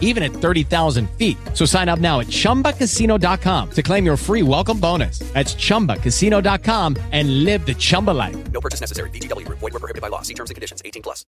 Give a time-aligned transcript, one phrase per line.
[0.00, 1.36] even at 30,000 feet.
[1.52, 5.18] So sign up now at chumbacasino.com to claim your free welcome bonus.
[5.34, 8.36] That's chumbacasino.com and live the Chumba life.
[8.52, 9.10] No purchase necessary.
[9.10, 9.58] VGW Group.
[9.58, 10.22] Void were prohibited by law.
[10.22, 10.80] See terms and conditions.
[10.84, 11.26] 18 plus.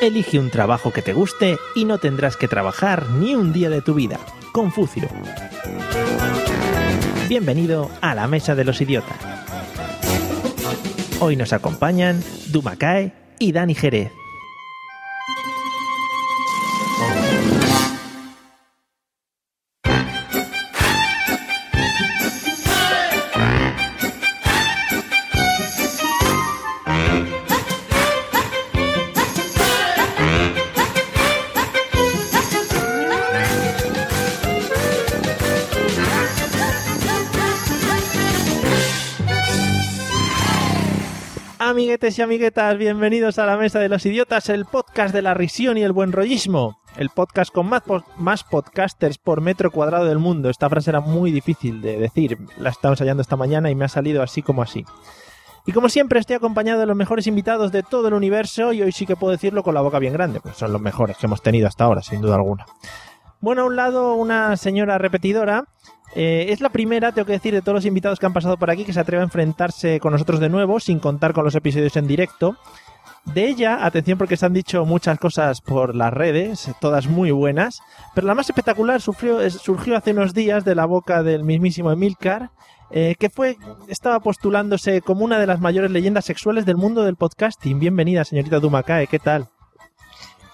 [0.00, 3.82] Elige un trabajo que te guste y no tendrás que trabajar ni un día de
[3.82, 4.20] tu vida.
[4.52, 5.08] Confucio.
[7.28, 9.18] Bienvenido a la Mesa de los Idiotas.
[11.20, 14.12] Hoy nos acompañan Dumakae y Dani Jerez.
[42.08, 45.76] Amiguetes y amiguetas, bienvenidos a la Mesa de los Idiotas, el podcast de la risión
[45.76, 46.78] y el buen rollismo.
[46.96, 47.82] El podcast con más,
[48.16, 50.48] más podcasters por metro cuadrado del mundo.
[50.48, 52.38] Esta frase era muy difícil de decir.
[52.56, 54.86] La estaba ensayando esta mañana y me ha salido así como así.
[55.66, 58.92] Y como siempre estoy acompañado de los mejores invitados de todo el universo y hoy
[58.92, 61.42] sí que puedo decirlo con la boca bien grande, pues son los mejores que hemos
[61.42, 62.64] tenido hasta ahora, sin duda alguna.
[63.42, 65.64] Bueno, a un lado una señora repetidora.
[66.20, 68.70] Eh, es la primera, tengo que decir, de todos los invitados que han pasado por
[68.70, 71.96] aquí que se atreve a enfrentarse con nosotros de nuevo, sin contar con los episodios
[71.96, 72.56] en directo.
[73.24, 77.80] De ella, atención porque se han dicho muchas cosas por las redes, todas muy buenas,
[78.16, 82.50] pero la más espectacular sufrió- surgió hace unos días de la boca del mismísimo Emilcar,
[82.90, 87.14] eh, que fue, estaba postulándose como una de las mayores leyendas sexuales del mundo del
[87.14, 87.78] podcasting.
[87.78, 89.46] Bienvenida, señorita Dumakae, ¿qué tal?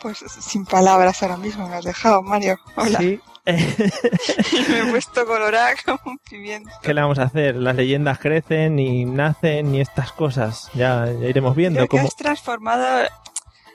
[0.05, 2.59] Pues sin palabras ahora mismo me has dejado, Mario.
[2.77, 2.99] Hola.
[2.99, 3.19] Sí.
[3.47, 6.69] me he puesto colorada como un pimiento.
[6.83, 7.57] ¿Qué le vamos a hacer?
[7.57, 10.71] Las leyendas crecen y nacen y estas cosas.
[10.75, 12.09] Ya, ya iremos viendo Creo que cómo.
[12.09, 13.09] has transformado...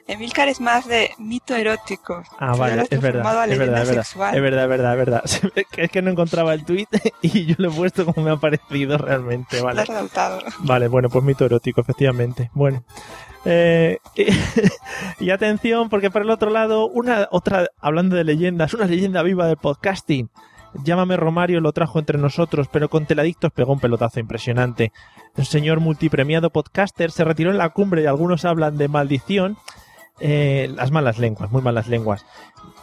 [0.05, 2.23] Emilcar es más de mito erótico.
[2.37, 4.91] Ah, lo vale, es verdad, es verdad, es verdad, es verdad, es verdad,
[5.25, 5.65] es verdad.
[5.77, 6.87] Es que no encontraba el tweet
[7.23, 9.81] y yo lo he puesto como me ha parecido realmente, Lo vale.
[9.81, 10.41] has adoptado.
[10.59, 12.51] Vale, bueno, pues mito erótico, efectivamente.
[12.53, 12.83] Bueno.
[13.45, 14.25] Eh, y,
[15.25, 19.47] y atención, porque por el otro lado, una otra, hablando de leyendas, una leyenda viva
[19.47, 20.29] del podcasting.
[20.83, 24.91] Llámame Romario lo trajo entre nosotros, pero con Teladictos pegó un pelotazo impresionante.
[25.35, 29.57] Un señor multipremiado podcaster se retiró en la cumbre y algunos hablan de maldición.
[30.19, 32.25] Eh, las malas lenguas, muy malas lenguas.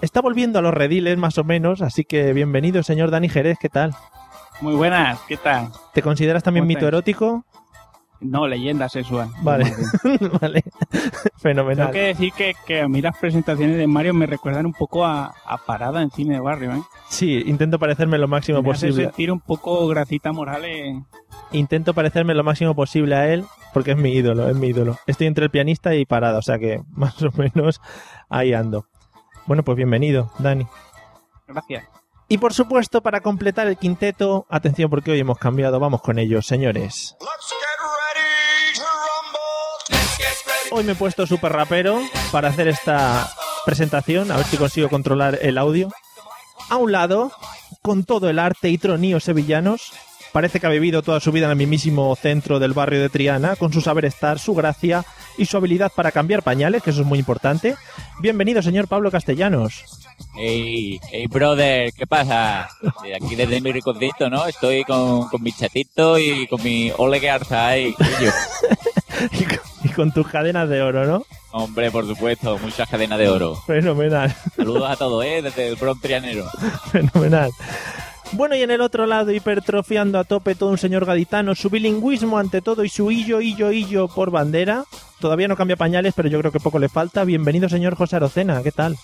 [0.00, 3.68] Está volviendo a los rediles más o menos, así que bienvenido, señor Dani Jerez, ¿qué
[3.68, 3.94] tal?
[4.62, 5.68] Muy buenas, ¿qué tal?
[5.92, 6.88] ¿Te consideras también ¿Cómo mito estáis?
[6.88, 7.44] erótico?
[8.20, 9.28] No, leyenda sexual.
[9.42, 9.72] Vale.
[10.40, 10.64] Vale,
[11.36, 11.90] fenomenal.
[11.90, 15.04] Tengo que decir que, que a mí las presentaciones de Mario me recuerdan un poco
[15.04, 16.82] a, a Parada en cine de barrio, ¿eh?
[17.08, 19.04] Sí, intento parecerme lo máximo Me hace posible.
[19.06, 20.96] sentir un poco Gracita Morales.
[21.52, 24.96] Intento parecerme lo máximo posible a él porque es mi ídolo, es mi ídolo.
[25.06, 27.80] Estoy entre el pianista y parada, o sea que más o menos
[28.28, 28.86] ahí ando.
[29.46, 30.66] Bueno, pues bienvenido, Dani.
[31.46, 31.84] Gracias.
[32.28, 36.44] Y por supuesto, para completar el quinteto, atención porque hoy hemos cambiado, vamos con ellos,
[36.44, 37.16] señores.
[40.70, 42.00] Hoy me he puesto súper rapero
[42.32, 43.30] para hacer esta
[43.64, 45.90] presentación, a ver si consigo controlar el audio.
[46.68, 47.30] A un lado,
[47.82, 49.92] con todo el arte y troníos sevillanos,
[50.32, 53.54] parece que ha vivido toda su vida en el mismísimo centro del barrio de Triana,
[53.54, 55.04] con su saber estar, su gracia
[55.38, 57.76] y su habilidad para cambiar pañales, que eso es muy importante.
[58.20, 59.84] Bienvenido, señor Pablo Castellanos.
[60.34, 62.68] Hey, hey, brother, ¿qué pasa?
[63.14, 64.46] Aquí desde mi ricocito, ¿no?
[64.46, 67.92] Estoy con, con mi chatito y con mi ole que arza ahí.
[67.92, 68.32] coño.
[69.32, 71.24] y, con, y con tus cadenas de oro, ¿no?
[71.52, 73.54] Hombre, por supuesto, muchas cadenas de oro.
[73.66, 75.42] Fenomenal, Saludos a todos, ¿eh?
[75.42, 76.48] Desde el Bronx Trianero.
[76.90, 77.50] fenomenal.
[78.32, 82.38] Bueno, y en el otro lado, hipertrofiando a tope todo un señor gaditano, su bilingüismo
[82.38, 84.84] ante todo y su illo, illo, illo por bandera.
[85.20, 87.24] Todavía no cambia pañales, pero yo creo que poco le falta.
[87.24, 88.96] Bienvenido, señor José Arocena, ¿qué tal?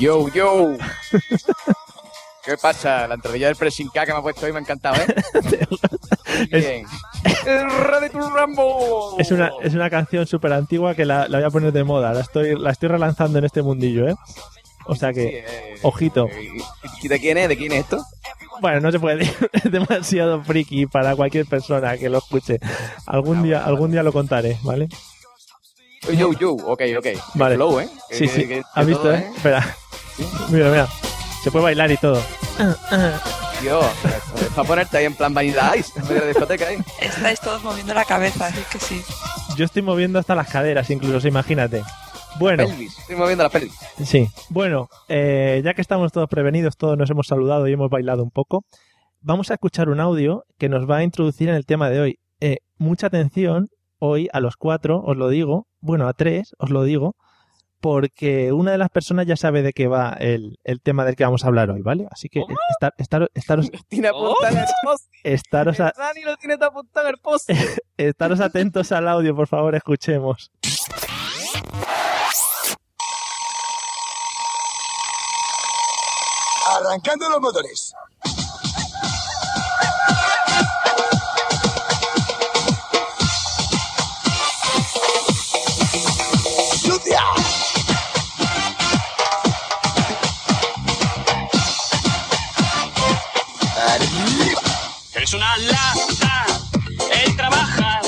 [0.00, 0.72] Yo, yo.
[2.50, 3.06] ¿Qué pasa?
[3.06, 5.06] La entradilla del pressing K que me ha puesto hoy me ha encantado, ¿eh?
[5.34, 6.84] Muy Es- bien.
[7.46, 9.14] ¡El rey de tu Rambo!
[9.20, 12.12] Es una, es una canción súper antigua que la, la voy a poner de moda.
[12.12, 14.16] La estoy, la estoy relanzando en este mundillo, ¿eh?
[14.86, 16.26] O sea Sí, que, eh, ojito.
[17.02, 17.48] ¿Y de quién es?
[17.48, 18.02] ¿De quién es esto?
[18.60, 19.50] Bueno, no se puede decir.
[19.52, 22.58] Es demasiado friki para cualquier persona que lo escuche.
[23.06, 24.88] Algún día, algún día lo contaré, ¿vale?
[26.12, 27.06] Yo, yo, ok, ok.
[27.34, 27.54] Vale.
[27.54, 27.88] Flow, ¿eh?
[28.10, 28.40] Sí, Que- sí.
[28.42, 29.30] que- que ¿Has visto, todo, eh?
[29.36, 29.76] Espera.
[30.50, 30.88] Mira, mira.
[31.44, 32.20] Se puede bailar y todo.
[33.62, 33.84] Dios,
[34.36, 36.78] es para ponerte ahí en plan Vanilla Ice, en vez de discoteca ahí.
[37.00, 39.02] Estáis todos moviendo la cabeza, así que sí.
[39.56, 41.82] Yo estoy moviendo hasta las caderas, incluso, imagínate.
[42.38, 42.98] Bueno, Pelvis.
[42.98, 43.74] Estoy moviendo la pelvis.
[44.04, 44.28] sí.
[44.48, 48.30] Bueno, eh, ya que estamos todos prevenidos, todos nos hemos saludado y hemos bailado un
[48.30, 48.64] poco,
[49.20, 52.18] vamos a escuchar un audio que nos va a introducir en el tema de hoy.
[52.40, 53.68] Eh, mucha atención,
[53.98, 57.16] hoy a los cuatro, os lo digo, bueno, a tres, os lo digo,
[57.80, 61.24] porque una de las personas ya sabe de qué va el, el tema del que
[61.24, 62.06] vamos a hablar hoy, ¿vale?
[62.10, 65.08] Así que estar, estar- estaros, Tiene apuntado en el post.
[65.24, 67.50] estaros, a- Dani lo tiene apuntado el post.
[67.96, 70.50] estaros atentos al audio, por favor, escuchemos.
[76.76, 77.92] Arrancando los motores.
[95.30, 96.46] Es una lata
[97.24, 98.02] el trabajar.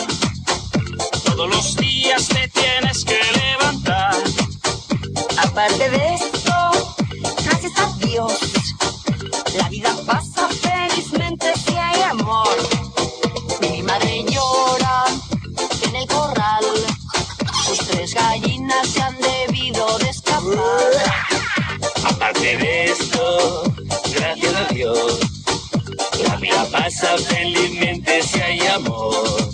[1.24, 4.16] Todos los días te tienes que levantar.
[5.38, 6.52] Aparte de esto,
[7.44, 8.40] gracias a Dios,
[9.56, 10.91] la vida pasa felizmente
[27.02, 29.50] vida pasa felizmente si hay amor.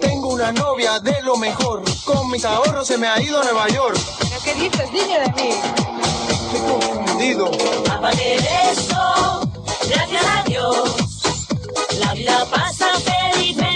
[0.00, 1.82] Tengo una novia de lo mejor.
[2.04, 3.98] Con mis ahorros se me ha ido a Nueva York.
[4.44, 5.50] ¿Qué dices, niño de mí?
[6.28, 7.50] Estoy confundido.
[7.90, 9.50] Aparte de esto,
[9.88, 10.96] gracias a Dios,
[11.98, 13.71] la vida pasa felizmente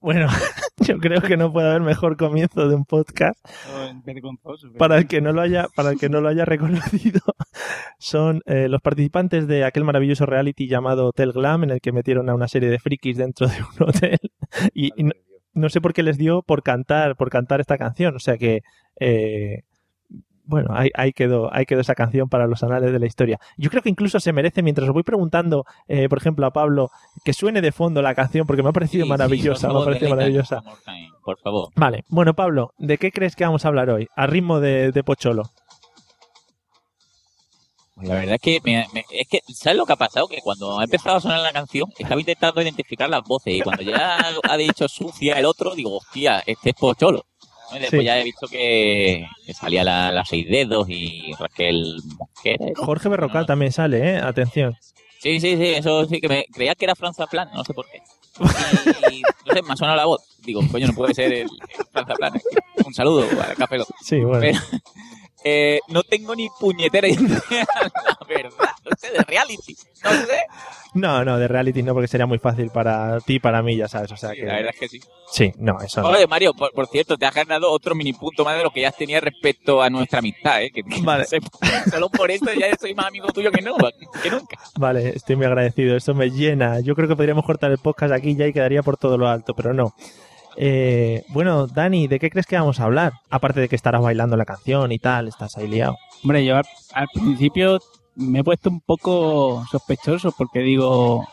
[0.00, 0.28] Bueno,
[0.78, 3.38] yo creo que no puede haber mejor comienzo de un podcast.
[4.04, 4.72] Vergonzoso.
[4.78, 7.20] para el que no lo haya para el que no lo haya reconocido
[7.98, 12.30] son eh, los participantes de aquel maravilloso reality llamado Hotel Glam en el que metieron
[12.30, 14.18] a una serie de frikis dentro de un hotel.
[14.72, 15.12] Y, y no,
[15.52, 18.16] no sé por qué les dio por cantar por cantar esta canción.
[18.16, 18.62] O sea que
[18.98, 19.62] eh,
[20.50, 23.38] bueno, ahí, ahí quedó, ahí quedó esa canción para los anales de la historia.
[23.56, 26.90] Yo creo que incluso se merece, mientras os voy preguntando, eh, por ejemplo, a Pablo,
[27.24, 29.70] que suene de fondo la canción, porque me ha parecido Sí, sí, maravillosa, por me
[29.70, 30.62] ha favor, parecido maravillosa.
[31.24, 31.68] Por favor.
[31.76, 34.08] Vale, bueno, Pablo, ¿de qué crees que vamos a hablar hoy?
[34.16, 35.44] A ritmo de, de Pocholo.
[37.94, 40.26] Pues La verdad es que, me- me- es que, ¿sabes lo que ha pasado?
[40.26, 43.82] Que cuando ha empezado a sonar la canción, estaba intentando identificar las voces y cuando
[43.82, 44.18] ya
[44.48, 47.24] ha dicho sucia el otro, digo, hostia, este es Pocholo.
[47.70, 47.76] ¿No?
[47.76, 48.06] Y Después Sí.
[48.06, 52.66] ya he visto que, que salía la, la seis dedos y Raquel Mosquera.
[52.66, 52.84] ¿no?
[52.84, 54.16] Jorge Berrocal también sale, ¿eh?
[54.18, 54.76] Atención.
[55.18, 57.86] Sí, sí, sí, eso sí que me creía que era Franza Plan, no sé por
[57.90, 58.00] qué.
[59.12, 60.22] Y, no sé, me ha sonado la voz.
[60.44, 62.32] Digo, coño, no puede ser el, el Franza Plan.
[62.86, 63.88] Un saludo a Café Lock.
[64.02, 64.40] Sí, bueno.
[64.40, 64.58] Pero,
[65.44, 68.70] eh, no tengo ni puñetera idea, la verdad.
[68.84, 69.76] No sé, de reality.
[70.04, 70.38] No sé.
[70.94, 73.86] No, no, de reality no, porque sería muy fácil para ti y para mí, ya
[73.86, 74.10] sabes.
[74.10, 74.42] O sea Sí, que.
[74.46, 75.00] la verdad es que sí.
[75.30, 76.08] Sí, no, eso no.
[76.08, 78.80] Oye, Mario, por, por cierto, te has ganado otro mini punto más de lo que
[78.80, 80.70] ya tenías respecto a nuestra amistad, ¿eh?
[80.72, 81.22] Que, que Vale.
[81.22, 81.38] no sé,
[81.90, 83.76] solo por eso ya soy más amigo tuyo que, no,
[84.22, 84.58] que nunca.
[84.78, 85.96] Vale, estoy muy agradecido.
[85.96, 86.80] Eso me llena.
[86.80, 89.54] Yo creo que podríamos cortar el podcast aquí ya y quedaría por todo lo alto,
[89.54, 89.94] pero no.
[90.56, 93.12] Eh, bueno, Dani, ¿de qué crees que vamos a hablar?
[93.30, 95.96] Aparte de que estarás bailando la canción y tal, estás ahí liado.
[96.24, 96.64] Hombre, yo al,
[96.94, 97.78] al principio
[98.20, 101.26] me he puesto un poco sospechoso porque digo,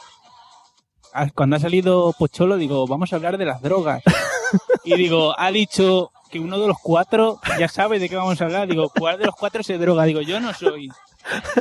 [1.14, 4.02] ah, cuando ha salido Pocholo, digo, vamos a hablar de las drogas.
[4.84, 8.46] y digo, ha dicho que uno de los cuatro ya sabe de qué vamos a
[8.46, 8.68] hablar.
[8.68, 10.04] Digo, ¿cuál de los cuatro se droga?
[10.06, 10.90] Digo, yo no soy.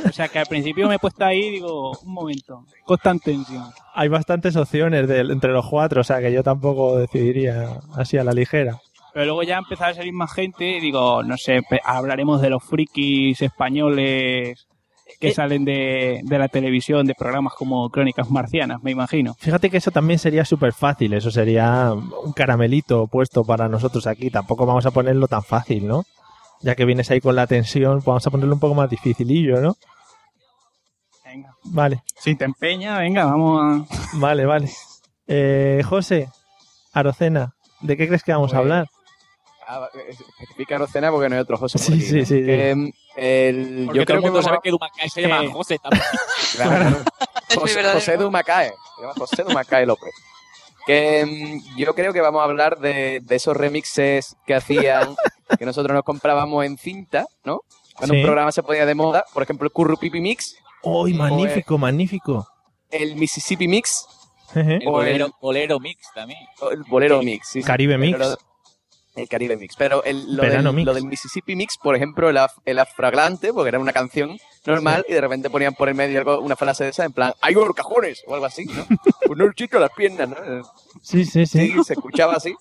[0.07, 3.65] O sea que al principio me he puesto ahí, digo, un momento, constante tensión.
[3.93, 8.23] Hay bastantes opciones de- entre los cuatro, o sea que yo tampoco decidiría así a
[8.23, 8.79] la ligera.
[9.13, 12.49] Pero luego ya ha empezado a salir más gente y digo, no sé, hablaremos de
[12.51, 14.67] los frikis españoles
[15.19, 15.33] que Eh.
[15.33, 19.33] salen de, de la televisión, de programas como Crónicas Marcianas, me imagino.
[19.39, 24.29] Fíjate que eso también sería súper fácil, eso sería un caramelito puesto para nosotros aquí.
[24.29, 26.03] Tampoco vamos a ponerlo tan fácil, ¿no?
[26.61, 29.61] Ya que vienes ahí con la tensión, pues vamos a ponerlo un poco más dificilillo,
[29.61, 29.75] ¿no?
[31.25, 31.53] Venga.
[31.65, 33.85] Vale, Si te empeña, venga, vamos a...
[34.13, 34.69] vale, vale.
[35.27, 36.29] Eh, José,
[36.93, 38.87] Arocena, ¿de qué crees que vamos a Pues, hablar?
[39.69, 41.77] Ah, eh, especifica Rocena porque no hay otro José.
[41.77, 42.25] por Sí, aquí, sí, ¿no?
[42.25, 42.45] sí, sí.
[42.45, 45.09] Que, mm, el- Porque yo todo creo el que mundo vamos sabe a- que Dumacay
[45.09, 45.47] se llama Sí.
[45.51, 46.03] José también.
[46.55, 46.97] Claro.
[47.59, 47.83] José.
[47.83, 48.69] José Dumacae.
[48.95, 50.11] Se llama José Dumacae López.
[50.85, 55.15] Que mm, yo creo que vamos a hablar de, de esos remixes que hacían,
[55.59, 57.61] que nosotros nos comprábamos en cinta, ¿no?
[57.95, 58.19] Cuando Sí.
[58.19, 62.47] un programa se ponía de moda, por ejemplo, el Currupipi Mix, ¡Uy, magnífico, magnífico!
[62.89, 64.05] el Mississippi Mix,
[64.53, 64.75] Jeje.
[64.77, 66.39] El O bolero, el- bolero mix también.
[66.71, 67.49] el Bolero Mix.
[67.49, 67.67] sí, sí.
[67.67, 68.17] Caribe Mix.
[68.17, 68.37] Pero-
[69.17, 69.75] El Caribe Mix.
[69.77, 70.85] Pero el, lo, del, Mix.
[70.85, 75.13] lo del Mississippi Mix, por ejemplo, era, era fragrante, porque era una canción normal, y
[75.13, 78.23] de repente ponían por el medio algo, una frase de esa, en plan, ¡hay cajones!
[78.27, 78.85] o algo así, ¿no?
[79.45, 80.35] El chico las piernas, ¿no?
[81.01, 81.71] Sí, sí, sí.
[81.71, 82.55] Sí, se escuchaba así.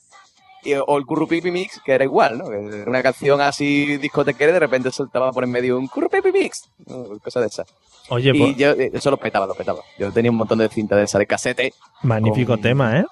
[0.64, 2.46] Y- o el Currupipi Mix, que era igual, ¿no?
[2.46, 6.68] Una canción así discotequera y de repente soltaba por en medio un Currupipi Mix.
[6.86, 7.18] ¿no?
[7.22, 7.68] Cosa de esas.
[8.08, 9.80] Oye, y pues, yo, eh, eso lo petaba, lo petaba.
[9.98, 11.72] Yo tenía un montón de cinta de esa de casete.
[12.02, 13.04] magnífico con- tema, ¿eh?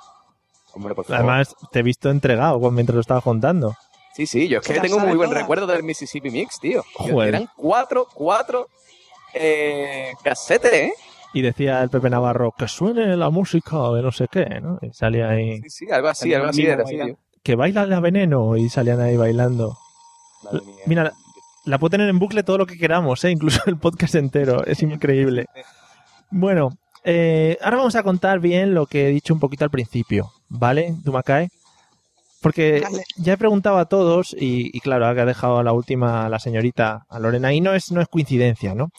[0.75, 1.19] Hombre, por favor.
[1.21, 3.75] Además, te he visto entregado mientras lo estaba contando.
[4.15, 5.41] Sí, sí, yo es que tengo muy buen toda.
[5.41, 6.85] recuerdo del Mississippi Mix, tío.
[6.95, 7.29] Joder.
[7.29, 8.69] Eran cuatro, cuatro
[9.35, 10.93] eh, casetes, ¿eh?
[11.33, 14.79] Y decía el Pepe Navarro, que suene la música de no sé qué, ¿no?
[14.83, 16.85] Y salía ahí, Sí, sí, algo así, algo así era.
[16.85, 16.97] así,
[17.43, 19.77] que baila la veneno, y salían ahí bailando.
[20.87, 21.13] Mira,
[21.65, 23.31] La puedo tener en bucle todo lo que queramos, ¿eh?
[23.31, 24.65] incluso el podcast entero.
[24.65, 25.47] Es increíble.
[26.31, 26.71] Bueno,
[27.05, 30.95] eh, ahora vamos a contar bien lo que he dicho un poquito al principio, ¿vale,
[31.05, 31.49] Dumacay?
[32.41, 32.83] Porque
[33.17, 36.39] ya he preguntado a todos y, y claro, ha dejado a la última a la
[36.39, 38.91] señorita, a Lorena, y no es, no es coincidencia, ¿no?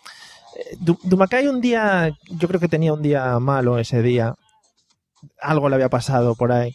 [0.58, 4.34] Eh, Du- Dumacay un día, yo creo que tenía un día malo ese día,
[5.42, 6.74] algo le había pasado por ahí,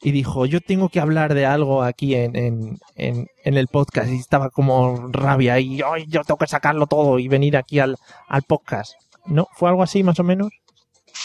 [0.00, 4.08] y dijo, yo tengo que hablar de algo aquí en, en, en, en el podcast,
[4.10, 7.96] y estaba como rabia, y "Ay, yo tengo que sacarlo todo y venir aquí al,
[8.28, 8.92] al podcast.
[9.26, 9.46] ¿No?
[9.54, 10.50] ¿Fue algo así más o menos?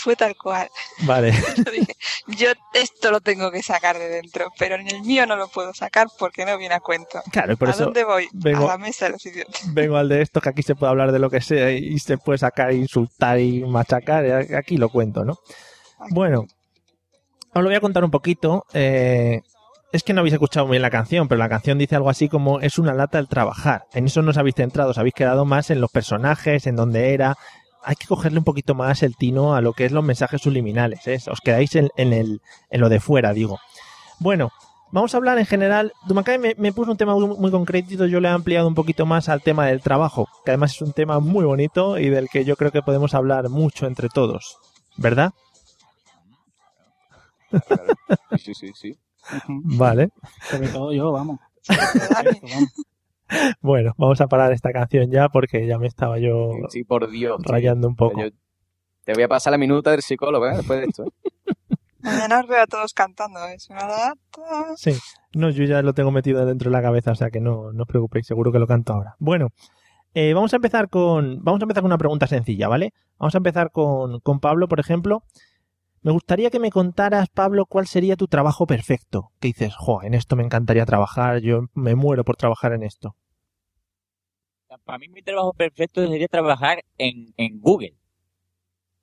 [0.07, 0.69] Fue tal cual.
[1.01, 1.33] Vale.
[1.57, 1.93] Yo dije,
[2.27, 5.73] yo esto lo tengo que sacar de dentro, pero en el mío no lo puedo
[5.73, 7.21] sacar porque no viene a cuento.
[7.29, 8.29] Claro, por ¿A eso dónde voy?
[8.31, 9.73] vengo- A la mesa de los idiotas.
[9.73, 12.17] vengo al de esto, que aquí se puede hablar de lo que sea y se
[12.17, 14.23] puede sacar, insultar y machacar.
[14.55, 15.39] Aquí lo cuento, ¿no?
[16.11, 16.45] Bueno,
[17.53, 18.65] os lo voy a contar un poquito.
[18.73, 19.41] eh,
[19.91, 22.61] es que no habéis escuchado bien la canción, pero la canción dice algo así como
[22.61, 23.83] es una lata el trabajar.
[23.93, 27.13] En eso no os habéis centrado, os habéis quedado más en los personajes, en dónde
[27.13, 27.35] era.
[27.87, 31.07] Hay que cogerle un poquito más el tino a lo que es los mensajes subliminales.
[31.07, 31.19] ¿eh?
[31.31, 33.59] Os quedáis en, en el, en lo de fuera, digo.
[34.19, 34.51] Bueno,
[34.91, 35.93] vamos a hablar en general.
[36.05, 39.05] Dumacay me, me puso un tema muy, muy concreto, yo le he ampliado un poquito
[39.05, 42.43] más al tema del trabajo, que además es un tema muy bonito y del que
[42.43, 44.57] yo creo que podemos hablar mucho entre todos.
[44.97, 45.31] ¿Verdad?
[48.37, 48.97] Sí, sí, sí.
[49.47, 50.09] Vale.
[50.51, 51.39] Sobre todo yo, vamos.
[51.69, 52.71] Dani, Esto, vamos.
[53.61, 57.41] Bueno, vamos a parar esta canción ya porque ya me estaba yo Sí, por Dios.
[57.43, 57.51] tío.
[57.53, 58.21] rayando un poco.
[58.21, 58.29] Yo
[59.03, 60.57] te voy a pasar la minuta del psicólogo, ¿eh?
[60.57, 61.03] Después de esto.
[61.05, 61.09] ¿eh?
[62.01, 63.39] mañana os veo a todos cantando.
[63.69, 64.13] Lata.
[64.75, 64.91] Sí,
[65.33, 67.83] no, yo ya lo tengo metido dentro de la cabeza, o sea que no, no
[67.83, 69.15] os preocupéis, seguro que lo canto ahora.
[69.19, 69.49] Bueno,
[70.13, 71.43] eh, vamos a empezar con.
[71.43, 72.93] Vamos a empezar con una pregunta sencilla, ¿vale?
[73.17, 75.23] Vamos a empezar con, con Pablo, por ejemplo.
[76.07, 79.31] Me gustaría que me contaras, Pablo, cuál sería tu trabajo perfecto.
[79.41, 83.17] Que dices, jo, en esto me encantaría trabajar, yo me muero por trabajar en esto.
[84.85, 87.93] Para mí mi trabajo perfecto sería trabajar en, en Google.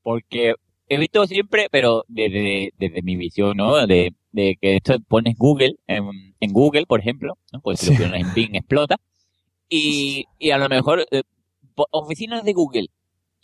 [0.03, 0.55] Porque
[0.89, 3.87] he visto siempre, pero desde, desde mi visión, ¿no?
[3.87, 7.61] De, de que esto pones Google, en, en Google, por ejemplo, ¿no?
[7.61, 7.93] Pues si Sí.
[8.03, 8.97] lo pones en Bing explota.
[9.69, 11.21] Y, y a lo mejor, eh,
[11.91, 12.87] oficinas de Google.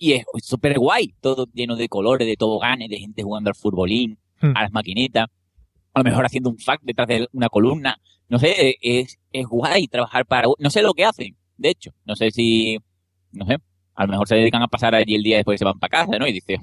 [0.02, 4.18] Y es súper guay, todo lleno de colores, de toboganes, de gente jugando al futbolín,
[4.40, 4.56] Hmm.
[4.56, 5.26] a las maquinitas.
[5.92, 8.00] A lo mejor haciendo un fact detrás de una columna.
[8.30, 10.48] No sé, eh, es, es guay trabajar para...
[10.58, 11.90] No sé lo que hacen, de hecho.
[12.06, 12.78] No sé si...
[13.32, 13.58] No sé.
[13.94, 15.90] A lo mejor se dedican a pasar allí el día y después se van para
[16.06, 16.26] casa, ¿no?
[16.26, 16.58] Y dice,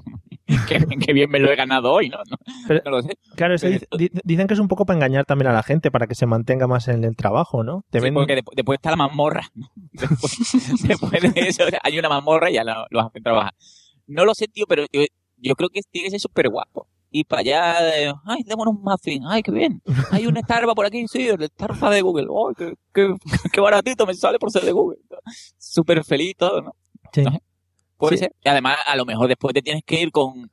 [0.68, 2.18] qué, qué bien me lo he ganado hoy, ¿no?
[2.28, 2.36] No,
[2.66, 3.18] Pero- no lo sé.
[3.36, 5.90] Claro, eso dice- di- dicen que es un poco para engañar también a la gente,
[5.90, 7.84] para que se mantenga más en el trabajo, ¿no?
[7.90, 9.42] Te Sí, ven- porque después, después está la mazmorra.
[9.92, 13.52] Después, después de eso hay una mazmorra y ya lo- los hacen trabajar.
[14.06, 15.02] No lo sé, tío, pero yo,
[15.36, 16.88] yo creo que tiene que ser súper guapo.
[17.10, 19.80] Y para allá, eh, ay, démonos un muffin, ay, qué bien.
[20.10, 22.26] Hay un Starbucks por aquí, sí, el Starbucks de Google.
[22.30, 23.14] Ay, qué, qué,
[23.50, 24.98] qué baratito me sale por ser de Google.
[25.58, 26.72] Súper feliz todo, ¿no?
[27.12, 27.22] Sí.
[27.22, 27.38] No.
[27.98, 28.24] Puede Sí.
[28.24, 28.32] ser.
[28.44, 30.50] Y además, a lo mejor después te tienes que ir con,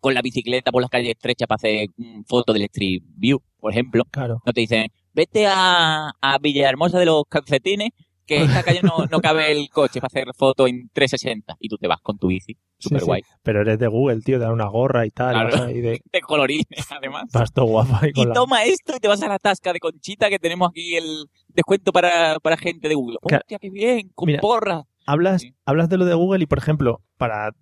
[0.00, 1.88] con la bicicleta por las calles estrechas para hacer
[2.26, 4.04] fotos del Street View, por ejemplo.
[4.10, 4.40] Claro.
[4.44, 7.90] No te dicen, vete a, a Villahermosa de los calcetines,
[8.26, 11.56] que esta calle no, no cabe el coche para hacer fotos en 360.
[11.60, 12.56] Y tú te vas con tu bici.
[12.78, 13.04] Sí, sí.
[13.04, 13.22] guay.
[13.42, 15.48] Pero eres de Google, tío, te dan una gorra y tal.
[15.48, 15.64] Claro.
[15.64, 16.00] ahí de...
[16.12, 17.24] De colorines, además.
[17.32, 18.32] Vas todo guapo ahí con Y la...
[18.34, 21.92] toma esto y te vas a la tasca de Conchita que tenemos aquí el descuento
[21.92, 23.18] para, para gente de Google.
[23.22, 23.42] Claro.
[23.42, 24.84] Hostia, qué bien, con Mira, porras.
[25.06, 25.54] Hablas, Sí.
[25.66, 27.52] hablas de lo de Google y, por ejemplo, para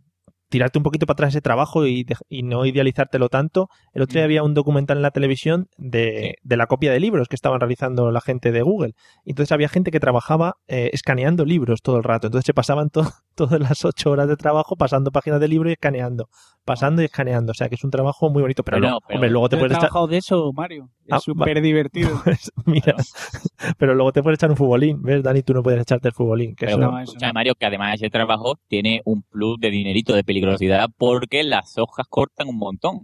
[0.49, 4.16] tirarte un poquito para atrás ese trabajo y, de- y no idealizártelo tanto, el otro
[4.16, 7.58] día había un documental en la televisión de, de la copia de libros que estaban
[7.58, 8.92] realizando la gente de Google.
[9.25, 12.26] Entonces había gente que trabajaba eh, escaneando libros todo el rato.
[12.26, 15.72] Entonces se pasaban to- todas las ocho horas de trabajo pasando páginas de libro y
[15.72, 16.28] escaneando.
[16.64, 17.50] Pasando y escaneando.
[17.50, 18.62] O sea que es un trabajo muy bonito.
[18.62, 19.80] Pero, pero hombre, luego te puedes echar...
[19.88, 20.88] trabajado de eso, Mario.
[21.10, 22.10] Ah, Es súper divertido.
[22.24, 22.94] Pues, mira,
[23.78, 25.02] pero luego te puedes echar un futbolín.
[25.02, 25.42] ¿Ves, Dani?
[25.42, 26.54] Tú no puedes echarte el futbolín.
[26.54, 27.32] Que Pero eso- no, eso no.
[27.32, 32.06] Mario, que además ese trabajo tiene un plus de dinerito de peligrosidad porque las hojas
[32.08, 33.00] cortan un montón.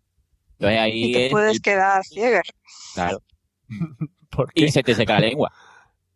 [0.53, 2.43] Entonces ahí Y te es puedes el- quedar ciega.
[2.95, 3.19] Claro.
[4.31, 4.65] ¿Por qué?
[4.67, 5.53] y se te seca la lengua.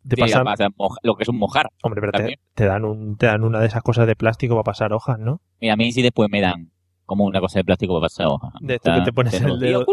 [0.07, 1.69] Te Sí, pasan- pasa moja- lo que es un mojar.
[1.81, 2.11] Hombre, pero
[2.55, 5.39] te, dan un, te dan una de esas cosas de plástico para pasar hojas, ¿no?
[5.59, 6.71] Y a mí sí después me dan
[7.05, 8.51] como una cosa de plástico para pasar hoja.
[8.61, 9.85] De esto que te pones en el dedo.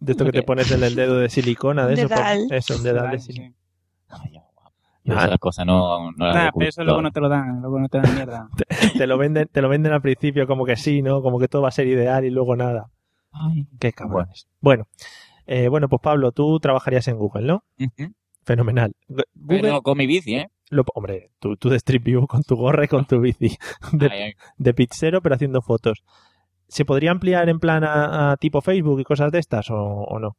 [0.00, 2.08] De esto que te pones en el dedo de silicona, de eso.
[2.08, 2.46] por- dedal.
[2.50, 3.54] Eso, un dedal de silicona.
[5.04, 5.26] Yo Nada.
[5.26, 7.88] esas cosas no, no las Nah, pero eso luego no te lo dan, luego no
[7.88, 8.48] te dan mierda.
[9.04, 11.22] Te lo venden, te lo venden al principio como que sí, ¿no?
[11.22, 12.88] Como que todo va a ser ideal y luego nada.
[13.32, 13.66] Ay.
[13.80, 14.46] Qué cabrones.
[14.60, 14.86] Bueno,
[15.46, 17.64] eh, bueno, pues Pablo, tú trabajarías en Google, ¿no?
[17.80, 18.12] Ujú.
[18.44, 18.92] Fenomenal.
[19.08, 20.48] Google, Pero con mi bici, ¿eh?
[20.70, 23.56] lo- hombre, tú, tú de Street View con tu gorra y con tu bici.
[23.92, 24.32] De, Ay, ay.
[24.56, 26.02] de pizzero, pero haciendo fotos.
[26.68, 30.18] ¿Se podría ampliar en plan a, a tipo Facebook y cosas de estas o, o
[30.18, 30.36] no?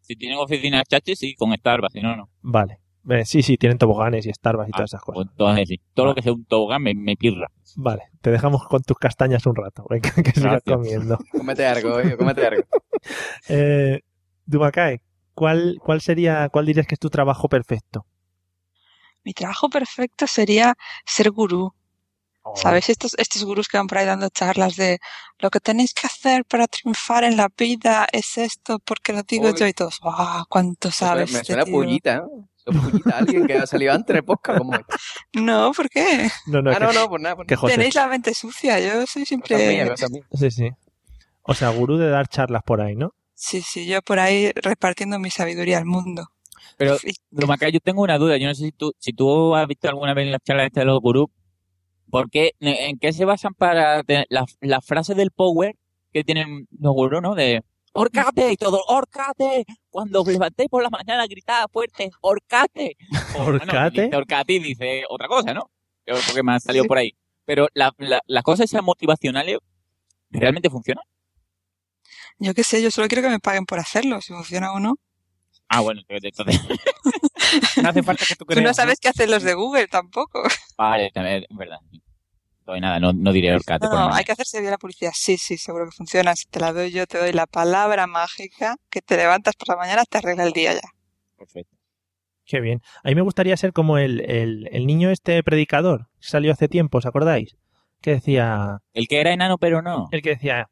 [0.00, 2.28] Si tienen oficinas chachi, sí, con Starbucks, si no, no.
[2.40, 2.78] Vale.
[3.08, 5.14] Eh, sí, sí, tienen toboganes y Starbucks y Ah, todas esas cosas.
[5.16, 5.80] pues entonces sí.
[5.92, 6.10] Todo Vale.
[6.10, 7.48] lo que sea un tobogán me, me pirra.
[7.76, 9.84] Vale, te dejamos con tus castañas un rato.
[9.90, 11.18] Venga, que sigas comiendo.
[11.32, 12.62] Cómete algo, oye, cómete algo.
[13.48, 14.00] Eh,
[14.46, 15.00] Dumacay,
[15.42, 18.06] ¿cuál, ¿cuál sería, cuál dirías que es tu trabajo perfecto?
[19.24, 21.74] Mi trabajo perfecto sería ser gurú.
[22.44, 22.54] Oh.
[22.54, 22.88] ¿Sabes?
[22.90, 25.00] Estos, estos gurús que van por ahí dando charlas de
[25.40, 29.52] lo que tenéis que hacer para triunfar en la vida es esto, porque lo digo
[29.52, 29.98] yo y todos.
[30.00, 30.44] ¡Wow!
[30.48, 31.32] ¿Cuánto Me suena- sabes?
[31.32, 31.74] Me suena tío?".
[31.74, 32.48] pullita, ¿no?
[32.64, 33.18] Pullita.
[33.18, 34.94] Alguien que ha salido antes de podcast como este.
[35.42, 36.30] No, ¿por qué?
[36.46, 37.34] No, no, Ah, es que, no, no, pues nada.
[37.34, 37.56] Que nada.
[37.56, 37.74] José.
[37.74, 38.78] Tenéis la mente sucia.
[38.78, 39.84] Yo soy siempre.
[40.34, 40.70] Sí, sí.
[41.42, 43.10] O sea, gurú de dar charlas por ahí, ¿no?
[43.44, 46.28] Sí, sí, yo por ahí repartiendo mi sabiduría al mundo.
[46.76, 46.96] Pero,
[47.32, 48.36] Lumacay, yo tengo una duda.
[48.36, 50.82] Yo no sé si tú, si tú has visto alguna vez en las charlas estas
[50.82, 51.26] de los gurús,
[52.08, 55.74] ¿por qué, en qué se basan para tener la, la frase del power
[56.12, 57.34] que tienen los gurús, ¿no?
[57.34, 57.62] De
[57.94, 58.52] ¡Orcate!
[58.52, 59.64] Y todo, ¡Orcate!
[59.90, 62.96] Cuando os levantéis por la mañana, gritad fuerte, ¡Orcate!
[63.36, 64.02] O, bueno, ¿Orcate?
[64.04, 65.68] dice Orcate y dice otra cosa, ¿no?
[66.06, 66.88] Yo creo que me han salido Sí.
[66.88, 67.10] por ahí.
[67.44, 69.58] Pero la, la, las cosas esas motivacionales
[70.30, 71.02] realmente funcionan.
[72.38, 74.94] Yo qué sé, yo solo quiero que me paguen por hacerlo, si funciona o no.
[75.68, 76.60] Ah, bueno, entonces,
[77.82, 78.64] No hace falta que tú Tú creas.
[78.64, 80.42] no sabes qué hacen los de Google tampoco.
[80.78, 81.78] vale, también, es verdad.
[82.60, 85.12] Entonces, nada, no, no diré No, no, hay que hacerse bien la publicidad.
[85.14, 86.36] Sí, sí, seguro que funciona.
[86.36, 89.76] Si te la doy yo, te doy la palabra mágica que te levantas por la
[89.76, 90.88] mañana, te arregla el día ya.
[91.36, 91.76] Perfecto.
[92.44, 92.80] Qué bien.
[93.02, 96.68] A mí me gustaría ser como el, el, el niño este predicador que salió hace
[96.68, 97.56] tiempo, ¿os acordáis?
[98.00, 100.08] Que decía, El que era enano, pero no.
[100.12, 100.68] el que decía,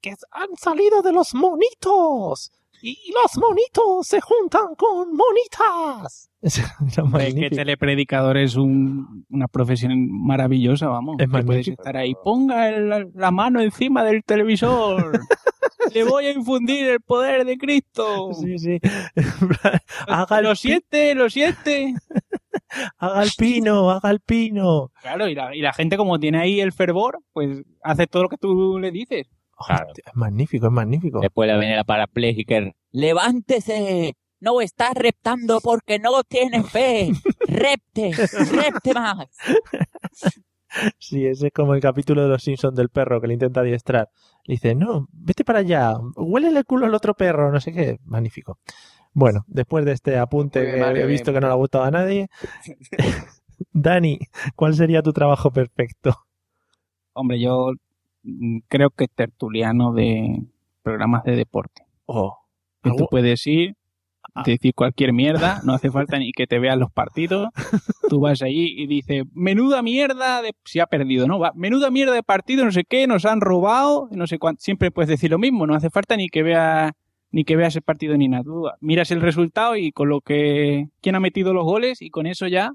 [0.00, 6.28] que han salido de los monitos y los monitos se juntan con monitas.
[6.42, 11.16] Es que telepredicador es un- una profesión maravillosa, vamos.
[11.18, 15.20] Es que puedes estar ahí, ponga el- la mano encima del televisor.
[15.94, 18.32] Le voy a infundir el poder de Cristo.
[18.34, 18.78] Sí, sí.
[20.08, 21.94] haga, Lo siente, lo siente.
[22.98, 24.92] haga el pino, haga el pino.
[25.02, 28.28] Claro, y la, y la gente como tiene ahí el fervor, pues hace todo lo
[28.28, 29.26] que tú le dices.
[29.66, 29.86] Claro.
[29.88, 31.20] Hostia, es magnífico, es magnífico.
[31.20, 32.72] Después le viene la parapléjica.
[32.92, 34.14] ¡Levántese!
[34.40, 37.12] No está reptando porque no tiene fe.
[37.46, 38.12] ¡Repte!
[38.52, 39.28] ¡Repte más!
[40.98, 44.08] Sí, ese es como el capítulo de los Simpsons del perro que le intenta adiestrar.
[44.44, 47.98] Le dice, no, vete para allá, huele el culo al otro perro, no sé qué.
[48.04, 48.58] Magnífico.
[49.12, 51.34] Bueno, después de este apunte bien, que Mario, he visto bien.
[51.34, 52.28] que no le ha gustado a nadie,
[53.72, 54.20] Dani,
[54.54, 56.14] ¿cuál sería tu trabajo perfecto?
[57.14, 57.72] Hombre, yo
[58.68, 60.42] creo que tertuliano de
[60.82, 61.82] programas de deporte.
[62.06, 62.36] Oh,
[62.82, 63.74] Que tú puedes ir,
[64.34, 64.42] Ah.
[64.46, 67.48] decir cualquier mierda, no hace falta ni que te vean los partidos.
[68.08, 70.54] Tú vas allí y dices, menuda mierda de...
[70.64, 71.38] Si ha perdido, ¿no?
[71.40, 74.60] Va, menuda mierda de partido, no sé qué, nos han robado, no sé cuánto.
[74.60, 76.92] Siempre puedes decir lo mismo, no hace falta ni que veas
[77.32, 78.44] ni que veas el partido ni nada.
[78.44, 80.88] Tú miras el resultado y con lo que...
[81.00, 82.00] ¿Quién ha metido los goles?
[82.02, 82.72] Y con eso ya...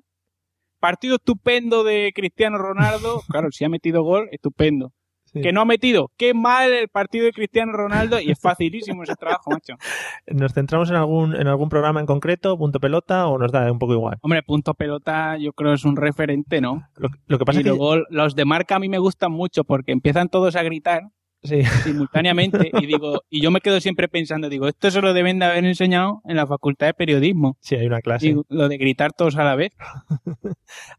[0.79, 3.21] Partido estupendo de Cristiano Ronaldo.
[3.29, 4.91] Claro, si ha metido gol, estupendo.
[5.35, 5.41] Sí.
[5.41, 9.15] Que no ha metido, qué mal el partido de Cristiano Ronaldo y es facilísimo ese
[9.15, 9.75] trabajo, macho.
[10.27, 13.77] ¿Nos centramos en algún, en algún programa en concreto, punto pelota, o nos da un
[13.79, 14.17] poco igual?
[14.21, 16.87] Hombre, punto pelota yo creo es un referente, ¿no?
[16.95, 17.69] Lo, lo que pasa Y es que...
[17.69, 21.03] luego los de marca a mí me gustan mucho porque empiezan todos a gritar
[21.43, 25.37] Sí, simultáneamente y digo y yo me quedo siempre pensando, digo, esto se lo deben
[25.37, 27.55] de haber enseñado en la facultad de periodismo.
[27.59, 28.27] sí, hay una clase.
[28.27, 29.71] Digo, lo de gritar todos a la vez.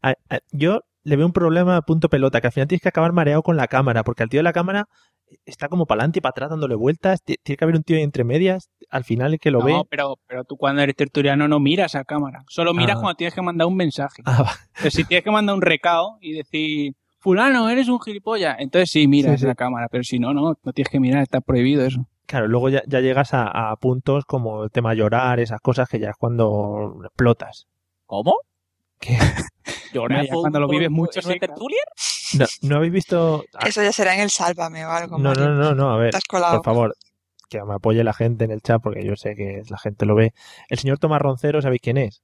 [0.01, 2.89] A- a- yo le veo un problema a punto pelota, que al final tienes que
[2.89, 4.85] acabar mareado con la cámara, porque al tío de la cámara
[5.45, 7.97] está como para adelante y para atrás dándole vueltas, ti- tiene que haber un tío
[7.97, 9.81] entre medias, al final el que lo no, ve...
[9.89, 13.01] pero pero tú cuando eres tertuliano no miras a cámara, solo miras Ah.
[13.01, 14.21] cuando tienes que mandar un mensaje.
[14.25, 14.53] Ah.
[14.77, 19.07] Pero si tienes que mandar un recado y decir, fulano, eres un gilipollas, entonces sí
[19.07, 19.45] miras Sí, sí.
[19.47, 22.05] la cámara, pero si no, no, no tienes que mirar, está prohibido eso.
[22.25, 25.99] Claro, luego ya, ya llegas a, a puntos como el tema llorar, esas cosas que
[25.99, 27.65] ya es cuando explotas.
[28.05, 28.35] ¿Cómo?
[28.99, 29.17] ¿Qué?
[30.09, 31.19] Ya cuando lo vives mucho.
[32.37, 33.43] No, ¿no habéis visto...?
[33.65, 35.17] Eso ya será en el Sálvame o algo.
[35.17, 35.47] no, Mario.
[35.49, 36.95] no, no, no, a ver, por favor.
[37.49, 40.15] que me apoye la gente en el chat porque yo sé que la gente lo
[40.15, 40.33] ve.
[40.69, 42.21] El señor Tomás Roncero, ¿sabéis quién es?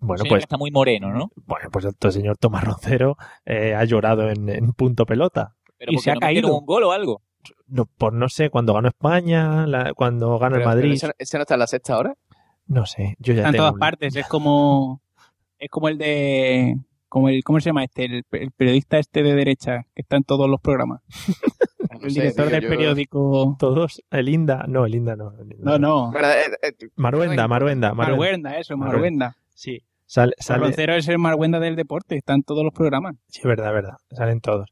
[0.00, 1.30] Bueno, pues está muy moreno, ¿no?
[1.46, 5.56] bueno, pues el señor Tomás Roncero eh, ha llorado en, en punto pelota.
[5.76, 6.56] Pero Y se ha no caído.
[6.56, 7.22] un gol o algo.
[7.66, 11.42] No, por no sé, cuando ganó España, la- cuando gana el Pero- Madrid, ese no
[11.42, 12.14] está en la sexta hora.
[12.66, 14.14] no sé, yo ya Está en tengo todas un- partes.
[14.16, 15.00] Es como.
[15.58, 16.76] Es como el de.
[17.08, 18.04] Como el, ¿Cómo se llama este?
[18.04, 21.00] El, el periodista este de derecha, que está en todos los programas.
[21.90, 23.56] No El sé, director tío, del yo- periódico.
[23.58, 25.32] todos, el Inda, no, el Inda no.
[25.40, 26.12] el Inda No, no.
[26.12, 28.16] Bueno, eh, eh, Maruenda, Maruenda, Maruenda.
[28.16, 29.36] Marwenda, eso, Maruenda.
[29.54, 33.16] Sí, sale, sale, Roncero es el Marwenda del deporte, está en todos los programas.
[33.26, 34.70] sí, verdad, verdad, salen todos.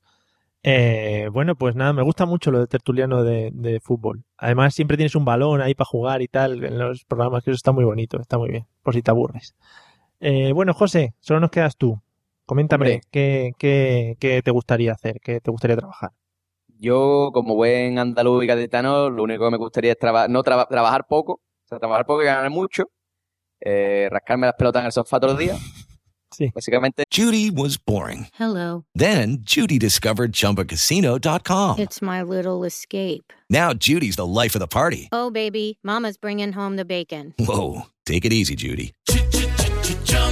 [0.62, 4.22] Eh, bueno, pues nada, me gusta mucho lo de tertuliano de, de fútbol.
[4.36, 7.56] Además, siempre tienes un balón ahí para jugar y tal en los programas, que eso
[7.56, 9.54] está muy bonito, está muy bien, por si te aburres.
[10.20, 12.00] Eh, bueno, José, solo nos quedas tú.
[12.46, 13.00] Coméntame.
[13.10, 15.20] ¿qué, qué, qué te gustaría hacer?
[15.20, 16.10] ¿Qué te gustaría trabajar?
[16.78, 20.66] Yo, como buen andaluz y gaditano, lo único que me gustaría es traba- no traba-
[20.68, 22.84] trabajar poco, o sea, trabajar poco y ganar mucho,
[23.60, 25.58] eh, rascarme las pelotas en el sofá todos los días.
[26.32, 26.50] Sí.
[26.52, 28.26] Básicamente, Judy was boring.
[28.38, 28.84] Hello.
[28.94, 31.78] Then Judy discovered ChumbaCasino.com.
[31.78, 33.32] It's my little escape.
[33.48, 35.08] Now Judy's the life of the party.
[35.12, 37.32] Oh, baby, Mama's bringing home the bacon.
[37.38, 38.92] Whoa, take it easy, Judy.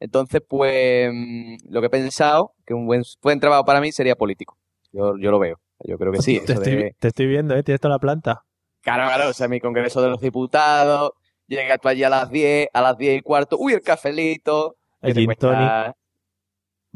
[0.00, 4.16] Entonces, pues, mm, lo que he pensado, que un buen, buen trabajo para mí sería
[4.16, 4.56] político.
[4.92, 5.60] Yo, yo lo veo.
[5.84, 6.40] Yo creo que sí.
[6.44, 7.62] te, estoy, de- te estoy viendo, ¿eh?
[7.62, 8.44] Tienes toda la planta.
[8.80, 11.12] Claro, claro, o sea, mi congreso de los diputados,
[11.46, 14.76] llega tú allí a las 10, a las 10 y cuarto, uy, el cafelito.
[15.02, 15.94] El gin tonic.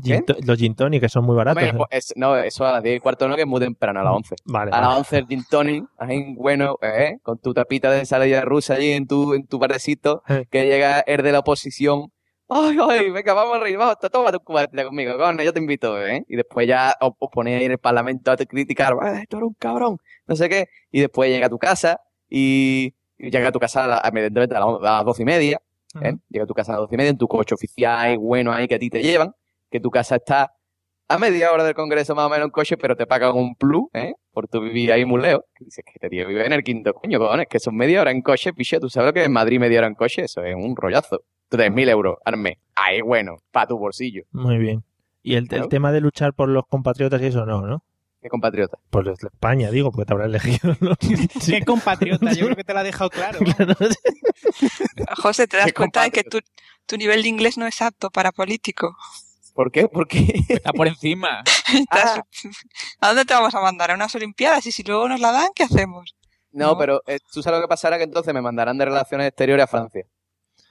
[0.02, 1.62] Gin los gin tonic, que son muy baratos.
[1.62, 1.72] ¿eh?
[1.76, 4.04] pues, es- no, eso a las 10 y cuarto no, que es muy temprano, a
[4.04, 4.36] las 11.
[4.46, 4.98] Vale, A las vale.
[5.00, 9.06] 11 el gin tonic, ahí, bueno, eh, con tu tapita de ensalada rusa allí en
[9.06, 10.46] tu, en tu barecito, Eh.
[10.50, 12.10] que llega el de la oposición.
[12.48, 15.98] Ay, ay, venga, vamos a reír, vamos, toma tu cubatita conmigo, coño, yo te invito,
[16.06, 16.22] ¿eh?
[16.28, 19.38] Y después ya os, os ponéis ahí en el parlamento a te criticar, "Ah, tú
[19.38, 20.66] eres un cabrón, no sé qué.
[20.90, 24.08] Y después llega a tu casa y, y llega a tu casa a, la- a,
[24.08, 25.62] a las doce y media,
[26.02, 26.14] ¿eh?
[26.28, 28.68] Llega a tu casa a las doce y media en tu coche oficial, bueno, ahí
[28.68, 29.32] que a ti te llevan,
[29.70, 30.52] que tu casa está
[31.08, 33.84] a media hora del Congreso más o menos en coche, pero te pagan un plus,
[33.94, 34.12] ¿eh?
[34.30, 35.42] Por tu vivir ahí muy lejos.
[35.54, 38.10] Que Dices que este tío vive en el quinto coño, cojones, que son media hora
[38.10, 40.54] en coche, piche, tú sabes lo que es Madrid media hora en coche, eso es
[40.54, 41.22] un rollazo.
[41.52, 42.56] 3.000 euros al mes.
[42.74, 44.22] Ahí, bueno, para tu bolsillo.
[44.32, 44.82] Muy bien.
[45.22, 47.84] Y el, tema de luchar por los compatriotas y eso no, ¿no?
[48.20, 48.78] Qué compatriota.
[48.90, 50.94] De España, digo, porque te habrá elegido, ¿no?
[51.46, 53.38] Qué compatriota, yo creo que te lo ha dejado claro.
[55.16, 56.38] José, ¿te das cuenta de que tu,
[56.86, 58.96] tu nivel de inglés no es apto para político?
[59.54, 59.86] ¿Por qué?
[59.88, 60.32] ¿Por qué?
[60.48, 61.42] Está por encima.
[61.72, 62.24] Estás- Ah.
[63.00, 63.90] ¿A dónde te vamos a mandar?
[63.90, 64.64] ¿A unas Olimpiadas?
[64.66, 66.14] Y si luego nos la dan, ¿qué hacemos?
[66.52, 66.78] No, No.
[66.78, 69.66] pero eh, tú sabes lo que pasará que entonces me mandarán de relaciones exteriores a
[69.66, 70.06] Francia.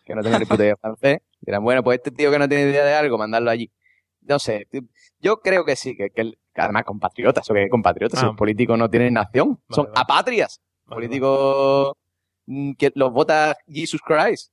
[0.04, 1.20] Que no tengo ni puta idea de francés.
[1.42, 3.72] Dirán, bueno, pues este tío que no tiene idea de algo, mandarlo allí.
[4.22, 4.68] No sé,
[5.20, 8.30] yo creo que sí, que, que el- que además compatriotas, o que compatriotas, si Ah.
[8.30, 9.94] los políticos no tienen nación, son vale.
[9.96, 10.62] apatrias.
[10.86, 11.94] Vale, políticos
[12.46, 14.52] mm, que los vota Jesus Christ.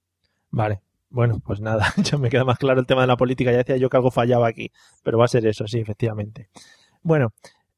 [0.51, 0.81] Vale.
[1.11, 3.51] Bueno, pues nada, ya me queda más claro el tema de la política.
[3.51, 4.71] Ya decía yo que algo fallaba aquí,
[5.03, 6.49] pero va a ser eso, sí, efectivamente.
[7.03, 7.33] Bueno,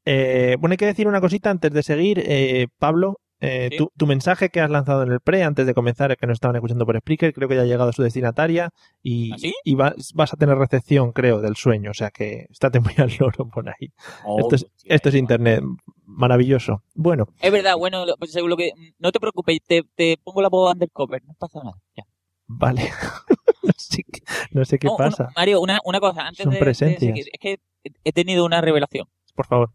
[0.05, 2.21] eh, bueno, hay que decir una cosita antes de seguir.
[2.25, 3.77] Eh, Pablo, eh, Sí.
[3.77, 6.55] tu, tu mensaje que has lanzado en el pre antes de comenzar, que nos estaban
[6.55, 8.69] escuchando por Spreaker, creo que ya ha llegado a su destinataria
[9.01, 9.53] y, ¿Ah, sí?
[9.63, 11.91] y vas, vas a tener recepción, creo, del sueño.
[11.91, 13.91] O sea que estate muy al loro por ahí.
[14.39, 15.63] esto, es, hostia, esto es internet.
[16.05, 16.83] Maravilloso.
[16.93, 18.71] Bueno, Es verdad, bueno, pues, según lo que.
[18.99, 21.77] No te preocupes, te, te pongo la voz undercover, no pasa nada.
[21.95, 22.03] Ya.
[22.47, 22.81] vale.
[23.63, 25.29] no, sé, qué- no sé qué No, una- pasa.
[25.35, 26.99] Mario, una, una cosa, antes Son de, de presencias.
[27.15, 27.59] seguir, es que
[28.03, 29.07] he tenido una revelación.
[29.35, 29.71] Por favor.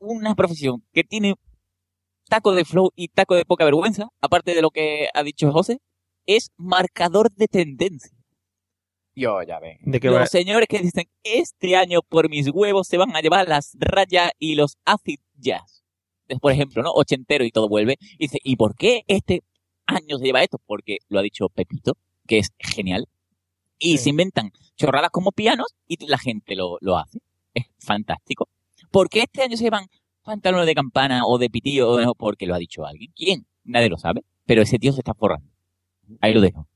[0.00, 1.34] Una profesión que tiene
[2.30, 5.80] taco de flow y taco de poca vergüenza, aparte de lo que ha dicho José,
[6.24, 8.16] es marcador de tendencia.
[9.14, 9.78] Yo, ya ven.
[9.82, 10.26] ¿De qué Los va?
[10.26, 14.54] señores que dicen, este año por mis huevos se van a llevar las rayas y
[14.54, 15.82] los acid jazz.
[16.40, 16.92] Por ejemplo, ¿no?
[16.92, 17.96] Ochentero y todo vuelve.
[18.12, 19.42] Y dice, ¿y por qué este
[19.86, 20.58] año se lleva esto?
[20.64, 21.94] Porque lo ha dicho Pepito,
[22.26, 23.08] que es genial.
[23.78, 24.04] Y Sí.
[24.04, 27.18] se inventan chorradas como pianos y la gente lo, lo hace.
[27.52, 28.48] es fantástico.
[28.92, 29.86] ¿Por qué este año se llevan
[30.22, 31.90] pantalones de campana o de pitillo?
[31.90, 33.10] o Porque lo ha dicho alguien.
[33.14, 33.46] ¿Quién?
[33.64, 34.22] Nadie lo sabe.
[34.46, 35.48] Pero ese tío se está forrando.
[36.20, 36.66] Ahí lo dejo.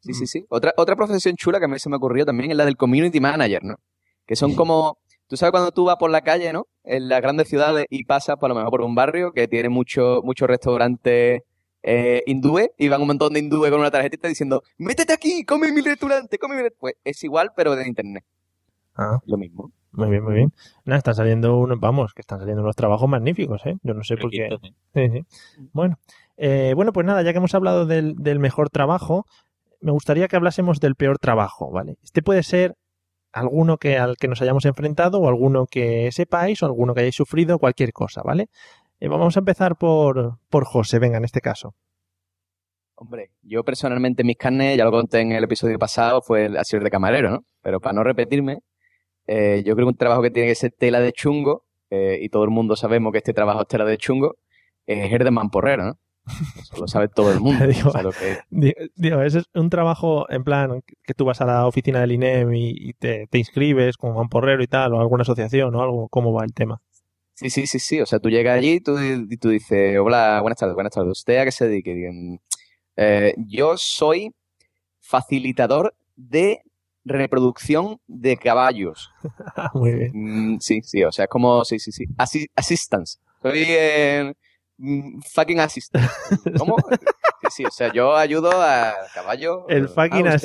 [0.00, 0.44] Sí, sí, sí.
[0.48, 3.20] Otra, otra profesión chula que a mí se me ocurrió también es la del community
[3.20, 3.76] manager, ¿no?
[4.26, 6.66] Que son como, tú sabes cuando tú vas por la calle, ¿no?
[6.82, 10.22] En las grandes ciudades y pasas por lo mejor por un barrio que tiene muchos
[10.24, 11.42] muchos restaurantes
[11.84, 15.68] eh, hindúes y van un montón de hindúes con una tarjetita diciendo, métete aquí, come
[15.68, 16.78] en mi restaurante, come en mi restaurante.
[16.80, 18.24] Pues es igual, pero de internet.
[18.96, 19.70] Ah, Lo mismo.
[19.92, 20.52] muy bien, muy bien.
[20.84, 23.76] Nada, están saliendo unos, vamos, que están saliendo unos trabajos magníficos, ¿eh?
[23.82, 24.48] Yo no sé por qué.
[24.48, 25.66] Riquitos, Sí, sí.
[25.72, 25.98] Bueno,
[26.36, 29.26] eh, bueno, pues nada, ya que hemos hablado del, del mejor trabajo,
[29.80, 31.96] me gustaría que hablásemos del peor trabajo, ¿vale?
[32.02, 32.74] Este puede ser
[33.32, 37.14] alguno que al que nos hayamos enfrentado o alguno que sepáis o alguno que hayáis
[37.16, 38.48] sufrido, cualquier cosa, ¿vale?
[39.00, 41.74] Eh, vamos a empezar por, por José, venga, en este caso.
[42.94, 46.84] Hombre, yo personalmente mis carnes, ya lo conté en el episodio pasado, fue el, el
[46.84, 47.44] de camarero, ¿no?
[47.62, 48.58] Pero para no repetirme,
[49.26, 52.28] eh, yo creo que un trabajo que tiene que ser tela de chungo, eh, y
[52.28, 54.36] todo el mundo sabemos que este trabajo es tela de chungo,
[54.86, 55.98] es el de mamporrero, ¿no?
[56.60, 57.66] Eso lo sabe todo el mundo.
[57.66, 61.24] Digo, O sea, lo que- Di- Digo, ese es un trabajo en plan que tú
[61.24, 64.94] vas a la oficina del INEM y, y te, te inscribes como mamporrero y tal,
[64.94, 66.80] o alguna asociación o algo, ¿cómo va el tema?
[67.34, 68.00] Sí, sí, sí, sí.
[68.00, 71.10] O sea, tú llegas allí y tú, y tú dices, hola, buenas tardes, buenas tardes.
[71.10, 71.94] ¿Usted a qué se dedique?
[71.94, 72.40] Digan,
[72.96, 74.32] "Eh, yo soy
[75.00, 76.62] facilitador de
[77.04, 79.10] reproducción de caballos.
[79.74, 80.10] Muy bien.
[80.54, 82.04] Mm, sí, sí, o sea, es como, sí, sí, sí.
[82.18, 83.18] Assi- assistance.
[83.42, 84.32] Soy eh,
[84.78, 86.08] mm, fucking assistant.
[86.58, 86.76] ¿Cómo?
[87.42, 89.64] Sí, sí, o sea, yo ayudo a caballos.
[89.68, 90.36] El fucking, Ah,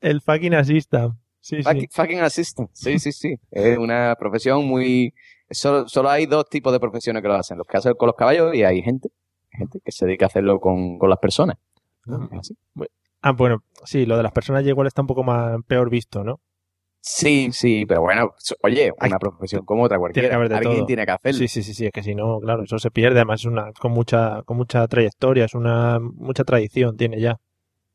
[0.00, 1.14] el fucking assistant.
[1.40, 1.88] Sí, sí.
[1.92, 2.70] fucking, assistant.
[2.72, 3.36] Sí, sí, sí.
[3.50, 5.14] Es una profesión muy...
[5.50, 7.56] Solo, solo hay dos tipos de profesiones que lo hacen.
[7.58, 9.10] Los que hacen con los caballos y hay gente,
[9.50, 11.56] gente que se dedica a hacerlo con, con las personas.
[12.32, 12.56] Es así.
[13.22, 16.22] Ah, bueno, sí, lo de las personas ya igual está un poco más peor visto,
[16.24, 16.40] ¿no?
[17.00, 20.34] Sí, sí, pero bueno, oye, una profesión como otra Tiene que cualquiera.
[20.34, 20.86] haber de Alguien todo.
[20.86, 21.38] tiene que hacerlo.
[21.38, 23.72] Sí, sí, sí, sí, es que si no, claro, eso se pierde, además es una
[23.74, 27.36] con mucha con mucha trayectoria, es una mucha tradición tiene ya.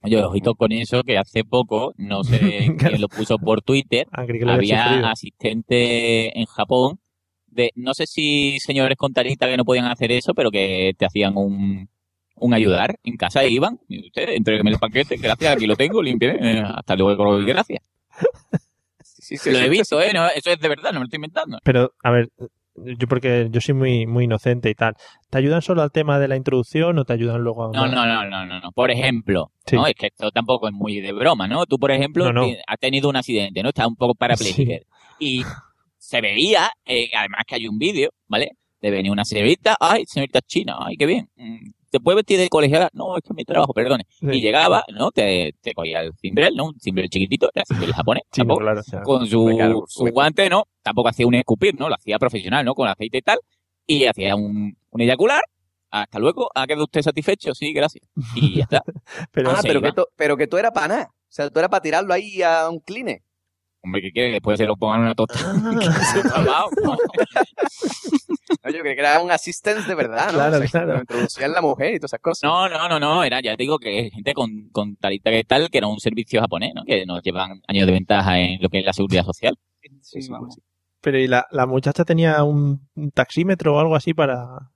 [0.03, 4.25] Oye, ojito con eso, que hace poco, no sé quién lo puso por Twitter, Ah,
[4.47, 6.99] había asistente en Japón
[7.47, 11.05] de, no sé si señores con tarita que no podían hacer eso, pero que te
[11.05, 11.89] hacían un,
[12.35, 16.01] un ayudar en casa y iban, y usted, entrégueme el paquete, gracias, aquí lo tengo,
[16.01, 17.83] limpie, eh, hasta luego, gracias.
[19.03, 20.01] Sí, sí, lo he visto.
[20.01, 20.11] ¿eh?
[20.13, 21.59] No, eso es de verdad, no me lo estoy inventando.
[21.63, 22.29] Pero a ver,
[22.75, 24.95] yo porque yo soy muy muy inocente y tal.
[25.29, 28.05] ¿Te ayudan solo al tema de la introducción o te ayudan luego a No, no,
[28.05, 28.71] no, no, no, no.
[28.73, 29.77] Por ejemplo, Sí.
[29.77, 29.87] ¿no?
[29.87, 31.65] Es que esto tampoco es muy de broma, ¿no?
[31.65, 32.53] Tú, por ejemplo, No, no.
[32.67, 33.69] has tenido un accidente, ¿no?
[33.69, 34.73] Estás un poco parapléjico.
[35.19, 35.43] Y
[35.97, 38.49] se veía, eh, además que hay un vídeo, ¿vale?
[38.81, 41.29] De venir una señorita, ay, señorita china, ay, qué bien.
[41.91, 42.89] ¿Te puedes vestir de colegiala?
[42.93, 44.05] No, es que es mi trabajo, perdone.
[44.09, 44.25] Sí.
[44.31, 45.11] Y llegaba, ¿no?
[45.11, 46.65] Te, te cogía el cimbrel, ¿no?
[46.67, 50.05] Un cimbrel chiquitito, era cimbrel japonés, Chino, tampoco, claro, o sea, con su, claro, su
[50.05, 50.63] guante, ¿no?
[50.81, 51.89] Tampoco hacía un escupir, ¿no?
[51.89, 52.73] Lo hacía profesional, ¿no?
[52.73, 53.39] Con aceite y tal.
[53.85, 55.41] Y hacía un, un eyacular.
[55.93, 56.49] Hasta luego.
[56.55, 57.53] ¿Ha quedado usted satisfecho?
[57.53, 58.07] Sí, gracias.
[58.35, 58.81] Y ya está.
[59.31, 61.09] Pero, ah, se pero que, to- pero que tú eras para nada.
[61.13, 63.21] O sea, tú eras para tirarlo ahí a un cline.
[63.83, 64.29] Hombre, ¿qué quiere?
[64.29, 65.53] que Después se lo pongan en una tostada.
[68.63, 70.33] No, yo creí que era un assistant de verdad, ¿no?
[70.33, 70.99] Claro, O sea, claro.
[70.99, 72.43] introducían la mujer y todas esas cosas.
[72.43, 75.43] No, no, no, no, era, ya te digo que es gente con, con talita que
[75.43, 76.83] tal, que era un servicio japonés, ¿no?
[76.83, 79.57] Que nos llevan años de ventaja en lo que es la seguridad social.
[80.01, 80.61] Sí, sí, sí.
[81.01, 84.71] Pero y la, la muchacha tenía un, un taxímetro o algo así para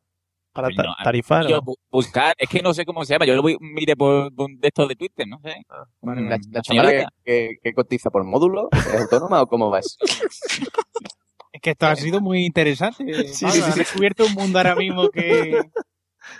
[0.56, 1.46] para ta- No, tarifar.
[1.48, 1.62] yo ¿no?
[1.62, 4.50] bu- buscar, es que no sé cómo se llama, yo lo voy, mire por, por
[4.50, 5.54] de estos de Twitter, no sé.
[6.02, 7.13] Vale, Mm, la, la chavala que, señorita.
[7.26, 9.98] que- que cotiza por módulo, ¿es autónoma o cómo va eso?
[11.52, 13.06] Es que esto ha sido muy interesante.
[13.34, 15.72] Sí, Pablo, sí, sí, has descubierto un mundo ahora mismo que...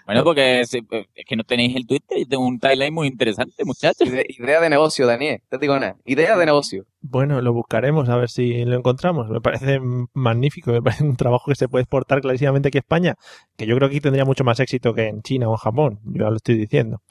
[0.06, 3.64] Bueno, porque es, es que no tenéis el Twitter, yo tengo un timeline muy interesante,
[3.66, 4.08] muchachos.
[4.08, 5.42] Ide- idea de negocio, Daniel.
[5.50, 5.96] Te digo nada.
[6.06, 6.86] Idea de negocio.
[7.02, 9.30] Bueno, lo buscaremos a ver si lo encontramos.
[9.30, 9.80] Me parece
[10.14, 13.16] magnífico, me parece un trabajo que se puede exportar clarísimamente aquí a España,
[13.58, 16.00] que yo creo que aquí tendría mucho más éxito que en China o en Japón,
[16.04, 17.02] yo ya lo estoy diciendo.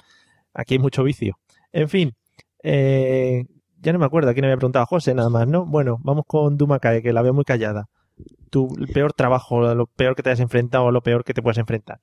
[0.52, 1.38] Aquí hay mucho vicio.
[1.72, 2.12] En fin,
[2.62, 3.44] eh,
[3.80, 5.66] ya no me acuerdo a quién me había preguntado, José, nada más, ¿no?
[5.66, 7.86] Bueno, vamos con Dumakae, que la veo muy callada.
[8.50, 11.42] Tu el peor trabajo, lo peor que te has enfrentado o lo peor que te
[11.42, 11.98] puedes enfrentar.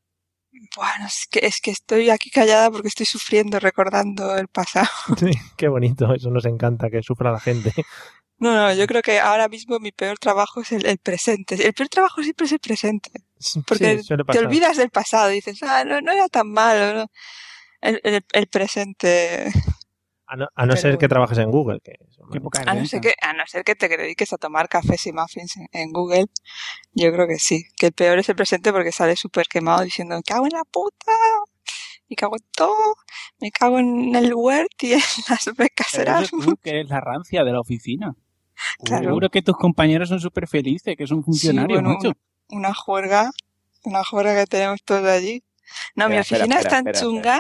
[0.76, 4.88] Bueno, es que, es que estoy aquí callada porque estoy sufriendo recordando el pasado.
[5.18, 7.74] Sí, qué bonito, eso nos encanta, que sufra la gente.
[8.38, 11.56] No, no, yo creo que ahora mismo mi peor trabajo es el, el presente.
[11.64, 13.12] El peor trabajo siempre es el presente.
[13.68, 16.94] Porque Sí, te olvidas del pasado, dices, ah, no, no era tan malo.
[16.94, 17.12] ¿no?
[17.82, 19.52] El, el, el presente.
[20.32, 21.96] A no, a no ser que trabajes en Google, que
[22.66, 25.58] A no, ser que, a no ser que te dediques a tomar cafés y muffins
[25.58, 26.28] en, en Google,
[26.94, 27.66] yo creo que sí.
[27.76, 30.64] Que el peor es el presente porque sale súper quemado diciendo, me cago en la
[30.64, 31.12] puta,
[32.08, 32.96] me cago en todo,
[33.42, 36.46] me cago en el Word y en las becas Erasmus".
[36.46, 38.16] tú, que eres la rancia de la oficina.
[38.86, 39.04] Claro.
[39.04, 42.14] Seguro que tus compañeros son súper felices, que son funcionarios, Sí, bueno.
[42.52, 43.32] Una juerga,
[43.84, 45.44] una juerga que tenemos todos allí.
[45.94, 47.40] No, mi oficina espera, es tan espera, chunga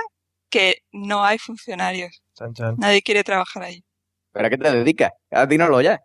[0.49, 2.21] que no hay funcionarios.
[2.41, 2.75] Chan, chan.
[2.79, 3.83] Nadie quiere trabajar ahí.
[4.31, 5.11] ¿Pero a qué te dedicas?
[5.31, 6.01] A ti no lo ya.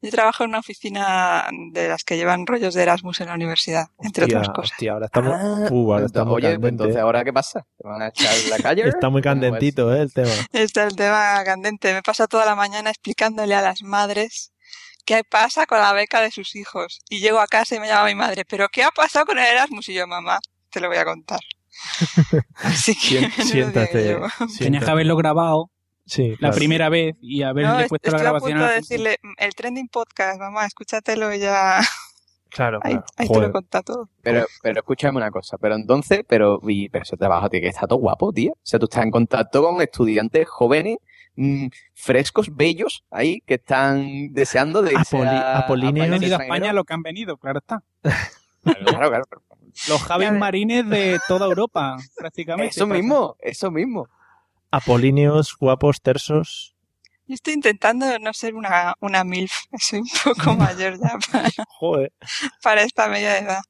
[0.00, 3.86] Yo trabajo en una oficina de las que llevan rollos de Erasmus en la universidad,
[3.98, 4.72] entre otras cosas.
[4.72, 5.32] hostia, ahora estamos.
[5.34, 6.68] Ah, Uh, ahora está muy Oye, pues candente.
[6.68, 7.66] entonces, ¿ahora qué pasa?
[7.78, 8.82] ¿Te van a echar en la calle?
[8.88, 10.02] Está muy candentito, ¿eh?
[10.02, 10.30] El tema.
[10.52, 11.92] Este es el tema candente.
[11.94, 14.52] Me pasa toda la mañana explicándole a las madres
[15.06, 17.00] qué pasa con la beca de sus hijos.
[17.08, 19.46] Y llego a casa y me llama mi madre, ¿pero qué ha pasado con el
[19.46, 19.88] Erasmus?
[19.88, 20.38] Y yo, mamá,
[20.70, 21.40] te lo voy a contar.
[22.62, 23.30] Así que...
[23.42, 24.02] Siéntate.
[24.04, 24.26] llevo.
[24.58, 25.70] Tenías que haberlo grabado
[26.06, 26.54] Sí, la claro.
[26.56, 29.18] primera vez y haberle No, est- puesto la estoy a grabación punto a de decirle,
[29.22, 31.80] "Mm, el trending podcast, mamá, escúchatelo y ya...
[32.50, 33.06] Claro, Ahí, claro.
[33.16, 34.08] ahí te lo conta todo.
[34.22, 37.88] Pero, pero escúchame una cosa, pero entonces, pero, y, pero ese trabajo tiene que estar
[37.88, 38.52] todo guapo, tío.
[38.52, 40.98] O sea, tú estás en contacto con estudiantes jóvenes,
[41.36, 46.36] mm, frescos, bellos, ahí, que están deseando de irse Apoli- a, a Han países venido
[46.38, 47.82] a España lo que han venido, claro está.
[48.62, 49.24] Claro, claro.
[49.88, 50.32] Los Javis.
[50.32, 52.70] Marines de toda Europa, prácticamente.
[52.70, 54.08] Eso mismo, eso mismo.
[54.70, 56.74] Apolíneos, guapos, tersos.
[57.26, 62.12] Yo estoy intentando no ser una, una MILF, soy un poco mayor ya para, Joder.
[62.62, 63.60] para esta media edad.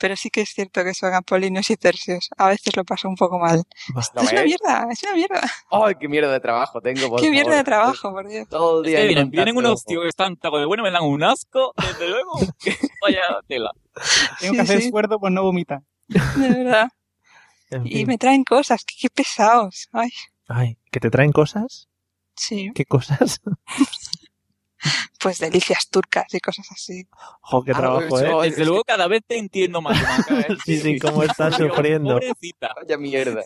[0.00, 2.30] Pero sí que es cierto que son apolinos y tercios.
[2.38, 3.62] A veces lo paso un poco mal.
[3.94, 5.40] No es una mierda, es una mierda.
[5.70, 7.10] ¡Ay, qué mierda de trabajo tengo!
[7.10, 8.48] por Qué mierda de trabajo, por Dios.
[8.48, 11.04] Todo el Es día que vienen, unos tíos que están taco de bueno, me dan
[11.04, 12.32] un asco, desde luego.
[12.64, 13.70] que Vaya tela.
[14.40, 14.86] Tengo Sí, que hacer sí.
[14.86, 15.82] esfuerzo por no vomitar.
[16.08, 16.88] De verdad.
[17.72, 19.88] En Y me traen cosas, qué, qué pesados.
[19.92, 20.08] Ay,
[20.48, 21.88] Ay, ¿que te traen cosas?
[22.34, 22.72] sí.
[22.74, 23.40] ¿Qué cosas?
[25.20, 27.06] Pues delicias turcas y cosas así.
[27.42, 28.50] Jo, qué Ah, trabajo, eso- ¿eh?
[28.50, 30.00] Desde luego cada vez te entiendo más.
[30.00, 30.46] Maca, ¿eh?
[30.64, 32.14] Sí, sí, cómo estás sufriendo.
[32.14, 32.70] Pobrecita.
[32.74, 33.42] Vaya mierda.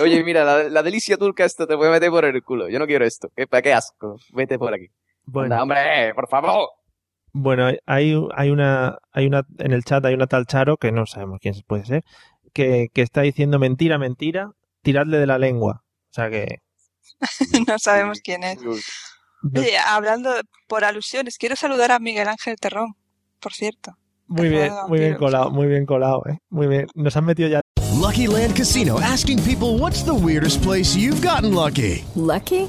[0.00, 2.68] Oye, mira, la, la delicia turca esto te puede meter por el culo.
[2.68, 3.30] Yo no quiero esto.
[3.36, 4.16] ¿Qué, ¿Para qué asco?
[4.32, 4.88] Vete por aquí.
[5.24, 6.68] Bueno, Anda, hombre, por favor.
[7.32, 11.04] bueno, hay, hay una, hay una, en el chat hay una tal Charo, que no
[11.06, 12.04] sabemos quién puede ser,
[12.52, 14.52] que, que está diciendo mentira, mentira,
[14.82, 15.82] tiradle de la lengua.
[16.10, 16.60] O sea que,
[17.68, 18.58] no sabemos quién es.
[19.54, 20.30] Oye, hablando
[20.66, 22.94] por alusiones, quiero saludar a Miguel Ángel Terrón,
[23.40, 23.92] por cierto.
[24.26, 26.38] muy bien, muy bien colado, muy bien colado, ¿eh?
[26.50, 26.86] Muy bien.
[26.94, 27.60] Nos han metido ya
[27.96, 32.04] Lucky Land Casino asking people what's the weirdest place you've gotten lucky?
[32.14, 32.68] Lucky?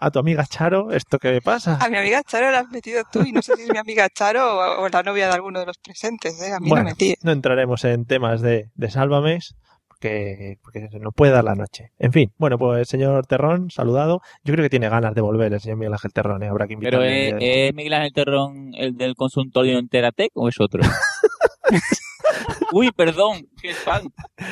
[0.00, 1.76] a tu amiga Charo, ¿esto qué me pasa?
[1.80, 4.08] A mi amiga Charo la has metido tú y no sé si es mi amiga
[4.08, 6.52] Charo o, o la novia de alguno de los presentes, ¿eh?
[6.54, 7.14] A mí Bueno, no metí.
[7.22, 9.54] no entraremos en temas de, de Sálvames,
[9.88, 11.92] porque, porque se nos puede dar la noche.
[11.98, 14.22] En fin, bueno, pues señor Terrón, saludado.
[14.42, 16.48] Yo creo que tiene ganas de volver el señor Miguel Ángel Terrón, ¿eh?
[16.48, 17.26] habrá que Pero invitarle.
[17.28, 17.66] ¿es, un día.
[17.68, 20.80] ¿es Miguel Ángel Terrón el del consultorio en Teratec o es otro?
[22.72, 24.02] Uy, perdón, qué fan.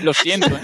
[0.02, 0.60] Lo siento, ¿eh?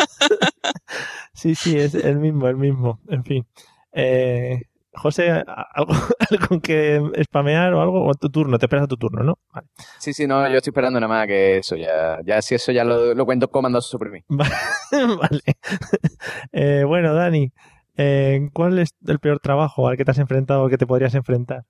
[1.33, 3.01] Sí, sí, es el mismo, el mismo.
[3.09, 3.47] En fin.
[3.92, 4.62] Eh,
[4.94, 5.92] José, ¿algo,
[6.30, 8.07] ¿algo que spamear o algo?
[8.07, 9.38] O tu turno, te esperas a tu turno, ¿no?
[9.52, 9.68] Vale.
[9.98, 11.76] Sí, sí, no, yo estoy esperando nada más que eso.
[11.76, 14.24] Ya, ya si eso ya lo, lo cuento comando suprimir.
[14.28, 15.42] vale.
[16.52, 17.52] Eh, bueno, Dani,
[17.96, 21.14] eh, ¿cuál es el peor trabajo al que te has enfrentado o que te podrías
[21.14, 21.64] enfrentar?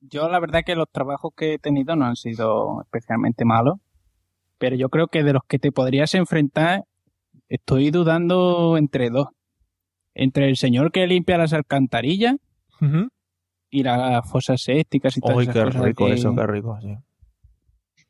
[0.00, 3.78] Yo la verdad que los trabajos que he tenido no han sido especialmente malos,
[4.58, 6.84] pero yo creo que de los que te podrías enfrentar
[7.48, 9.28] estoy dudando entre dos.
[10.14, 12.36] Entre el señor que limpia las alcantarillas
[13.70, 16.94] y las fosas sépticas y Uy, esas qué rico que- eso, qué rico, sí.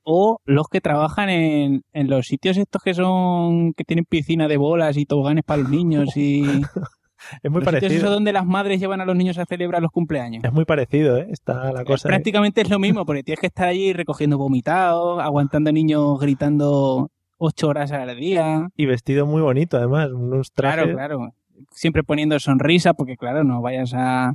[0.07, 4.59] O los que trabajan en, en los sitios estos que son que tienen piscina de
[4.59, 6.43] bolas y toboganes para los niños y
[7.43, 7.91] Es muy los parecido.
[7.95, 10.45] esos donde las madres llevan a los niños a celebrar los cumpleaños.
[10.45, 11.27] Es muy parecido, ¿eh?
[11.31, 12.07] Está la cosa.
[12.07, 17.69] Prácticamente es lo mismo, porque tienes que estar allí recogiendo vomitados, aguantando niños gritando ocho
[17.69, 18.69] horas al día.
[18.77, 20.11] Y vestido muy bonito, además.
[20.13, 20.83] Unos trajes.
[20.93, 21.35] Claro, claro.
[21.71, 24.35] Siempre poniendo sonrisa, porque claro, no vayas a,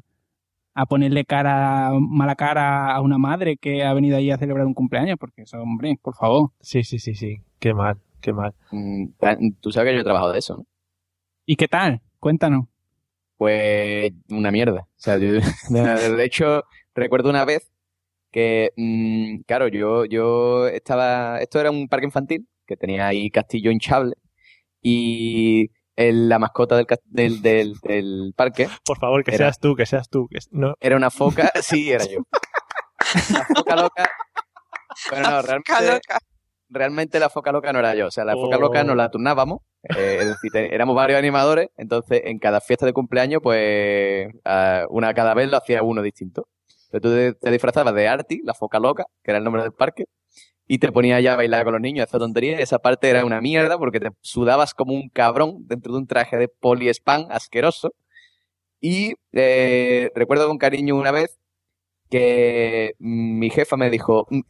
[0.73, 4.73] a ponerle cara, mala cara a una madre que ha venido ahí a celebrar un
[4.73, 6.51] cumpleaños, porque eso, hombre, por favor.
[6.61, 7.37] Sí, sí, sí, sí.
[7.59, 8.53] Qué mal, qué mal.
[8.71, 9.07] Mm,
[9.59, 10.65] Tú sabes que yo he trabajado de eso, ¿no?
[11.45, 12.01] ¿Y qué tal?
[12.19, 12.65] Cuéntanos.
[13.37, 14.81] Pues una mierda.
[14.81, 15.33] O sea, yo-
[15.69, 16.63] de de hecho,
[16.93, 17.71] recuerdo una vez
[18.31, 23.71] que, mm, claro, yo, yo estaba, esto era un parque infantil que tenía ahí castillo
[23.71, 24.13] hinchable
[24.81, 29.75] y el- la mascota del, del, del, del parque Por favor, que Era- seas tú,
[29.75, 30.27] que seas tú.
[30.29, 30.75] Que, no.
[30.79, 32.19] era una foca, sí, era yo.
[33.33, 34.09] La foca loca.
[35.11, 35.99] Bueno, no, realmente,
[36.69, 38.07] realmente la foca loca no era yo.
[38.07, 38.61] O sea, la foca Oh.
[38.61, 39.59] loca nos la turnábamos.
[39.97, 41.69] eh, es decir, éramos varios animadores.
[41.77, 44.27] Entonces, en cada fiesta de cumpleaños, pues,
[44.89, 46.47] una cada vez lo hacía uno distinto.
[46.91, 49.73] Entonces, tú te, te disfrazabas de Arti, la foca loca, que era el nombre del
[49.73, 50.05] parque.
[50.71, 52.59] Y te ponías ya a bailar con los niños, esa tontería.
[52.59, 56.37] Esa parte era una mierda porque te sudabas como un cabrón dentro de un traje
[56.37, 57.95] de poliespan asqueroso.
[58.81, 61.39] Y eh, recuerdo con cariño una vez
[62.09, 64.41] que mi jefa me dijo, "Mm,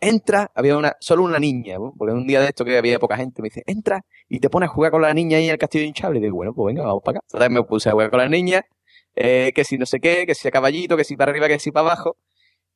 [0.00, 3.42] entra, había una, solo una niña, porque un día de esto que había poca gente,
[3.42, 5.84] me dice, entra y te pones a jugar con la niña ahí en el castillo
[5.86, 6.18] hinchable.
[6.20, 7.26] Y digo, bueno, pues venga, vamos para acá.
[7.28, 8.64] Entonces me puse a jugar con la niña,
[9.16, 11.58] eh, que si no sé qué, que si a caballito, que si para arriba, que
[11.60, 12.16] si para abajo.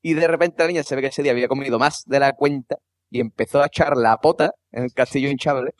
[0.03, 2.33] Y de repente la niña se ve que ese día había comido más de la
[2.35, 2.79] cuenta
[3.13, 5.75] y empezó a echar la pota en el castillo hinchable.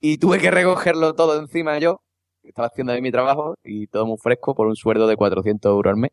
[0.00, 2.00] Y tuve que recogerlo todo encima yo,
[2.42, 5.70] que estaba haciendo ahí mi trabajo, y todo muy fresco por un sueldo de 400
[5.70, 6.12] euros al mes.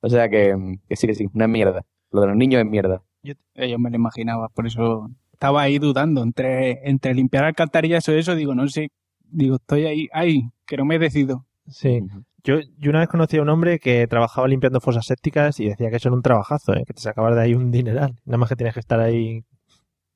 [0.00, 0.56] O sea que,
[0.88, 1.82] que sí, que sí, una mierda.
[2.10, 3.02] Lo de los niños es mierda.
[3.22, 8.08] Yo, eh, yo me lo imaginaba, por eso estaba ahí dudando entre, entre limpiar alcantarillas
[8.08, 8.88] o eso, digo, no sé,
[9.20, 11.46] digo, estoy ahí, ay, que no me decido.
[11.68, 12.00] Sí.
[12.46, 15.90] Yo, yo una vez conocí a un hombre que trabajaba limpiando fosas sépticas y decía
[15.90, 16.84] que eso era un trabajazo, ¿eh?
[16.86, 18.14] que te sacabas de ahí un dineral.
[18.24, 19.44] Nada más que tienes que estar ahí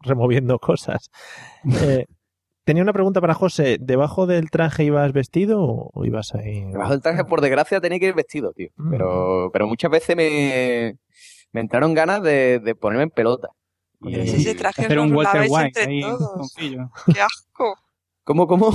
[0.00, 1.10] removiendo cosas.
[1.82, 2.06] Eh,
[2.64, 3.78] tenía una pregunta para José.
[3.80, 6.64] ¿Debajo del traje ibas vestido o ibas ahí?
[6.66, 8.68] Debajo del traje, por desgracia, tenía que ir vestido, tío.
[8.76, 8.90] Mm.
[8.90, 10.96] Pero, pero muchas veces me,
[11.50, 13.48] me entraron ganas de, de ponerme en pelota.
[14.02, 16.54] Y- ese traje Hacer un Walter White entre ahí, todos.
[16.56, 17.74] ¡Qué asco!
[18.22, 18.70] ¿Cómo, cómo?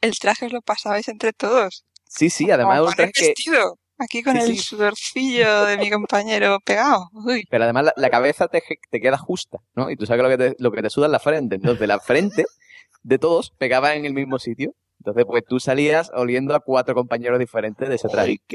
[0.00, 1.84] El traje os lo pasabais entre todos.
[2.08, 3.26] Sí, sí, además un traje para que...
[3.28, 3.78] vestido.
[4.00, 4.62] Aquí con Sí, el sí.
[4.62, 7.08] sudorcillo de mi compañero pegado.
[7.12, 7.44] Uy.
[7.50, 9.90] Pero además la, la cabeza te, te queda justa, ¿no?
[9.90, 11.56] Y tú sabes que lo que te, lo que te suda es la frente.
[11.56, 12.44] Entonces la frente
[13.02, 14.72] de todos pegaba en el mismo sitio.
[15.00, 18.38] Entonces pues tú salías oliendo a cuatro compañeros diferentes de ese traje.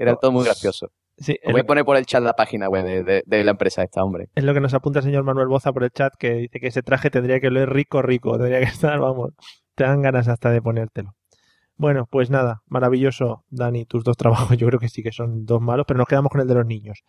[0.00, 0.88] Era todo muy gracioso.
[1.16, 3.52] Sí, Os voy a poner por el chat la página web de, de- de la
[3.52, 4.26] empresa esta, hombre.
[4.34, 6.66] Es lo que nos apunta el señor Manuel Boza por el chat, que dice que
[6.68, 8.32] ese traje tendría que oler rico, rico.
[8.36, 9.30] Tendría que estar, vamos,
[9.76, 11.14] te dan ganas hasta de ponértelo.
[11.76, 14.56] Bueno, pues nada, maravilloso, Dani, tus dos trabajos.
[14.58, 16.66] Yo creo que sí que son dos malos, pero nos quedamos con el de los
[16.66, 17.02] niños.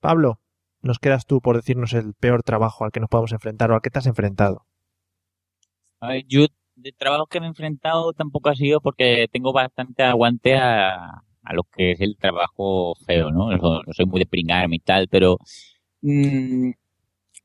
[0.00, 0.40] Pablo,
[0.82, 3.82] nos quedas tú por decirnos el peor trabajo al que nos podemos enfrentar o al
[3.82, 4.64] que te has enfrentado.
[6.00, 6.46] A ver, yo
[6.76, 11.54] de trabajos que me he enfrentado tampoco ha sido porque tengo bastante aguante a, a
[11.54, 13.50] lo que es el trabajo feo, ¿no?
[13.54, 15.36] No, no soy muy de pringarme y tal, pero
[16.00, 16.70] mm,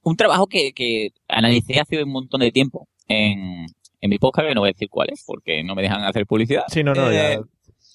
[0.03, 3.65] un trabajo que, que analicé hace un montón de tiempo en,
[4.05, 6.25] en mi podcast, que no voy a decir cuál es, porque no me dejan hacer
[6.25, 6.63] publicidad.
[6.67, 7.41] Sí, no, no, Eh, ya,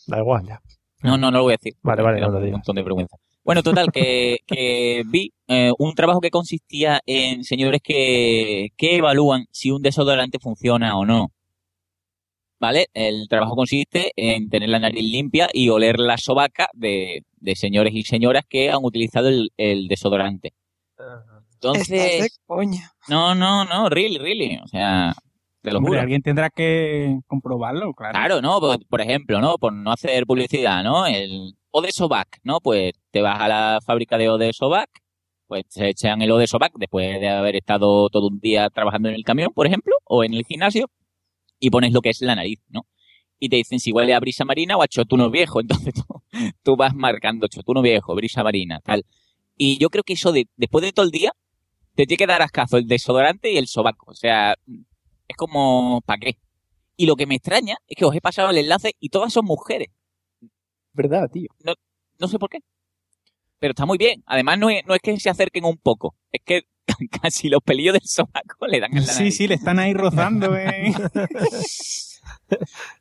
[0.06, 0.60] da igual, ya.
[1.02, 1.74] no, no, no lo voy a decir.
[1.82, 2.58] Vale, vale, no lo un digas.
[2.58, 3.16] montón de vergüenza.
[3.42, 9.46] Bueno, total, que, que vi eh, un trabajo que consistía en señores que, que evalúan
[9.50, 11.32] si un desodorante funciona o no.
[12.60, 12.88] ¿Vale?
[12.92, 17.94] El trabajo consiste en tener la nariz limpia y oler la sobaca de, de señores
[17.94, 20.52] y señoras que han utilizado el, el desodorante.
[20.90, 22.92] Estás de Entonces, coña.
[23.08, 24.58] no, no, no, really, really.
[24.62, 25.14] O sea,
[25.62, 26.00] te lo Hombre, juro.
[26.00, 28.12] alguien tendrá que comprobarlo, claro.
[28.12, 28.60] Claro, ¿no?
[28.60, 29.56] Por, por ejemplo, ¿no?
[29.58, 31.06] Por no hacer publicidad, ¿no?
[31.06, 32.60] El Ode Sobac, ¿no?
[32.60, 34.88] Pues te vas a la fábrica de Ode Sobac,
[35.46, 39.14] pues se echan el Ode Sobac después de haber estado todo un día trabajando en
[39.16, 40.86] el camión, por ejemplo, o en el gimnasio,
[41.58, 42.86] y pones lo que es la nariz, ¿no?
[43.38, 45.60] Y te dicen si huele a brisa marina o a chotuno viejo.
[45.62, 46.22] Entonces tú,
[46.62, 49.04] tú vas marcando chotuno viejo, brisa marina, tal.
[49.56, 51.32] Y yo creo que eso de, después de todo el día,
[51.94, 54.10] te tiene que dar ascazo el desodorante y el sobaco.
[54.10, 54.54] O sea,
[55.30, 56.38] es como, ¿para qué?
[56.96, 59.44] Y lo que me extraña es que os he pasado el enlace y todas son
[59.46, 59.88] mujeres.
[60.92, 61.48] ¿Verdad, tío?
[61.64, 61.74] No,
[62.18, 62.58] no sé por qué.
[63.58, 64.22] Pero está muy bien.
[64.26, 66.14] Además, no es, no es que se acerquen un poco.
[66.32, 66.62] Es que
[67.22, 69.36] casi los pelillos del sobaco le dan en la Sí, nariz.
[69.36, 70.92] sí, le están ahí rozando, eh.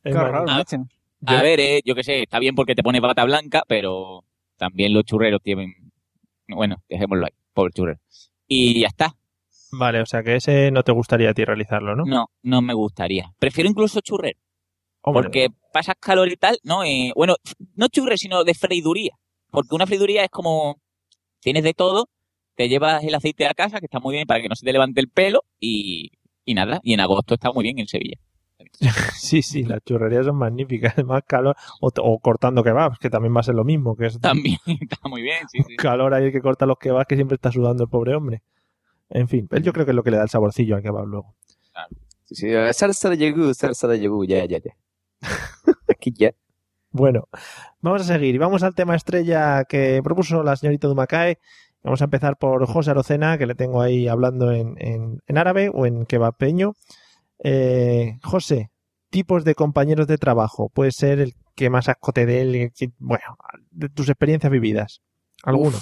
[0.03, 0.77] Qué horror, a, macho.
[1.25, 4.23] a ver, eh, yo qué sé, está bien porque te pone bata blanca, pero
[4.57, 5.73] también los churreros tienen...
[6.47, 7.99] Bueno, dejémoslo ahí, pobre churrero.
[8.47, 9.15] Y ya está.
[9.71, 12.03] Vale, o sea que ese no te gustaría a ti realizarlo, ¿no?
[12.05, 13.31] No, no me gustaría.
[13.39, 14.39] Prefiero incluso churrero.
[15.01, 15.23] Hombre.
[15.23, 16.83] Porque pasas calor y tal, ¿no?
[16.83, 17.35] Eh, bueno,
[17.75, 19.11] no churre, sino de freiduría.
[19.51, 20.81] Porque una freiduría es como,
[21.39, 22.09] tienes de todo,
[22.55, 24.73] te llevas el aceite a casa, que está muy bien para que no se te
[24.73, 26.11] levante el pelo, y,
[26.45, 26.79] y nada.
[26.83, 28.17] Y en agosto está muy bien en Sevilla.
[29.15, 30.93] Sí, sí, las churrerías son magníficas.
[30.97, 31.55] Además, calor.
[31.81, 33.95] O, o cortando kebabs, que también va a ser lo mismo.
[33.95, 35.75] Que es También está muy bien, sí, sí.
[35.75, 38.41] calor ahí que corta los kebabs que siempre está sudando el pobre hombre.
[39.09, 41.05] En fin, pues yo creo que es lo que le da el saborcillo al kebab
[41.05, 41.35] luego.
[42.25, 44.75] Sí, sí, salsa de yogur, salsa de yogur, ya, ya, ya.
[45.89, 46.31] Aquí ya.
[46.91, 47.27] Bueno,
[47.81, 51.39] vamos a seguir y vamos al tema estrella que propuso la señorita Dumacae.
[51.83, 55.71] Vamos a empezar por José Arocena, que le tengo ahí hablando en, en, en árabe
[55.73, 56.73] o en kebapeño.
[57.43, 58.69] Eh, José,
[59.09, 60.69] tipos de compañeros de trabajo.
[60.69, 63.37] Puede ser el que más asco te dé, el que- bueno,
[63.71, 65.01] de tus experiencias vividas.
[65.43, 65.77] ¿Alguno?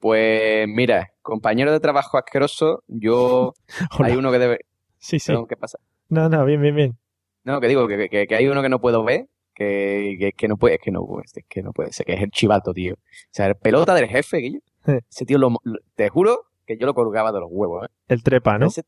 [0.00, 3.54] Pues mira, compañero de trabajo asqueroso, yo...
[4.12, 4.60] Hay uno que debe...
[4.98, 5.32] Sí, sí.
[5.48, 5.78] ¿Qué pasa?
[6.08, 6.98] No, no, bien, bien, bien.
[7.44, 10.48] No, que digo, que, que- que hay uno que no puedo ver, que, que, que
[10.48, 12.94] no puede, es que no, es que no puede ser, que es el chivato, tío.
[12.94, 12.98] O
[13.30, 14.60] sea, el pelota del jefe, Guillo.
[15.08, 17.92] Ese tío, lo, lo- te juro que yo lo colgaba de los huevos, ¿eh?
[18.08, 18.66] El trepa, ¿no?
[18.66, 18.82] Ese-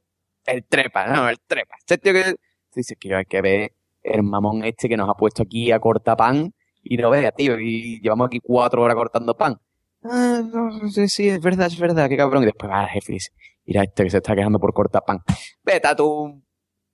[0.47, 1.77] el trepa, no, el trepa.
[1.87, 2.35] Ese tío que
[2.75, 6.17] dice que hay que ver el mamón este que nos ha puesto aquí a cortar
[6.17, 6.53] pan
[6.83, 9.57] y no vea, tío, y llevamos aquí cuatro horas cortando pan.
[10.05, 12.43] Ah, no, sí, sí, es verdad, es verdad, qué cabrón.
[12.43, 13.31] Y después va el jefe y dice,
[13.67, 15.19] mira este que se está quejando por cortar pan.
[15.65, 16.41] Vete a tu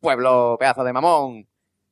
[0.00, 1.46] pueblo, pedazo de mamón.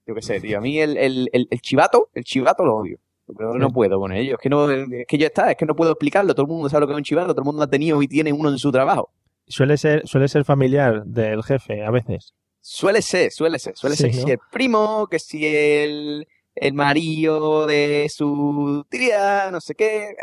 [0.07, 2.99] Yo qué sé, tío, a mí el, el, el, el chivato, el chivato lo odio.
[3.37, 4.35] Pero no puedo con ello.
[4.35, 6.35] Es que no, es que ya está, es que no puedo explicarlo.
[6.35, 8.09] Todo el mundo sabe lo que es un chivato, todo el mundo ha tenido y
[8.09, 9.11] tiene uno en su trabajo.
[9.47, 12.35] Suele ser, suele ser familiar del jefe a veces.
[12.61, 14.11] Suele ser, suele ser, suele Sí, ser.
[14.11, 14.23] Que ¿no?
[14.27, 20.15] si el primo, que si el, el marido de su tía, no sé qué.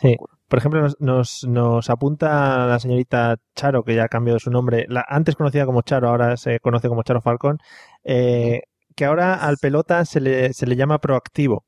[0.00, 0.16] Sí.
[0.48, 4.86] Por ejemplo, nos, nos, nos apunta la señorita Charo, que ya ha cambiado su nombre.
[4.88, 7.58] La, antes conocida como Charo, ahora se conoce como Charo Falcón.
[8.04, 8.62] eh,
[8.96, 11.64] que ahora al pelota se le, se le llama proactivo.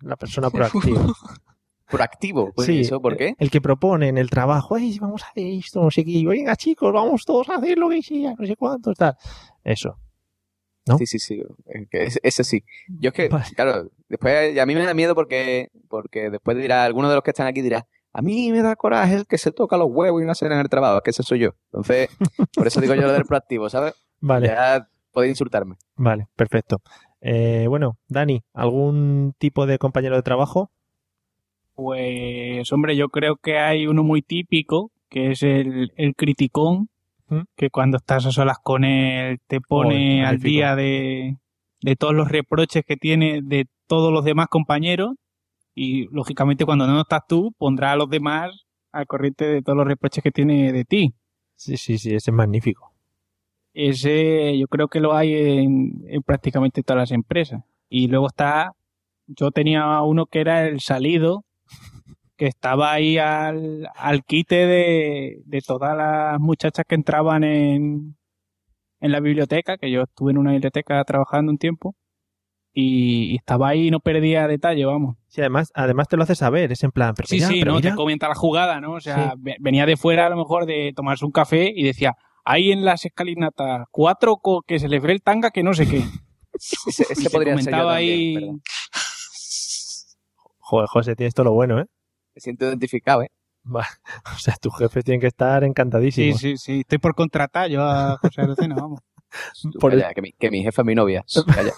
[0.00, 1.00] La persona proactiva.
[1.88, 3.34] Proactivo, pues Sí, eso, ¿por qué?
[3.38, 6.56] El que propone en el trabajo, "Ay, vamos a hacer esto, no sé qué, venga
[6.56, 9.14] chicos, vamos todos a hacer lo que sea, no sé cuánto, tal.
[9.62, 9.96] Eso.
[10.86, 10.98] ¿No?
[10.98, 11.42] Sí, sí, sí.
[11.90, 12.64] Ese, ese sí.
[13.00, 17.08] Yo es que, claro, después, a mí me da miedo porque, porque después dirá, alguno
[17.08, 19.76] de los que están aquí dirá, a mí me da coraje el que se toca
[19.76, 21.50] los huevos y no hace nada en el trabajo, es que ese soy yo.
[21.66, 22.08] Entonces,
[22.54, 23.94] por eso digo yo lo del proactivo, ¿sabes?
[24.20, 24.46] Vale.
[24.46, 25.76] Ya podéis insultarme.
[25.96, 26.80] Vale, perfecto.
[27.20, 30.70] Eh, bueno, Dani, ¿algún tipo de compañero de trabajo?
[31.74, 36.88] Pues, hombre, yo creo que hay uno muy típico, que es el, el criticón,
[37.56, 41.36] que cuando estás a solas con él te pone al día de,
[41.80, 45.14] de todos los reproches que tiene de todos los demás compañeros
[45.74, 49.86] y, lógicamente, cuando no estás tú, pondrá a los demás al corriente de todos los
[49.86, 51.14] reproches que tiene de ti.
[51.54, 52.92] Sí, sí, sí, ese es magnífico.
[53.74, 57.62] Ese yo creo que lo hay en, en prácticamente todas las empresas.
[57.90, 58.72] Y luego está,
[59.26, 61.44] yo tenía uno que era el salido,
[62.36, 68.16] que estaba ahí al, al quite de, de todas las muchachas que entraban en,
[69.00, 71.94] en la biblioteca, que yo estuve en una biblioteca trabajando un tiempo,
[72.72, 75.16] y, y estaba ahí y no perdía detalle, vamos.
[75.28, 77.72] Sí, además, además te lo hace saber, es en plan, pero Sí, mira, sí, pero
[77.72, 77.78] ¿no?
[77.78, 77.90] mira.
[77.92, 78.92] Te comenta la jugada, ¿no?
[78.92, 79.54] O sea, Sí.
[79.60, 82.12] venía de fuera a lo mejor de tomarse un café y decía,
[82.44, 85.86] hay en las escalinatas cuatro co- que se les ve el tanga que no sé
[85.88, 86.02] qué.
[86.86, 88.60] Ese, ese Y podría ser yo también, ahí-.
[90.58, 91.86] Joder, José, tienes todo lo bueno, ¿eh?
[92.36, 93.30] Me siento identificado, ¿eh?
[93.64, 93.84] Va,
[94.36, 96.38] O sea, tus jefes tienen que estar Sí, encantadísimos.
[96.40, 96.80] sí, sí.
[96.80, 99.00] Estoy por contratar yo a José Arocena, vamos.
[99.80, 101.24] Por calla, que, mi, que mi jefa es mi novia.
[101.54, 101.72] Calla.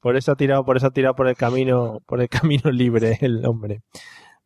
[0.00, 3.18] Por eso ha tirado, por eso ha tirado por el camino, por el camino libre
[3.20, 3.82] el hombre.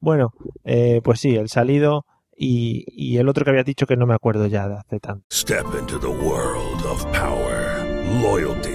[0.00, 0.32] Bueno,
[0.64, 2.04] eh, pues sí, el salido
[2.36, 5.24] y, y el otro que había dicho que no me acuerdo ya de hace tanto.
[5.32, 7.84] Step into the world of power,
[8.20, 8.74] loyalty,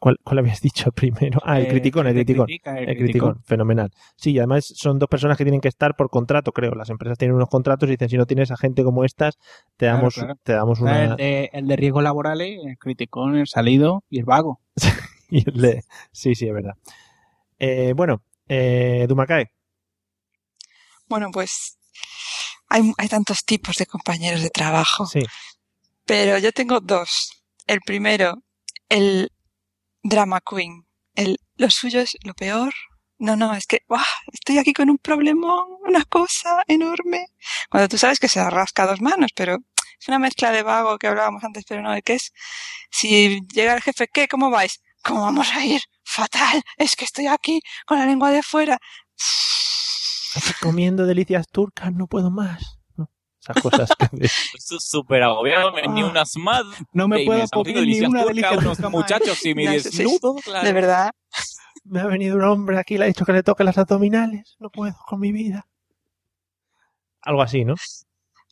[0.00, 1.40] ¿Cuál, cuál habías dicho primero?
[1.44, 2.46] Ah, el Eh, criticón, el criticón.
[2.46, 3.44] critica, el El criticón, criticón.
[3.44, 3.90] fenomenal.
[4.16, 6.72] Sí, y además son dos personas que tienen que estar por contrato, creo.
[6.74, 9.38] Las empresas tienen unos contratos y dicen, si no tienes a gente como estas,
[9.76, 10.34] te damos, claro.
[10.42, 11.04] te damos una...
[11.04, 14.60] El, de, el de riesgos laborales, el criticón, el salido y el vago.
[15.30, 16.74] y el de- Sí, sí, es verdad.
[17.58, 19.52] Eh, bueno, eh, Dumacae.
[21.08, 21.76] Bueno, pues
[22.68, 25.06] hay, hay tantos tipos de compañeros de trabajo.
[25.06, 25.22] Sí.
[26.06, 27.42] Pero yo tengo dos.
[27.66, 28.42] El primero,
[28.88, 29.30] el
[30.02, 30.86] drama queen.
[31.14, 32.72] El, lo suyo es lo peor.
[33.18, 34.02] No, no, es que ¡buah!
[34.32, 37.26] estoy aquí con un problemón, una cosa enorme.
[37.68, 39.58] Cuando tú sabes que se rasca dos manos, pero
[40.00, 42.32] es una mezcla de vago que hablábamos antes, pero no, ¿qué es?
[42.90, 44.26] Si llega el jefe, ¿qué?
[44.26, 44.80] ¿Cómo vais?
[45.04, 45.82] ¿Cómo vamos a ir?
[46.02, 48.78] Fatal, es que estoy aquí con la lengua de fuera.
[50.62, 52.79] Comiendo delicias turcas, no puedo más.
[53.40, 56.62] Esas cosas que Eso es súper agobiado, ni unas más.
[56.92, 58.80] No me puedo haciendo ni una más.
[58.90, 60.66] muchachos sí, sí, desnudo, claro.
[60.66, 61.10] De verdad.
[61.84, 64.56] Me ha venido un hombre aquí, le ha dicho que le toque las abdominales.
[64.58, 65.66] No puedo con mi vida.
[67.22, 67.74] Algo así, ¿no?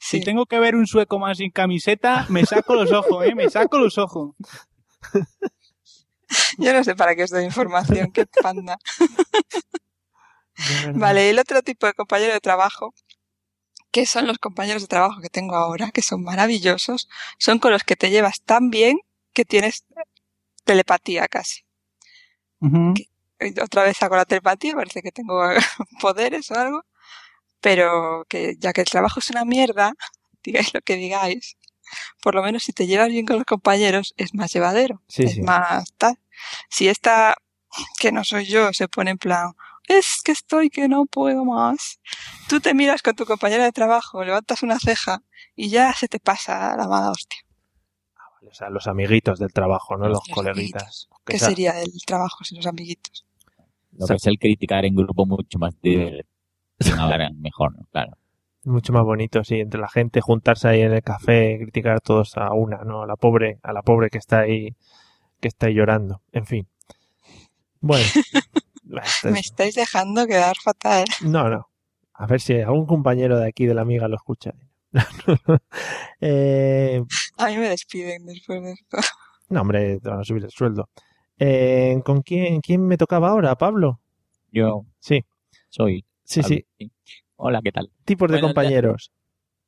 [0.00, 3.34] Si tengo que ver un sueco más sin camiseta, me saco los ojos, ¿eh?
[3.34, 4.34] Me saco los ojos.
[6.58, 8.78] Yo no sé para qué os doy información, qué panda.
[10.94, 12.92] Vale, el otro tipo de compañero de trabajo,
[13.90, 17.08] que son los compañeros de trabajo que tengo ahora, que son maravillosos,
[17.38, 18.98] son con los que te llevas tan bien
[19.32, 19.84] que tienes
[20.64, 21.62] telepatía casi.
[23.40, 25.40] Y Otra vez hago la telepatía, parece que tengo
[26.00, 26.82] poderes o algo,
[27.60, 29.94] pero que ya que el trabajo es una mierda,
[30.42, 31.56] digáis lo que digáis,
[32.22, 35.34] por lo menos si te llevas bien con los compañeros es más llevadero, Sí, es
[35.34, 35.42] sí.
[35.42, 36.18] más tal.
[36.68, 37.34] Si esta,
[37.98, 39.52] que no soy yo, se pone en plan,
[39.88, 42.00] es que estoy que no puedo más.
[42.48, 45.22] Tú te miras con tu compañera de trabajo, levantas una ceja
[45.56, 47.40] y ya se te pasa la mala hostia.
[48.48, 50.08] O sea, los amiguitos del trabajo, ¿no?
[50.08, 51.08] Los, coleguitas.
[51.24, 53.26] Que ¿Qué sea- sería el trabajo sin los amiguitos?
[53.92, 56.24] Lo que es el criticar en grupo mucho más divertido.
[56.98, 57.84] Ahora mejor, ¿no?
[57.90, 58.12] Claro.
[58.64, 62.52] Mucho más bonito, sí, entre la gente, juntarse ahí en el café, criticar todos a
[62.52, 63.02] una, ¿no?
[63.02, 64.76] A la pobre, a la pobre que está ahí,
[65.40, 66.22] que está ahí llorando.
[66.32, 66.68] En fin.
[67.80, 68.04] Bueno.
[69.24, 71.04] Me estáis dejando quedar fatal.
[71.22, 71.66] No, no.
[72.14, 74.52] A ver si algún compañero de aquí de la amiga lo escucha.
[76.20, 77.02] eh,
[77.36, 78.96] A mí me despiden después de esto.
[79.50, 80.88] no, hombre, te van a subir el sueldo.
[81.38, 84.00] Eh, ¿Con quién, quién me tocaba ahora, Pablo?
[84.50, 85.24] Yo Sí.
[85.68, 86.04] soy.
[86.24, 86.90] Sí, Pablo, sí.
[87.36, 87.90] Hola, ¿qué tal?
[88.04, 89.12] Tipos de Bueno, compañeros.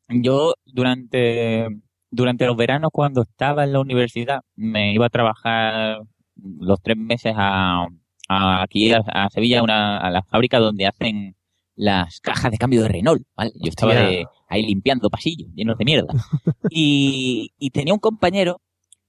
[0.09, 1.69] Yo durante,
[2.11, 6.01] durante los veranos cuando estaba en la universidad me iba a trabajar
[6.35, 7.87] los tres meses a,
[8.31, 11.37] a- aquí a, a Sevilla, una, a la fábrica donde hacen
[11.77, 13.53] las cajas de cambio de Renault, ¿vale?
[13.57, 16.13] Yo estaba de- ahí limpiando pasillos llenos de mierda.
[16.71, 18.61] Y, y tenía un compañero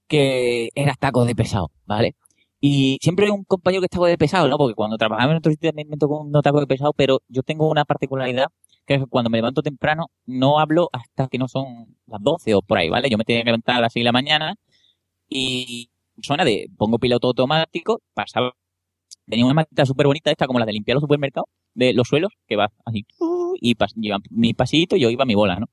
[0.08, 2.16] que era taco de pesado, ¿vale?
[2.60, 4.56] Y siempre un compañero que estaba de pesado, ¿no?
[4.58, 7.42] Porque cuando trabajaba en otro sitio también me tocó un taco de pesado, pero yo
[7.42, 8.46] tengo una particularidad
[8.86, 12.54] que es que cuando me levanto temprano no hablo hasta que no son las 12
[12.54, 13.08] o por ahí, ¿vale?
[13.10, 14.54] Yo me tenía que levantar a las 6 de la mañana
[15.28, 18.52] y suena de, pongo piloto automático, pasaba,
[19.32, 22.32] tenía una máquina súper bonita esta como la de limpiar los supermercados, de los suelos,
[22.46, 25.56] que va así, uh, y pas, lleva mi pasito y yo iba a mi bola,
[25.58, 25.66] ¿no?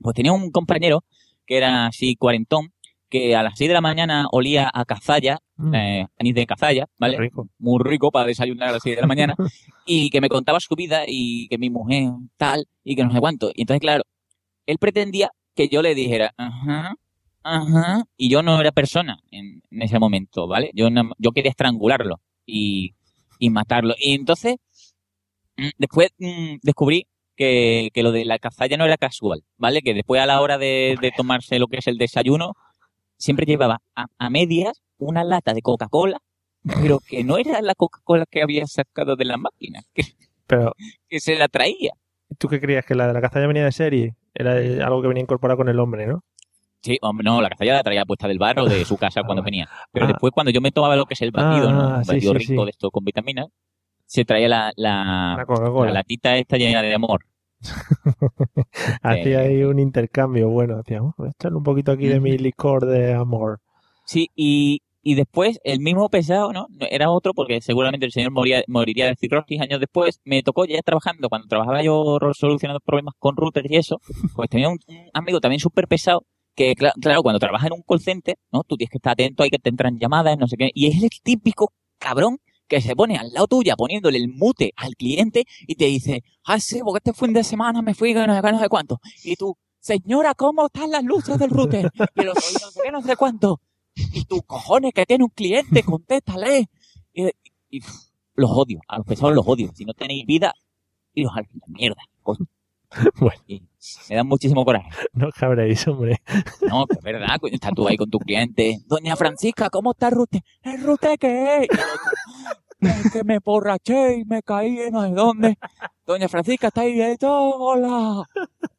[0.00, 1.04] Pues tenía un compañero
[1.46, 2.72] que era así cuarentón,
[3.08, 5.74] que a las 6 de la mañana olía a cazalla, Mm.
[5.74, 7.16] eh, anís de cazalla, ¿vale?
[7.16, 7.48] Rico.
[7.58, 9.34] Muy rico para desayunar a las 6 de la mañana,
[9.86, 13.20] y que me contaba su vida y que mi mujer tal, y que no sé
[13.20, 13.50] cuánto.
[13.54, 14.02] Y entonces, claro,
[14.66, 16.96] él pretendía que yo le dijera, ajá,
[17.42, 20.70] ajá, y yo no era persona en, en ese momento, ¿vale?
[20.74, 22.94] Yo, no- yo quería estrangularlo y,
[23.38, 23.94] y matarlo.
[23.98, 24.56] Y entonces,
[25.56, 29.82] mm, después mm, descubrí que, que lo de la cazalla no era casual, ¿vale?
[29.82, 32.54] Que después a la hora de, de tomarse lo que es el desayuno,
[33.18, 36.18] siempre llevaba a, a medias una lata de Coca-Cola,
[36.80, 40.02] pero que no era la Coca-Cola que había sacado de la máquina, que,
[40.46, 40.72] Pero,
[41.08, 41.92] que se la traía.
[42.38, 42.84] ¿tú qué creías?
[42.84, 44.16] ¿Que la de la cazalla venía de serie?
[44.34, 44.52] Era
[44.84, 46.24] algo que venía incorporado con el hombre, ¿no?
[46.82, 49.68] Sí, no, la cazalla la traía puesta del bar o de su casa cuando venía.
[49.92, 50.08] Pero Ah.
[50.08, 51.88] después cuando yo me tomaba lo que es el batido, Ah, ¿no?
[51.98, 52.64] Un batido sí, rico sí.
[52.64, 53.46] de esto con vitaminas,
[54.04, 55.86] se traía la, la, La Coca-Cola.
[55.90, 57.24] la latita esta llena de amor.
[59.02, 60.78] Hacía ahí un intercambio bueno.
[60.78, 63.60] Hacía, "Oh, voy a echarle un poquito aquí de mi licor de amor.
[64.04, 66.66] Sí, y, y después el mismo pesado, ¿no?
[66.70, 70.20] No, Era otro porque seguramente el señor moría, moriría de cirrosis años después.
[70.24, 74.00] Me tocó ya trabajando, cuando trabajaba yo solucionando problemas con routers y eso,
[74.34, 76.22] pues tenía un, un amigo también súper pesado
[76.56, 78.62] que, cla- claro, cuando trabajas en un call center, ¿no?
[78.64, 80.70] Tú tienes que estar atento, hay que te entran llamadas, no sé qué.
[80.74, 82.38] Y es el típico cabrón
[82.68, 86.58] que se pone al lado tuya poniéndole el mute al cliente y te dice, ah,
[86.58, 89.00] sí, porque este fin de semana me fui, no sé qué, no sé cuánto.
[89.22, 91.90] Y tú, señora, ¿cómo están las luces del router?
[92.16, 93.60] Y "Y no sé qué, no sé cuánto.
[93.94, 96.68] Y tú, cojones, que tiene un cliente, contéstale.
[97.14, 97.28] Y,
[97.70, 97.80] y,
[98.34, 99.70] los odio, a los pesados los odio.
[99.74, 100.52] Si no tenéis vida,
[101.14, 102.02] iros a la mierda.
[103.20, 103.42] Bueno.
[103.46, 103.62] Y
[104.08, 104.88] me dan muchísimo coraje.
[105.12, 106.20] No cabréis, hombre.
[106.68, 108.78] No, que es verdad, estás tú ahí con tu cliente.
[108.86, 110.42] Doña Francisca, ¿cómo está rute?
[110.62, 111.68] ¿El rute qué es?
[111.70, 115.58] Y el otro, "Es que me porraché y me caí en no sé dónde.
[116.06, 118.24] Doña Francisca está ahí hola.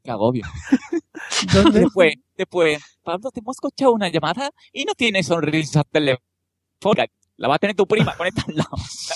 [0.03, 0.45] Qué agobio.
[1.74, 7.08] Después, después, Pablo, te hemos escuchado una llamada y no tiene sonrisa telefónica.
[7.38, 8.27] La va a tener tu prima con.
[8.55, 8.65] La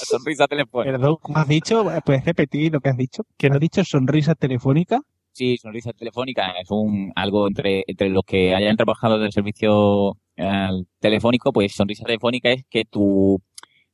[0.05, 0.91] sonrisa telefónica.
[0.91, 1.85] Perdón, ¿cómo has dicho?
[2.05, 3.23] ¿Puedes repetir lo que has dicho?
[3.37, 5.01] ¿Que no has dicho sonrisa telefónica?
[5.31, 10.69] Sí, sonrisa telefónica es un algo entre, entre los que hayan trabajado del servicio eh,
[10.99, 13.41] telefónico, pues sonrisa telefónica es que tu,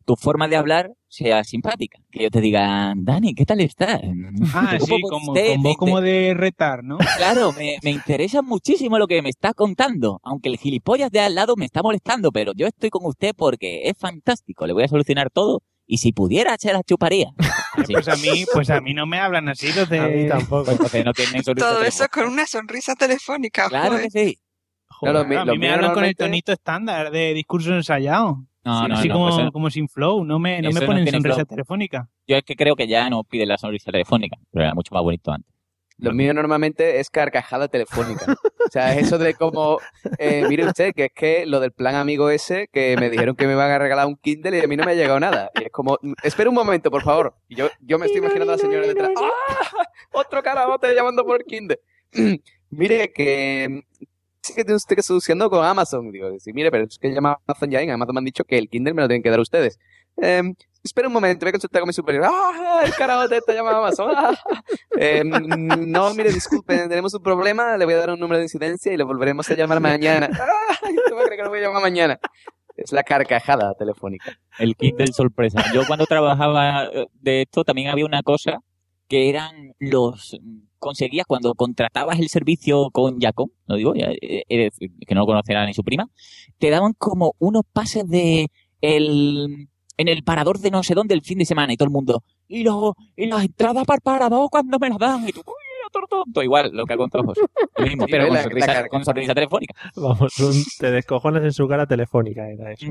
[0.08, 2.00] tu forma de hablar sea simpática.
[2.10, 4.00] Que yo te diga, Dani, ¿qué tal estás?
[4.54, 6.98] Ah, sí, como, usted, con me voz como de retar, ¿no?
[7.18, 11.36] Claro, me, me interesa muchísimo lo que me está contando, aunque el gilipollas de al
[11.36, 14.88] lado me está molestando, pero yo estoy con usted porque es fantástico, le voy a
[14.88, 17.28] solucionar todo y si pudiera se la chuparía.
[17.92, 20.00] Pues a mí, pues a mí no me hablan así los de...
[20.00, 20.76] A mí tampoco.
[20.78, 21.88] Pues no tienen Todo telefónica.
[21.88, 23.70] eso con una sonrisa telefónica.
[23.70, 24.06] Claro joder.
[24.06, 24.40] que sí.
[25.00, 28.44] Claro, a mi- mí lo me mío hablan con el tonito estándar de discurso ensayado.
[28.68, 30.82] No, Sí, no, así no, como, pues, eh, como sin flow, no me, no me
[30.82, 31.46] ponen sonrisa flow.
[31.46, 32.10] telefónica.
[32.28, 35.04] Yo es que creo que ya no piden la sonrisa telefónica, pero era mucho más
[35.04, 35.50] bonito antes.
[36.00, 38.26] Lo mío normalmente es carcajada telefónica.
[38.32, 39.80] O sea, es eso de como,
[40.20, 43.48] eh, mire usted, que es que lo del plan amigo ese, que me dijeron que
[43.48, 45.50] me iban a regalar un Kindle y a mí no me ha llegado nada.
[45.60, 47.34] Y es como, "Mm, espera un momento, por favor.
[47.48, 49.10] Y yo, yo me estoy imaginando a la señora detrás.
[49.18, 49.84] ¡Ah!
[50.12, 51.80] Otro carabote llamando por el Kindle.
[52.70, 53.82] mire, que
[54.42, 56.12] sí que tiene usted que solucionando con Amazon.
[56.12, 58.58] Digo, sí, mire, pero es que llama Amazon ya en Amazon me han dicho que
[58.58, 59.78] el Kindle me lo tienen que dar ustedes.
[60.18, 62.26] Em, espera un momento, voy a consultar con mi superior.
[62.28, 62.82] ¡Ah!
[62.84, 64.12] El carabote está llamando a Amazon.
[64.16, 64.38] ¡Ah!
[65.00, 68.46] Eh, mm, no, mire, disculpen, tenemos un problema, le voy a dar un número de
[68.46, 70.28] incidencia y le volveremos a llamar mañana.
[70.28, 72.20] ¿Tú me crees que lo voy a llamar mañana?
[72.76, 74.40] Es la carcajada telefónica.
[74.58, 75.64] El kit del sorpresa.
[75.72, 78.60] Yo cuando trabajaba eh, de esto también había una cosa
[79.08, 80.36] que eran los
[80.88, 84.70] conseguías cuando contratabas el servicio con Yacom, lo digo, ya, eh, eh,
[85.06, 86.08] que no lo conocerá ni su prima,
[86.58, 88.48] te daban como unos pases de
[88.82, 89.68] el
[89.98, 92.24] en el parador de no sé dónde el fin de semana y todo el mundo
[92.48, 95.54] y los y las entradas para el parador cuando me las dan y tú uy,
[95.88, 97.38] otro tonto igual lo que hago con ojos
[97.78, 98.90] lo mismo Sí, pero con la sonrisa, carga.
[98.90, 102.86] con sonrisa telefónica Vamos, un te descojonas en su cara telefónica, era eso.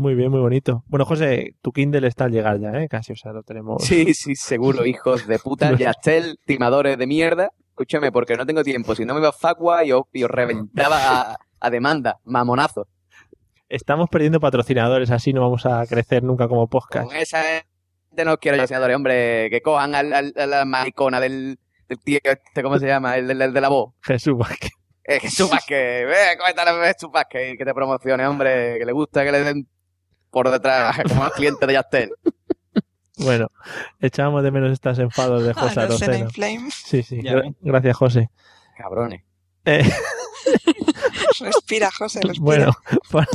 [0.00, 0.82] Muy bien, muy bonito.
[0.86, 2.88] Bueno, José, tu Kindle está al llegar ya, ¿eh?
[2.88, 3.84] Casi, o sea, lo tenemos.
[3.84, 5.72] Sí, sí, seguro, hijos de puta.
[5.78, 7.50] Yastel, timadores de mierda.
[7.68, 8.94] Escúchame, porque no tengo tiempo.
[8.94, 10.96] Si no me iba a Facua y os, y os reventaba
[11.32, 12.16] a, a demanda.
[12.24, 12.86] Mamonazo.
[13.68, 17.06] Estamos perdiendo patrocinadores, así no vamos a crecer nunca como podcast.
[17.06, 19.50] Con esa gente no quiero patrocinadores, hombre.
[19.50, 21.58] Que cojan al, al- a la maricona del,
[21.90, 23.18] del tío este, ¿cómo se llama?
[23.18, 23.92] El, del- el de la voz.
[24.00, 24.70] Jesús Vázquez.
[25.04, 25.76] Eh, Jesús Vázquez.
[26.08, 28.78] Eh, coméntale a Jesús Vázquez que te promocione, hombre.
[28.78, 29.68] Que le gusta que le den
[30.30, 32.10] por detrás como los clientes de Yastel.
[33.18, 33.48] Bueno,
[34.00, 36.16] echábamos de menos estas enfados de José Ah, no sé, Arocena.
[36.16, 36.68] en Flame.
[36.70, 37.20] Sí, sí.
[37.22, 37.56] Ya gra- ven.
[37.60, 38.30] gracias, José.
[38.76, 39.22] Cabrones.
[39.66, 39.82] Eh,
[41.40, 42.40] Respira, José, respira.
[42.44, 42.72] bueno,
[43.10, 43.26] para,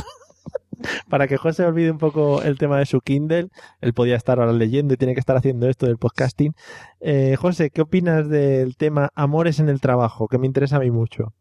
[1.08, 3.48] para que José olvide un poco el tema de su Kindle,
[3.80, 6.54] él podía estar ahora leyendo y tiene que estar haciendo esto del podcasting.
[7.00, 10.28] Eh, José, ¿qué opinas del tema amores en el trabajo?
[10.28, 11.32] Que me interesa a mí mucho.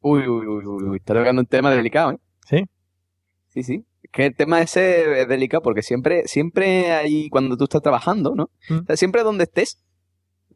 [0.00, 0.96] Uy, uy, uy, uy, uy.
[0.96, 2.18] Está tocando un tema delicado, ¿eh?
[2.48, 2.64] ¿Sí?
[3.48, 3.84] Sí, sí.
[4.02, 8.34] Es que el tema ese es delicado porque siempre, siempre hay, cuando tú estás trabajando,
[8.34, 8.50] ¿no?
[8.70, 9.82] O sea, siempre donde estés,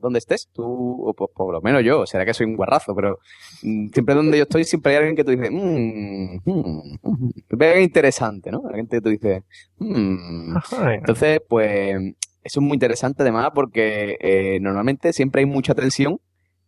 [0.05, 3.19] donde estés, tú, o por, por lo menos yo, será que soy un guarrazo, pero
[3.63, 7.67] mm, siempre donde yo estoy, siempre hay alguien que tú dices, mmm, mm, mm", siempre
[7.67, 8.63] hay alguien interesante, ¿no?
[8.67, 9.43] Alguien que tú dices,
[9.79, 10.57] mmm.
[10.93, 11.97] Entonces, pues,
[12.43, 16.21] eso es muy interesante además porque eh, normalmente siempre hay mucha tensión,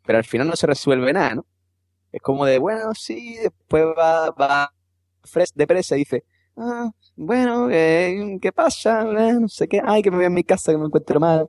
[0.07, 1.47] pero al final no se resuelve nada, ¿no?
[2.13, 4.73] Es como de, bueno, sí, después va, va
[5.25, 6.25] Fresh de presa y dice,
[6.57, 9.03] ah, bueno, eh, ¿qué pasa?
[9.03, 11.49] Eh, no sé qué, ay, que me voy a mi casa, que me encuentro mal.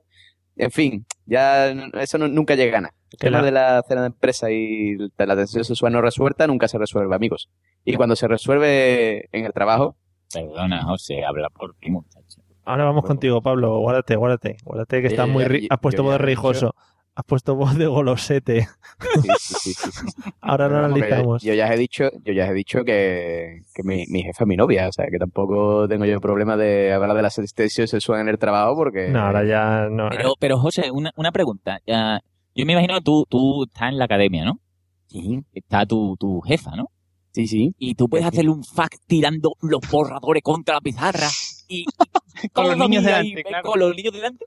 [0.56, 2.94] En fin, ya no- eso no- nunca llega a nada.
[3.12, 6.68] El tema de la cena de empresa y de la tensión sexual no resuelta nunca
[6.68, 7.48] se resuelve, amigos.
[7.84, 9.96] Y cuando se resuelve en el trabajo,
[10.32, 13.78] perdona José habla por ti muchacho Ahora vamos contigo, Pablo.
[13.78, 14.56] Guárdate, guárdate.
[14.62, 15.42] Guárdate que Yo estás muy...
[15.44, 16.74] yo- ri- Has puesto yo he rijoso.
[17.18, 18.68] Has puesto voz de golosete.
[19.00, 20.06] sí, sí, sí, sí, sí.
[20.40, 21.42] Ahora no analizamos.
[21.42, 24.46] Yo, yo ya he dicho, yo ya he dicho que, que mi, mi jefa es
[24.46, 28.20] mi novia, o sea, que tampoco tengo yo problema de hablar de la tensión sexual
[28.20, 29.08] en el trabajo porque...
[29.08, 30.10] No, ahora ya no.
[30.10, 31.80] Pero, pero José, una, una pregunta.
[31.84, 32.20] Ya,
[32.54, 34.60] yo me imagino que tú, tú estás en la academia, ¿no?
[35.08, 35.40] Sí.
[35.52, 36.88] Está tu, tu jefa, ¿no?
[37.32, 37.74] Sí, sí.
[37.80, 41.26] Y tú puedes hacerle un fact tirando los borradores contra la pizarra
[41.66, 41.80] y...
[41.80, 43.68] y Con los niños delante, ahí, claro.
[43.68, 44.46] Con los niños delante.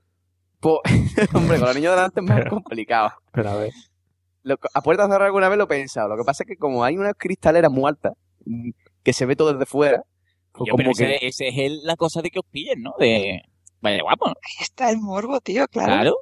[1.34, 3.12] Hombre, con los niños delante es más Pero- complicado.
[3.32, 3.72] Pero a ver.
[4.44, 6.10] Lo- a puerta cerrada alguna vez lo he pensado.
[6.10, 8.14] Lo que pasa es que como hay una cristalera muy alta,
[8.46, 8.70] mm,
[9.04, 10.04] que se ve todo desde fuera,
[10.52, 11.16] pues Yo, pero como que...
[11.16, 12.94] ese, ese es el- la cosa de que os pillen, ¿no?
[13.00, 13.42] De...
[13.82, 14.34] Vaya guapo, ¿no?
[14.36, 15.92] Ahí está el morbo, tío, claro.
[15.94, 16.16] Claro.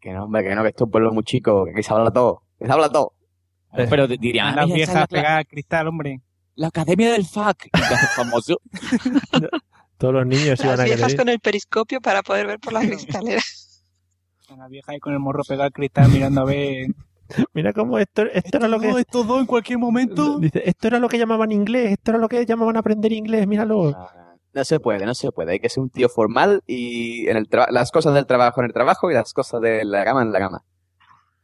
[0.00, 1.92] Que no, hombre, que no, que esto es un pueblo muy chico, que aquí se
[1.92, 2.42] habla todo.
[2.58, 3.12] Que se habla todo.
[3.72, 6.20] Pero dirían, Las "Oye, esa es viejas pegadas al cristal, hombre.
[6.56, 7.68] la academia del fac.
[8.16, 8.60] Famoso.
[9.98, 11.18] Todos los niños iban Las a querer viejas ir.
[11.18, 13.59] con el periscopio para poder ver por las cristaleras.
[14.52, 16.88] Una vieja ahí con el morro pegado al cristal mirando a ver.
[17.54, 18.90] Mira cómo esto, esto era lo que...
[18.90, 20.38] estos dos en cualquier momento.
[20.38, 23.96] Dice, esto era lo que llamaban inglés, esto era lo que llamaban aprender inglés, míralo.
[24.52, 25.52] No se puede, no se puede.
[25.52, 28.66] Hay que ser un tío formal y en el traba- las cosas del trabajo en
[28.66, 30.64] el trabajo y las cosas de la cama en la cama.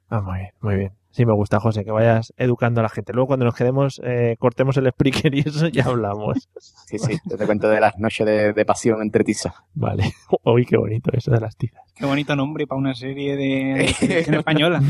[0.08, 0.92] Ah, muy bien, muy bien.
[1.16, 3.14] Sí, me gusta, José, que vayas educando a la gente.
[3.14, 6.50] Luego, cuando nos quedemos, eh, cortemos el Spreaker y eso, ya hablamos.
[6.60, 9.54] Sí, sí, yo te cuento de las noches de, de pasión entre tizas.
[9.72, 10.12] Vale.
[10.44, 11.80] Uy, qué bonito eso de las tizas.
[11.94, 14.82] Qué bonito nombre para una serie de, de televisión española.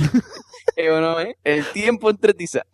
[0.75, 1.37] Eh, bueno, ¿eh?
[1.45, 2.65] El tiempo entre tizas.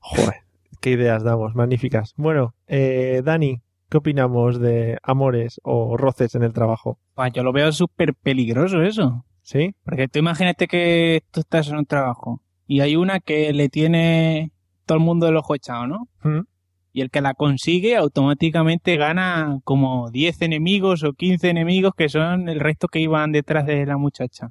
[0.00, 0.34] Joder,
[0.82, 2.12] qué ideas damos, magníficas.
[2.18, 6.98] Bueno, eh, Dani, ¿qué opinamos de amores o roces en el trabajo?
[7.14, 9.24] Pues yo lo veo súper peligroso eso.
[9.46, 9.76] ¿Sí?
[9.84, 14.50] Porque tú imagínate que tú estás en un trabajo y hay una que le tiene
[14.86, 16.08] todo el mundo el ojo echado, ¿no?
[16.24, 16.46] ¿Mm?
[16.92, 22.48] Y el que la consigue automáticamente gana como 10 enemigos o 15 enemigos que son
[22.48, 24.48] el resto que iban detrás de la muchacha.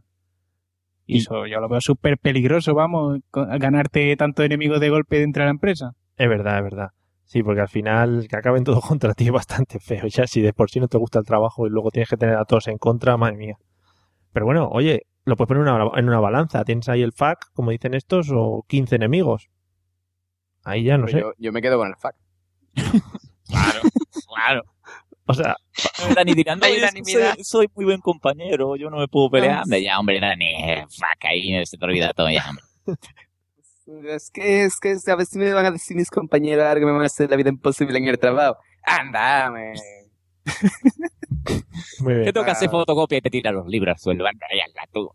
[1.05, 5.47] Y eso yo lo veo súper peligroso, vamos, ganarte tanto enemigos de golpe dentro de
[5.47, 5.91] la empresa.
[6.15, 6.89] Es verdad, es verdad.
[7.25, 10.07] Sí, porque al final que acaben todo contra ti es bastante feo.
[10.07, 12.37] Ya si de por sí no te gusta el trabajo y luego tienes que tener
[12.37, 13.57] a todos en contra, madre mía.
[14.35, 16.65] Pero bueno, oye, lo puedes poner en una, en una balanza.
[16.65, 19.49] Tienes ahí el FAC, como dicen estos, o 15 enemigos.
[20.65, 21.21] Ahí ya no Pero sé.
[21.23, 22.19] Yo, yo me quedo con el fact.
[23.47, 23.79] Claro,
[24.27, 24.63] claro.
[25.27, 25.55] O sea,
[26.15, 27.33] Dani tirando, Hay "Oye, es que unanimidad.
[27.35, 29.61] soy, soy muy buen compañero, yo no me puedo pelear.
[29.63, 34.15] Hombre, ya, hombre, Dani, eh, fuck, ahí se te olvida todo ya, hombre.
[34.15, 36.85] Es que, es que, a ver si me van a decir mis compañeros algo que
[36.87, 38.57] me van a hacer la vida imposible en el trabajo.
[38.83, 39.75] Andame.
[41.99, 44.25] muy Te bien, toca hacer fotocopia y te tira los libros al suelo.
[44.27, 45.09] Anda, ya, la tú.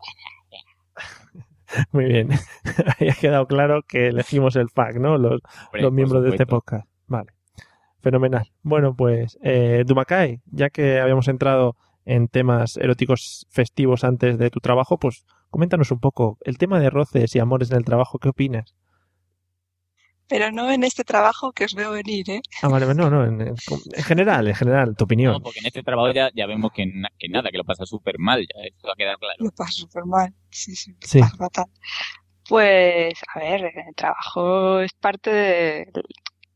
[1.91, 2.29] muy bien.
[2.99, 5.17] Ahí ha quedado claro que elegimos el FAC, ¿no?
[5.17, 6.87] Los, Hombre, los miembros de este podcast.
[7.07, 7.31] Vale.
[8.01, 8.51] Fenomenal.
[8.63, 11.75] Bueno, pues, eh, Dumacay, ya que habíamos entrado
[12.05, 16.89] en temas eróticos festivos antes de tu trabajo, pues coméntanos un poco el tema de
[16.89, 18.17] roces y amores en el trabajo.
[18.17, 18.75] ¿Qué opinas?
[20.31, 22.41] Pero no en este trabajo que os veo venir, ¿eh?
[22.61, 23.55] Ah, vale, no, no, en, en-
[23.97, 25.33] en general, en general, tu opinión.
[25.33, 27.85] No, porque en este trabajo ya, ya vemos que, na- que nada, que lo pasa
[27.85, 29.35] súper mal, ya esto va a quedar claro.
[29.39, 30.33] Lo paso súper mal.
[30.49, 31.19] Sí, sí, lo Sí.
[31.19, 31.65] paso fatal.
[32.47, 35.91] Pues, a ver, el trabajo es parte de...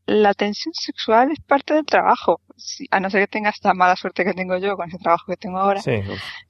[0.06, 2.40] La tensión sexual es parte del trabajo.
[2.56, 5.24] Sí, a no ser que tengas esta mala suerte que tengo yo con ese trabajo
[5.26, 5.90] que tengo ahora, Sí,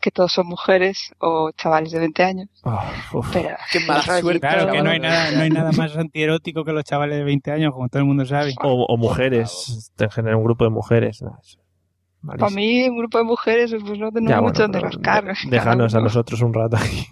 [0.01, 2.49] que todos son mujeres o chavales de 20 años.
[3.13, 3.29] Uf.
[3.33, 4.41] Pero Qué mala suerte.
[4.41, 7.51] Claro que no hay nada, no hay nada más antierótico que los chavales de 20
[7.51, 8.55] años, como todo el mundo sabe.
[8.63, 11.23] O, o mujeres, en general, un grupo de mujeres.
[11.23, 11.37] no,
[12.37, 15.35] Para mí, un grupo de mujeres, pues no tengo Ya, mucho bueno, donde pero rascar.
[15.49, 17.07] déjanos a nosotros un rato aquí.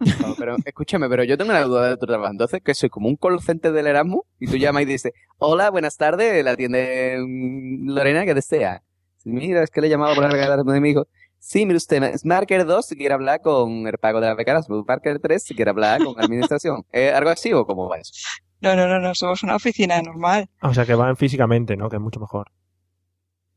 [0.00, 2.30] No, pero escúchame, pero yo tengo una duda de tu trabajo.
[2.30, 5.70] Entonces, que soy como un call center del Erasmus y tú llamas y dices, hola,
[5.70, 8.82] buenas tardes, la atiende mm, Lorena, que desea?
[9.18, 11.06] Sí, Mira, es que le he llamado para regalarme de mi hijo.
[11.40, 14.68] Sí, mire usted, es Marker 2 si quiere hablar con el pago de las becas,
[14.68, 16.84] Marker 3 si quiere hablar con administración.
[16.92, 18.12] ¿Eh, ¿Algo así o cómo va eso?
[18.60, 20.48] No, no, no, no, somos una oficina normal.
[20.62, 21.88] O sea, que van físicamente, ¿no?
[21.88, 22.50] Que es mucho mejor.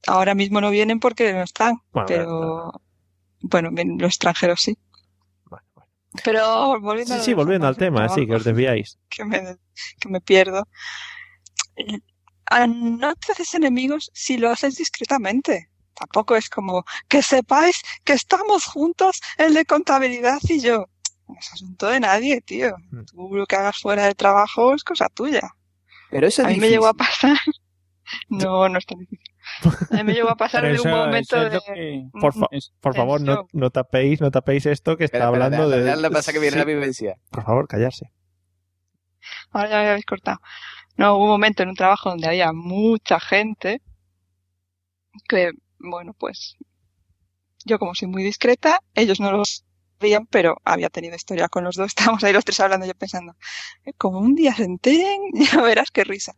[0.07, 2.71] Ahora mismo no vienen porque no están, Bueno, pero
[3.41, 4.77] bueno, los extranjeros sí.
[6.23, 8.99] Pero volviendo Sí, sí, volviendo al tema, sí, que os desviáis.
[9.09, 9.57] que me,
[9.99, 10.67] que me pierdo.
[12.45, 15.69] Ah, No te haces enemigos si lo haces discretamente.
[15.93, 20.85] Tampoco es como que sepáis que estamos juntos el de contabilidad y yo.
[21.27, 22.75] No es asunto de nadie, tío.
[22.91, 23.05] Mm.
[23.05, 25.55] Tú lo que hagas fuera del trabajo es cosa tuya.
[26.09, 27.37] Pero eso es A mí me llegó a pasar.
[28.27, 29.30] No, no es tan difícil.
[29.91, 31.59] A mí me llegó a pasar de un momento de.
[31.59, 35.69] que- Por, fa- Es- por favor, no, no tapéis, no tapéis esto que está hablando
[35.69, 35.83] de...
[35.83, 37.17] déjale pasa que viene Sí, la vivencia.
[37.31, 38.11] Por favor, callarse.
[39.51, 40.39] Ahora ya me habéis cortado.
[40.97, 43.81] No, hubo un momento en un trabajo donde había mucha gente
[45.27, 46.57] que, bueno, pues
[47.65, 49.43] yo como soy muy discreta, ellos no lo
[50.01, 51.87] sabían, pero había tenido historia con los dos.
[51.95, 53.35] Estábamos ahí los tres hablando, yo pensando,
[53.85, 56.33] "Eh, como un día se enteren, ya verás qué risa.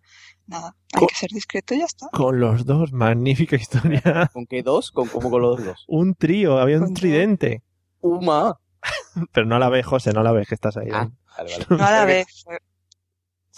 [0.45, 2.09] Nada, hay que ser discreto y ya está.
[2.11, 4.01] Con los dos, magnífica historia.
[4.33, 4.91] ¿Con qué dos?
[4.91, 5.85] ¿Con, ¿Cómo con los dos?
[5.87, 7.63] un trío, había un tridente.
[8.01, 8.59] Uma.
[9.31, 10.89] Pero no la ves, José, no la ves que estás ahí.
[10.91, 11.65] Ah, vale, vale.
[11.69, 12.27] No a la vez.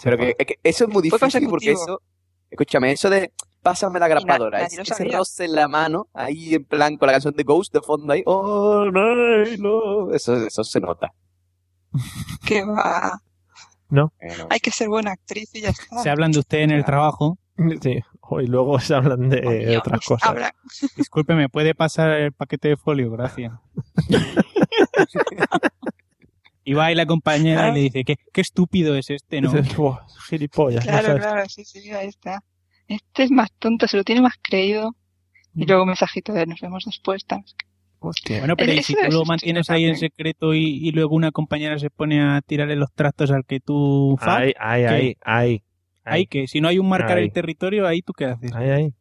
[0.02, 2.00] Pero que, es que eso es muy difícil porque eso,
[2.48, 3.32] escúchame, eso de
[3.70, 7.34] pásame la grapadora, lo ese roce en la mano, ahí en plan con la canción
[7.34, 11.12] de Ghost de fondo ahí, oh, no, no, eso, eso se nota.
[12.46, 13.20] Que va.
[13.88, 14.12] ¿No?
[14.38, 14.46] No.
[14.50, 15.98] Hay que ser buena actriz y ya está.
[16.02, 17.38] Se hablan de usted en el trabajo.
[17.80, 18.00] Sí,
[18.42, 20.28] y luego se hablan de otras cosas.
[20.28, 20.54] habla-
[20.96, 23.10] Disculpe, ¿me puede pasar el paquete de folio?
[23.10, 23.52] Gracias.
[26.64, 29.52] y va ahí la compañera y le dice, ¿qué, qué estúpido es este, ¿no?
[29.52, 30.84] Dices, "Buah, gilipollas.
[30.84, 31.22] no Claro, sabes".
[31.22, 32.42] claro, sí, sí, ahí está.
[32.88, 34.96] Este es más tonto, se lo tiene más creído.
[35.58, 37.24] Y luego un mensajito de nos vemos después.
[37.26, 37.44] tal.
[37.98, 38.38] Hostia.
[38.38, 41.78] Bueno, pero ¿y si tú lo mantienes ahí en secreto y, y luego una compañera
[41.78, 44.16] se pone a tirarle los trastos al que tú...
[44.20, 44.94] fa- Ahí, ahí, ¿Qué?
[44.94, 45.62] ahí, ahí.
[46.04, 48.52] Ahí que si no hay un marcar el territorio, ahí tú qué haces.
[48.54, 48.94] Ahí, ahí.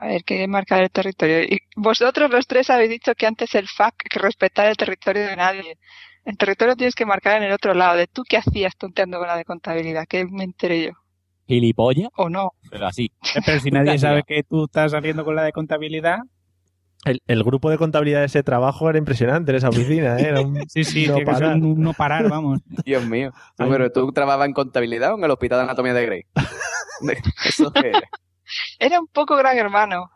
[0.00, 1.42] A ver, que marcar el territorio.
[1.44, 5.36] Y vosotros los tres habéis dicho que antes el FAC que respetar el territorio de
[5.36, 5.78] nadie.
[6.24, 7.96] El territorio tienes que marcar en el otro lado.
[7.96, 10.06] ¿De tú qué hacías tonteando con la de contabilidad?
[10.08, 10.92] Que me enteré yo.
[11.46, 12.08] ¿Gilipollas?
[12.16, 12.52] ¿O no?
[12.70, 13.10] Pero así.
[13.44, 16.18] Pero si nadie sabe que tú estás saliendo con la de contabilidad.
[17.04, 20.28] El, el grupo de contabilidad de ese trabajo era impresionante en esa oficina, ¿eh?
[20.28, 21.56] Era un Sí, sí, no parar.
[21.56, 22.60] un no parar, vamos.
[22.84, 23.32] Dios mío.
[23.56, 26.22] Pero tú trabajabas en contabilidad o en el hospital de anatomía de Grey.
[27.44, 28.08] Eso qué era.
[28.78, 30.10] Era un poco gran hermano,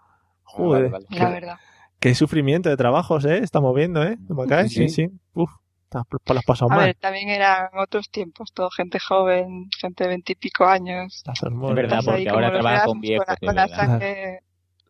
[0.44, 1.56] Joder, vale, la verdad.
[1.98, 3.38] qué sufrimiento de trabajos, ¿eh?
[3.38, 4.16] Estamos viendo, ¿eh?
[4.28, 4.72] ¿No me caes?
[4.72, 5.08] Sí, Sí, sí.
[5.34, 5.50] Uf,
[5.88, 6.84] te has- pasado A mal.
[6.86, 11.22] ver, también eran otros tiempos, todo gente joven, gente de veintipico años.
[11.26, 11.76] Las Es hormonas.
[11.76, 13.26] verdad, porque ahora los trabaja con viejos.
[13.28, 13.76] la- con la verdad.
[13.76, 14.40] sangre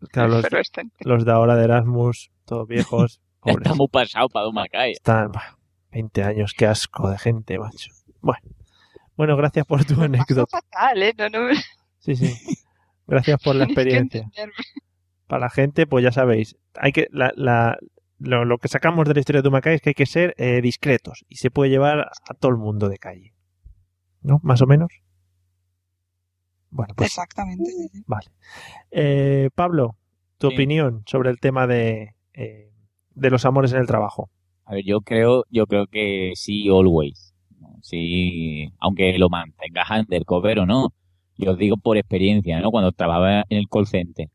[0.11, 0.44] Claro, los,
[1.01, 4.92] los de ahora de Erasmus, todos viejos, está muy pasado para Dumacay.
[4.92, 5.57] Están, bah,
[5.90, 7.90] 20 años, qué asco de gente, macho.
[8.20, 8.40] Bueno,
[9.16, 10.47] bueno gracias por tu anécdota.
[10.61, 11.14] Fatal, ¿eh?
[11.16, 11.49] No, no,
[12.01, 12.34] Sí, sí.
[13.07, 14.28] Gracias por la experiencia.
[15.26, 17.78] Para la gente, pues ya sabéis, hay que la, la-
[18.18, 20.60] lo, lo que sacamos de la historia de Tumacay es que hay que ser eh,
[20.62, 23.32] discretos y se puede llevar a todo el mundo de calle.
[24.22, 24.40] ¿No?
[24.42, 24.88] Más o menos.
[26.70, 27.70] Bueno, pues Exactamente.
[28.06, 28.26] vale.
[28.90, 29.96] Eh, Pablo,
[30.38, 30.54] tu Sí.
[30.54, 32.70] opinión sobre el tema de, eh,
[33.14, 34.30] de los amores en el trabajo.
[34.64, 37.34] A ver, yo creo, yo creo que sí, always.
[37.82, 40.92] Sí, aunque lo mantengas undercover o no.
[41.38, 42.70] Yo os digo por experiencia, ¿no?
[42.70, 44.28] Cuando trabajaba en el call center.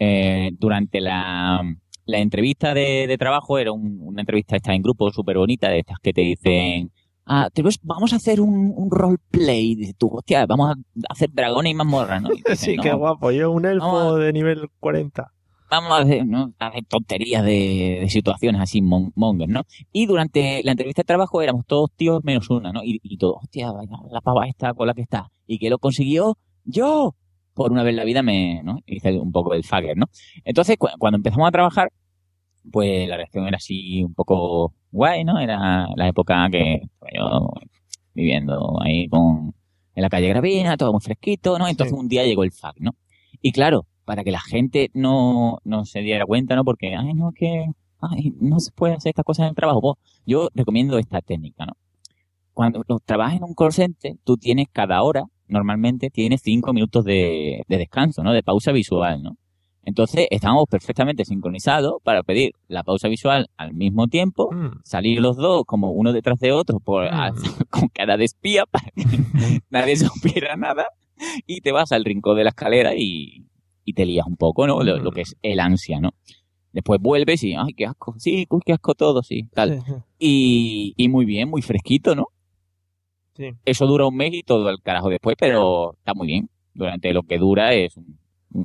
[0.00, 1.60] Eh, durante la,
[2.08, 5.80] la entrevista de, de trabajo, era un- una entrevista esta en grupo súper bonita, de
[5.80, 6.90] estas que te dicen,
[7.26, 9.74] ah, tenemos- vamos a hacer un, un roleplay.
[9.76, 10.74] Dices tú, hostia, vamos a
[11.10, 12.30] hacer dragones y mazmorras, ¿no?
[12.32, 13.30] Y Sí, "No, qué guapo.
[13.30, 15.30] Yo, un elfo de nivel 40.
[15.70, 16.54] vamos a hacer, ¿no?
[16.58, 19.64] a hacer tonterías de, de situaciones así mon- mongers, ¿no?
[19.92, 22.82] Y durante la entrevista de trabajo éramos todos tíos menos una, ¿no?
[22.82, 25.28] Y, y todos, hostia, vaya, la pava esta con la que está.
[25.46, 26.38] ¿Y que lo consiguió?
[26.64, 27.14] ¡Yo!
[27.58, 28.78] Por una vez en la vida me, ¿no?
[28.86, 30.06] Hice un poco el fagger, ¿no?
[30.44, 31.90] Entonces, cu- cuando empezamos a trabajar,
[32.72, 35.38] pues la reacción era así un poco guay, ¿no?
[35.40, 37.50] Era la época que estaba yo
[38.14, 39.54] viviendo ahí con,
[39.94, 41.68] en la calle Gravina, todo muy fresquito, ¿no?
[41.68, 42.92] Entonces un día llegó el fag, ¿no?
[43.42, 46.64] Y claro, para que la gente no, no se diera cuenta, ¿no?
[46.64, 47.66] Porque, ay, no, que,
[48.00, 49.80] ay, no se puede hacer estas cosas en el trabajo.
[49.80, 49.96] Pues,
[50.26, 51.74] yo recomiendo esta técnica, ¿no?
[52.52, 57.62] Cuando trabajas en un call center, tú tienes cada hora, normalmente tienes cinco minutos de,
[57.68, 58.32] de descanso, ¿no?
[58.32, 59.36] De pausa visual, ¿no?
[59.84, 64.80] Entonces, estamos perfectamente sincronizados para pedir la pausa visual al mismo tiempo, Mm.
[64.84, 67.32] salir los dos como uno detrás de otro por, a-
[67.70, 69.02] con cara de espía para que
[69.70, 70.84] nadie supiera nada
[71.46, 73.46] y te vas al rincón de la escalera y,
[73.84, 74.82] y te lías un poco, ¿no?
[74.82, 76.10] Lo, lo que es el ansia, ¿no?
[76.70, 79.82] Después vuelves y, ay, qué asco, sí, qué asco todo, sí, tal.
[80.18, 82.26] Y, y muy bien, muy fresquito, ¿no?
[83.38, 83.50] Sí.
[83.64, 86.50] Eso dura un mes y todo el carajo después, pero está muy bien.
[86.74, 88.18] Durante lo que dura es un,
[88.52, 88.64] un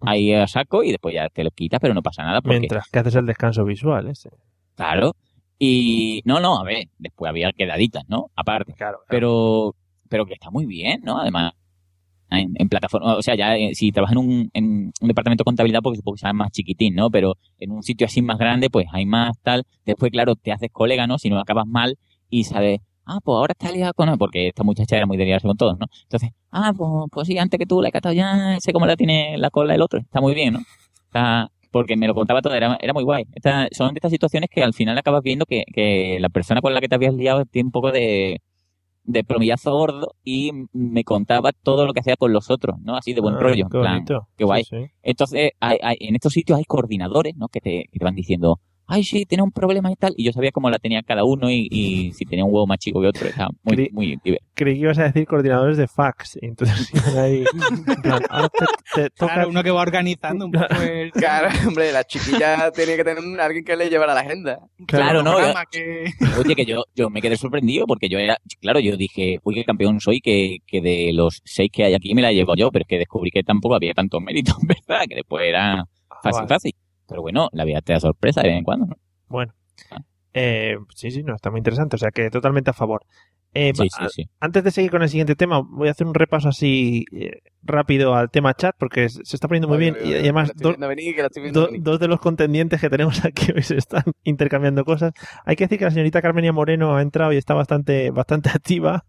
[0.00, 2.88] ahí a saco y después ya te lo quitas, pero no pasa nada porque, Mientras
[2.88, 4.30] que haces el descanso visual ese.
[4.74, 5.12] claro.
[5.64, 8.32] Y no, no, a ver, después había quedaditas, ¿no?
[8.34, 8.72] Aparte.
[8.72, 8.98] Claro.
[9.08, 9.76] Pero,
[10.08, 11.20] pero que está muy bien, ¿no?
[11.20, 11.52] Además,
[12.30, 15.44] en, en plataforma, o sea, ya eh, si trabajas en un, en un departamento de
[15.44, 17.10] contabilidad, porque supongo que será más chiquitín, ¿no?
[17.10, 19.62] Pero en un sitio así más grande, pues hay más tal.
[19.84, 21.18] Después, claro, te haces colega, ¿no?
[21.18, 21.96] Si no acabas mal
[22.28, 24.16] y sabes, ah, pues ahora está liada con...
[24.18, 25.86] Porque esta muchacha era muy de liarse con todos, ¿no?
[26.04, 28.96] Entonces, ah, pues, pues sí, antes que tú la he catado ya, sé cómo la
[28.96, 30.00] tiene la cola el otro.
[30.00, 30.60] Está muy bien, ¿no?
[31.06, 33.24] Está, porque me lo contaba todo, era, era muy guay.
[33.34, 36.74] Esta- son de estas situaciones que al final acabas viendo que, que la persona con
[36.74, 38.40] la que te habías liado tiene un poco de,
[39.04, 42.96] de plomillazo gordo y me contaba todo lo que hacía con los otros, ¿no?
[42.96, 44.04] Así de buen Ah, rollo, en qué plan,
[44.36, 44.64] qué guay.
[44.64, 44.92] Sí, sí.
[45.02, 47.48] Entonces, hay- hay- en estos sitios hay coordinadores, ¿no?
[47.48, 50.12] Que te, que te van diciendo, ay, sí, tiene un problema y tal.
[50.16, 52.78] Y yo sabía cómo la tenía cada uno y, y si tenía un huevo más
[52.78, 53.26] chico que otro.
[53.28, 54.36] Estaba muy, Cri- muy divertido.
[54.54, 56.38] Creí que ibas a decir coordinadores de fax.
[56.40, 57.44] Y entonces iban ahí.
[58.30, 58.64] ahora te,
[59.02, 59.34] te toca.
[59.34, 61.10] Claro, uno que va organizando un poco el...
[61.22, 64.58] Claro, hombre, la chiquilla tenía que tener un- alguien que le llevara la agenda.
[64.86, 65.36] Claro, no.
[65.70, 66.04] que...
[66.38, 69.64] Oye, que yo, yo me quedé sorprendido porque yo era, claro, yo dije, uy, qué
[69.64, 72.82] campeón soy, que, que de los seis que hay aquí me la llevo yo, pero
[72.82, 75.04] es que descubrí que tampoco había tanto mérito, ¿verdad?
[75.08, 75.84] Que después era
[76.22, 76.48] fácil, vale.
[76.48, 76.72] fácil.
[77.12, 78.96] Pero bueno, la vida te da sorpresa de vez en cuando, ¿no?
[79.28, 79.52] Bueno.
[80.34, 81.96] Eh, sí, sí, no, está muy interesante.
[81.96, 83.02] O sea que totalmente a favor.
[83.54, 84.30] Eh, Sí, a- sí, sí.
[84.40, 88.14] Antes de seguir con el siguiente tema, voy a hacer un repaso así eh, rápido
[88.14, 89.94] al tema chat porque se está poniendo muy bien.
[90.02, 91.82] Y además, Que la estoy do- viendo venir, que la estoy viendo do- venir.
[91.82, 95.12] dos de los contendientes que tenemos aquí hoy se están intercambiando cosas.
[95.44, 99.04] Hay que decir que la señorita Carmenia Moreno ha entrado y está bastante, bastante activa.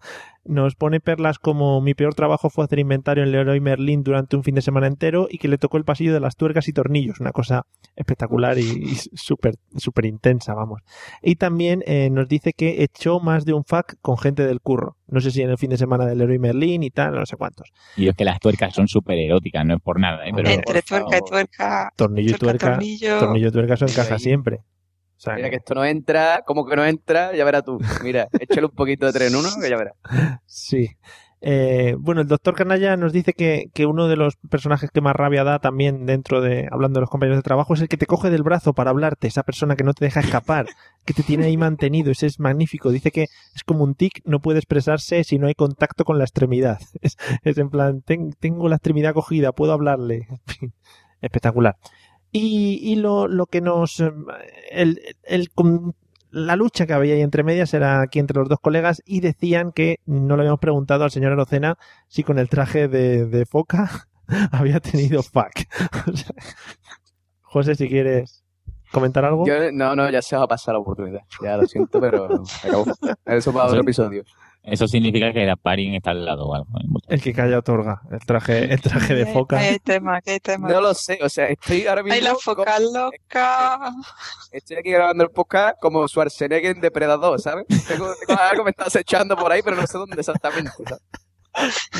[0.45, 4.43] Nos pone perlas como mi peor trabajo fue hacer inventario en Leroy Merlin durante un
[4.43, 7.19] fin de semana entero y que le tocó el pasillo de las tuercas y tornillos.
[7.19, 7.65] Una cosa
[7.95, 10.81] espectacular y, y súper súper intensa, vamos.
[11.21, 14.97] Y también eh, nos dice que echó más de un fac con gente del curro.
[15.07, 17.37] No sé si en el fin de semana del Leroy Merlin y tal, no sé
[17.37, 17.69] cuántos.
[17.95, 20.31] Y es que las tuercas son súper eróticas, no es por nada, ¿eh?
[20.35, 21.93] pero Entre tuerca y tuerca.
[21.95, 23.19] Tornillo y tuerca, tornillo.
[23.19, 24.19] tornillo y tuerca eso encaja Ahí.
[24.19, 24.59] siempre.
[25.23, 27.79] Sea, Mira que- esto no entra, como que no entra, ya verás tú.
[28.03, 29.93] Mira, échale un poquito de 3 en 1 que ya verás.
[30.45, 30.89] Sí.
[31.45, 35.13] Eh, bueno, el doctor Canalla nos dice que, que uno de los personajes que más
[35.13, 38.05] rabia da también dentro de, hablando de los compañeros de trabajo, es el que te
[38.05, 40.67] coge del brazo para hablarte, esa persona que no te deja escapar,
[41.05, 42.91] que te tiene ahí mantenido, ese es magnífico.
[42.91, 46.23] Dice que es como un tic, no puede expresarse si no hay contacto con la
[46.23, 46.79] extremidad.
[47.01, 50.27] Es, es en plan, "Ten- tengo la extremidad cogida, puedo hablarle.
[51.21, 51.75] Espectacular.
[52.33, 53.99] Y, y lo, lo que nos...
[54.01, 54.11] eh,
[54.71, 55.49] El, el,
[56.31, 59.71] la lucha que había ahí entre medias era aquí entre los dos colegas y decían
[59.71, 61.77] que no le habíamos preguntado al señor Arocena
[62.07, 64.07] si con el traje de, de foca
[64.51, 65.51] había tenido fuck.
[67.41, 68.43] José, si quieres
[68.91, 69.45] comentar algo.
[69.45, 71.21] Yo, no, no, ya se va a pasar la oportunidad.
[71.41, 72.85] Ya lo siento, pero se acabó.
[73.25, 74.23] Eso para otro episodio.
[74.63, 76.67] Eso significa que la paring está al lado o algo.
[77.09, 78.01] El que calla otorga.
[78.09, 79.57] El traje, el traje de foca.
[79.57, 80.69] Hay tema, hay tema.
[80.69, 82.15] No lo sé, o sea, estoy ahora mismo.
[82.15, 83.91] Ay, la foca loca.
[84.51, 87.65] Estoy aquí grabando el podcast como Schwarzenegger en Depredador, ¿sabes?
[87.87, 90.71] Tengo, tengo algo que me está acechando por ahí, pero no sé dónde exactamente.
[90.87, 91.03] ¿sabes?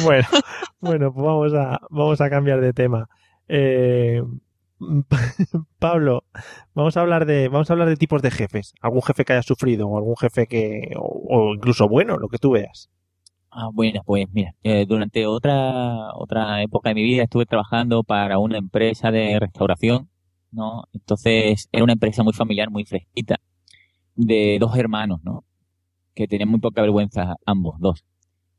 [0.03, 0.27] Bueno,
[0.79, 3.07] bueno, pues vamos a, vamos a cambiar de tema.
[3.47, 4.21] Eh,
[5.79, 6.23] Pablo,
[6.73, 8.73] vamos a hablar de, vamos a hablar de tipos de jefes.
[8.81, 12.51] Algún jefe que haya sufrido o algún jefe que, o, incluso bueno, lo que tú
[12.51, 12.89] veas.
[13.51, 18.39] Ah, bueno, pues mira, eh, durante otra otra época de mi vida estuve trabajando para
[18.39, 20.09] una empresa de restauración,
[20.51, 20.85] ¿no?
[20.93, 23.39] Entonces era una empresa muy familiar, muy fresquita,
[24.15, 25.45] de dos hermanos, ¿no?
[26.15, 28.05] Que tenían muy poca vergüenza ambos, dos.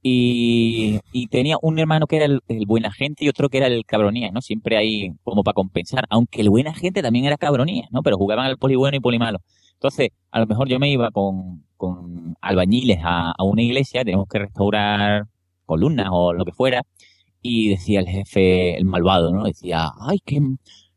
[0.06, 1.00] Y,
[1.30, 4.30] tenía un hermano que era el, el buena gente y otro que era el cabronía,
[4.32, 4.42] ¿no?
[4.42, 8.02] Siempre ahí como para compensar, aunque el buena gente también era cabronía, ¿no?
[8.02, 9.38] Pero jugaban al poli bueno y poli malo.
[9.72, 14.28] Entonces, a lo mejor yo me iba con, con albañiles a, a una iglesia, tenemos
[14.28, 15.24] que restaurar
[15.64, 16.82] columnas o lo que fuera,
[17.40, 19.44] y decía el jefe, el malvado, ¿no?
[19.44, 20.38] Decía, ay, que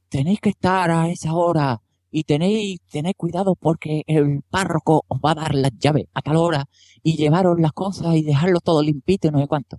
[0.10, 1.80] tenéis que estar a esa hora
[2.12, 6.38] y tenéis, tenéis cuidado porque el párroco os va a dar las llaves a tal
[6.38, 6.66] hora
[7.04, 9.78] y llevaros las cosas y dejarlo todo limpito y no sé cuánto.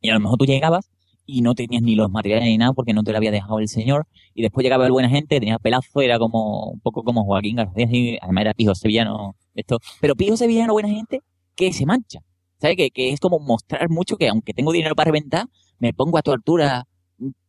[0.00, 0.90] Y a lo mejor tú llegabas
[1.26, 3.68] y no tenías ni los materiales ni nada porque no te lo había dejado el
[3.68, 4.06] señor.
[4.34, 7.86] Y después llegaba el buena gente, tenía pelazo, era como un poco como Joaquín García,
[7.90, 9.78] y además era pijo sevillano, esto.
[10.00, 11.20] Pero pijo sevillano, buena gente,
[11.54, 12.20] que se mancha.
[12.58, 12.76] ¿Sabes?
[12.76, 15.46] Que, que es como mostrar mucho que aunque tengo dinero para reventar,
[15.78, 16.86] me pongo a tu altura,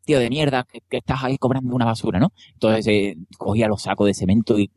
[0.06, 2.34] tío de mierda, que, estás ahí cobrando una basura, ¿no?
[2.54, 4.70] Entonces eh, cogía los sacos de cemento y,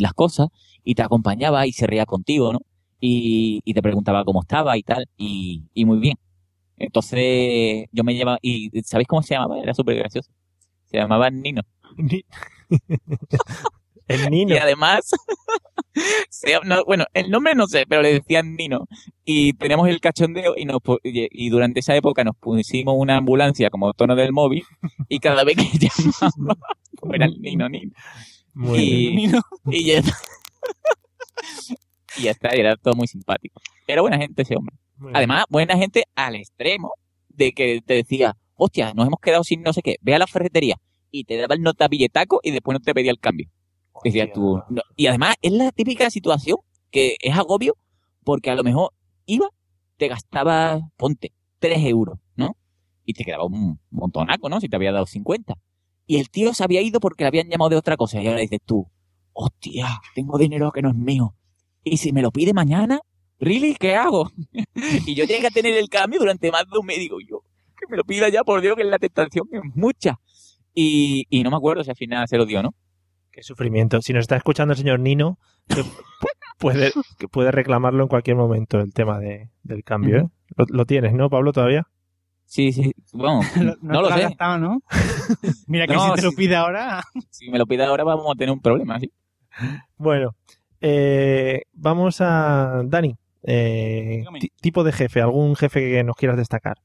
[0.00, 0.48] las cosas
[0.84, 2.60] y te acompañaba y se reía contigo, ¿no?
[3.00, 6.16] Y, y te preguntaba cómo estaba y tal, y, y muy bien.
[6.76, 9.60] Entonces yo me llevaba, y ¿sabéis cómo se llamaba?
[9.60, 10.30] Era súper gracioso.
[10.86, 11.62] Se llamaba Nino.
[14.08, 14.54] El Nino.
[14.54, 15.10] Y además,
[16.30, 18.86] se- no, bueno, el nombre no sé, pero le decían Nino.
[19.24, 23.92] Y teníamos el cachondeo y, nos, y durante esa época nos pusimos una ambulancia como
[23.94, 24.64] tono del móvil
[25.08, 25.78] y cada vez que
[26.20, 27.92] llamaba, pues era el Nino, Nino.
[28.54, 29.32] Muy y, bien.
[29.70, 30.02] y ya,
[32.16, 33.60] y ya está, era todo muy simpático.
[33.86, 34.76] Era buena gente ese hombre.
[35.12, 36.92] Además, buena gente al extremo
[37.28, 40.26] de que te decía, hostia, nos hemos quedado sin no sé qué, ve a la
[40.26, 40.76] ferretería
[41.10, 43.48] y te daba el nota billetaco y después no te pedía el cambio.
[44.02, 44.82] Decías tú, no.
[44.96, 46.58] Y además es la típica situación
[46.90, 47.76] que es agobio
[48.24, 48.90] porque a lo mejor
[49.26, 49.48] iba,
[49.96, 52.56] te gastaba, ponte, 3 euros, ¿no?
[53.04, 54.60] Y te quedaba un montonaco, ¿no?
[54.60, 55.54] Si te había dado 50.
[56.06, 58.20] Y el tío se había ido porque le habían llamado de otra cosa.
[58.20, 58.86] Y ahora dices tú,
[59.32, 61.34] hostia, tengo dinero que no es mío.
[61.82, 63.00] Y si me lo pide mañana,
[63.38, 63.74] ¿really?
[63.74, 64.30] ¿Qué hago?
[65.06, 66.98] y yo llegué a tener el cambio durante más de un mes.
[66.98, 67.42] Digo yo,
[67.78, 70.18] que me lo pida ya, por Dios, que la tentación es mucha.
[70.74, 72.74] Y, y no me acuerdo si al final se lo dio, ¿no?
[73.34, 74.00] Qué sufrimiento.
[74.00, 75.84] Si nos está escuchando el señor Nino, que pu-
[76.58, 80.18] puede, que puede reclamarlo en cualquier momento el tema de, del cambio.
[80.18, 80.28] ¿eh?
[80.56, 81.86] Lo, lo tienes, ¿no, Pablo, todavía?
[82.46, 82.92] Sí, sí.
[83.12, 84.14] Bueno, no, No, lo sé.
[84.14, 84.82] has gastado, ¿no?
[85.66, 87.02] Mira que No, si te lo pide ahora.
[87.30, 89.10] Si me lo pide ahora vamos a tener un problema, ¿sí?
[89.96, 90.34] Bueno,
[90.80, 93.16] eh, vamos a Dani.
[93.42, 96.76] eh, ti- tipo de jefe, algún jefe que nos quieras destacar.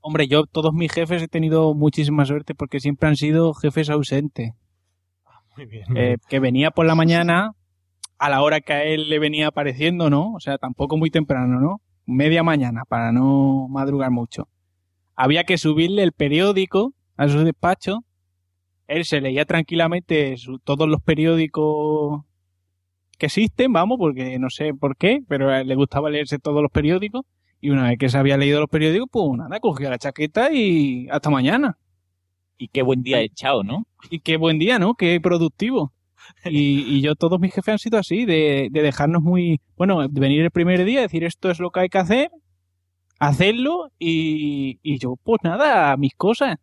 [0.00, 4.52] Hombre, yo todos mis jefes he tenido muchísima suerte porque siempre han sido jefes ausentes.
[5.96, 7.52] Eh, que venía por la mañana
[8.18, 10.32] a la hora que a él le venía apareciendo, ¿no?
[10.32, 11.80] O sea, tampoco muy temprano, ¿no?
[12.06, 14.48] Media mañana para no madrugar mucho.
[15.14, 18.04] Había que subirle el periódico a su despacho.
[18.86, 22.22] Él se leía tranquilamente su- todos los periódicos
[23.18, 27.22] que existen, vamos, porque no sé por qué, pero le gustaba leerse todos los periódicos.
[27.60, 31.08] Y una vez que se había leído los periódicos, pues nada, cogía la chaqueta y
[31.10, 31.78] hasta mañana.
[32.58, 33.86] Y qué buen día echado, ¿no?
[34.10, 34.94] Y qué buen día, ¿no?
[34.94, 35.92] Qué productivo.
[36.44, 39.60] Y, y yo, todos mis jefes han sido así, de, de dejarnos muy.
[39.76, 42.30] Bueno, de venir el primer día, decir esto es lo que hay que hacer,
[43.18, 46.56] hacerlo, y, y yo, pues nada, mis cosas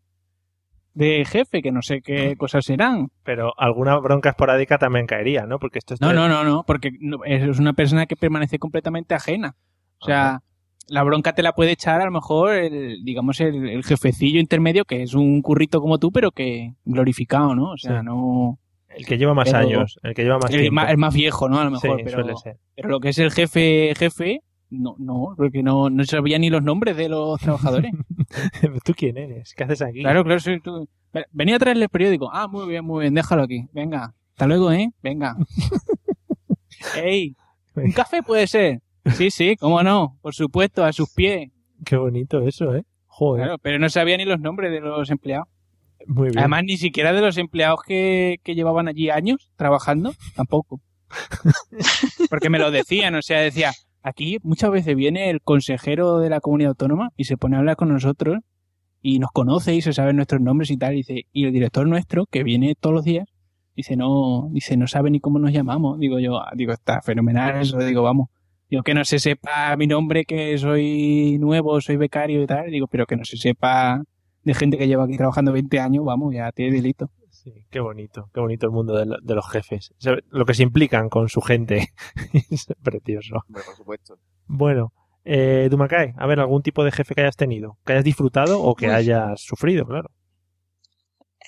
[0.93, 3.07] de jefe, que no sé qué cosas serán.
[3.23, 5.59] Pero alguna bronca esporádica también caería, ¿no?
[5.59, 6.91] Porque esto es No, no, no, no, porque
[7.25, 9.55] es una persona que permanece completamente ajena.
[9.99, 10.41] O sea,
[10.87, 14.85] la bronca te la puede echar a lo mejor el, digamos, el, el jefecillo intermedio,
[14.85, 17.71] que es un currito como tú, pero que glorificado, ¿no?
[17.71, 18.05] O sea, Sí.
[18.05, 18.59] no...
[18.95, 20.75] El que lleva más Pero- años, el que lleva más el, tiempo.
[20.75, 21.57] más, el más viejo, ¿no?
[21.59, 22.57] A lo mejor, Sí, pero, suele ser.
[22.75, 26.61] pero lo que es el jefe, jefe, no, no, porque no, no sabía ni los
[26.61, 27.91] nombres de los trabajadores.
[28.85, 29.53] ¿Tú quién eres?
[29.55, 30.01] ¿Qué haces aquí?
[30.01, 30.87] Claro, claro, soy tú.
[31.11, 32.29] Ven- Venía a traerle el periódico.
[32.31, 33.65] Ah, muy bien, muy bien, déjalo aquí.
[33.73, 34.91] Venga, hasta luego, ¿eh?
[35.01, 35.37] Venga.
[36.95, 37.35] ¡Ey!
[37.75, 38.81] ¿Un café puede ser?
[39.05, 41.51] Sí, sí, cómo no, por supuesto, a sus pies.
[41.85, 42.83] Qué bonito eso, ¿eh?
[43.07, 43.43] Joder.
[43.43, 45.47] Claro, pero no sabía ni los nombres de los empleados.
[46.07, 46.39] Muy bien.
[46.39, 50.81] Además, ni siquiera de los empleados que, que llevaban allí años trabajando, tampoco.
[52.29, 53.71] Porque me lo decían, o sea, decía,
[54.01, 57.75] aquí muchas veces viene el consejero de la comunidad autónoma y se pone a hablar
[57.75, 58.39] con nosotros
[59.01, 61.85] y nos conoce y se sabe nuestros nombres y tal, y dice, y el director
[61.87, 63.27] nuestro, que viene todos los días,
[63.75, 65.99] dice, no, dice, no sabe ni cómo nos llamamos.
[65.99, 68.29] Digo yo, ah, digo, está fenomenal eso, digo, vamos.
[68.73, 72.87] Digo, que no se sepa mi nombre, que soy nuevo, soy becario y tal, digo,
[72.87, 74.01] pero que no se sepa
[74.41, 77.11] de gente que lleva aquí trabajando 20 años, vamos, ya tiene delito.
[77.29, 79.91] Sí, qué bonito, qué bonito el mundo de, lo- de los jefes.
[79.91, 81.89] O sea, Lo que se implican con su gente.
[82.49, 83.43] es precioso.
[83.47, 84.15] Hombre, por supuesto.
[84.47, 84.91] Bueno,
[85.23, 88.73] eh, Dumacay, a ver, algún tipo de jefe que hayas tenido, que hayas disfrutado o
[88.73, 88.91] que Uy.
[88.91, 90.09] hayas sufrido, claro.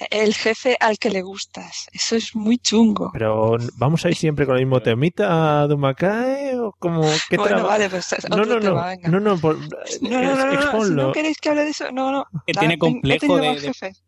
[0.09, 1.87] El jefe al que le gustas.
[1.93, 3.11] Eso es muy chungo.
[3.13, 7.69] Pero vamos a ir siempre con el mismo temita, Dumacay, o como qué Bueno, traba-
[7.69, 9.57] vale, pues es No, no, no, no, no, por-
[10.01, 12.25] No, no, no, no, queréis que hable de eso, no, no.
[12.45, 14.03] Que tiene complejo de- más de- jefes.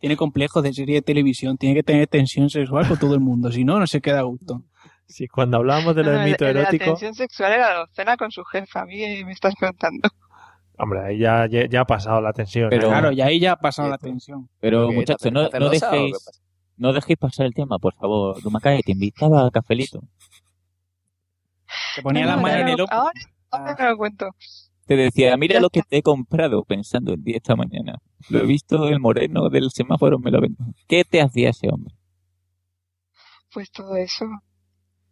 [0.00, 3.52] Tiene complejos de serie de televisión, tiene que tener tensión sexual con todo el mundo,
[3.52, 4.62] si no, no se queda a gusto.
[5.06, 7.52] Sí, cuando hablábamos de lo No, del el- mito el de la erótico, tensión sexual
[7.52, 8.80] era la docena con su jefa.
[8.82, 10.08] A mí me estás contando.
[10.82, 12.68] Hombre, ahí ya, ya, ya ha pasado la tensión.
[12.70, 12.90] Pero- ¿eh?
[12.90, 14.48] Claro, y ahí ya ha pasado la tensión.
[14.60, 16.16] Pero ¿Qué, muchachos, no, dejéis,
[16.76, 18.40] no dejéis pasar el tema, por favor.
[18.42, 20.00] Dumacay, te invitaba a cafelito.
[21.96, 22.96] Te ponía No, las no, manos ya en el hombro.
[22.96, 23.12] Ahora,
[23.50, 24.30] ahora me lo cuento.
[24.86, 27.98] Te decía, mira lo que te he comprado pensando en ti esta mañana.
[28.28, 30.64] Lo he visto el moreno del semáforo, me lo vendo.
[30.88, 31.94] ¿Qué te hacía ese hombre?
[33.52, 34.24] Pues todo eso.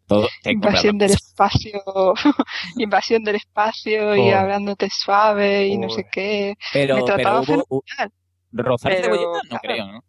[0.08, 1.80] Todo, Invasión del espacio.
[2.78, 4.38] invasión del espacio y Oh.
[4.38, 6.54] hablándote suave y no sé qué.
[6.72, 8.12] Pero, me pero trataba hubo u- fenomenal.
[8.52, 9.60] rozar Pero, cebolleta, no claro.
[9.62, 10.00] creo, ¿no?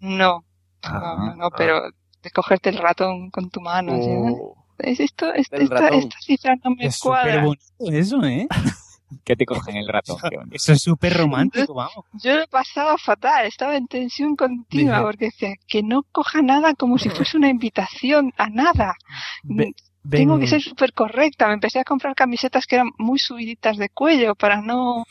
[0.00, 0.44] No.
[0.82, 1.82] Ah, no, no, no, pero
[2.22, 3.94] de cogerte el ratón con tu mano.
[3.94, 4.16] ¿eh?
[4.40, 4.56] Oh.
[4.78, 7.44] Es esto, es- esta, esta cifra no me Es súper cuadra.
[7.44, 7.64] bonito
[7.98, 8.48] eso, ¿eh?
[9.24, 10.18] Que te cogen el ratón.
[10.52, 12.04] Eso es súper romántico, vamos.
[12.22, 16.98] Yo lo pasaba fatal, estaba en tensión continua porque decía que no coja nada como
[16.98, 18.94] si fuese una invitación a nada.
[19.42, 19.72] Ve-
[20.08, 21.46] Tengo que ser súper correcta.
[21.48, 25.04] Me empecé a comprar camisetas que eran muy subiditas de cuello para no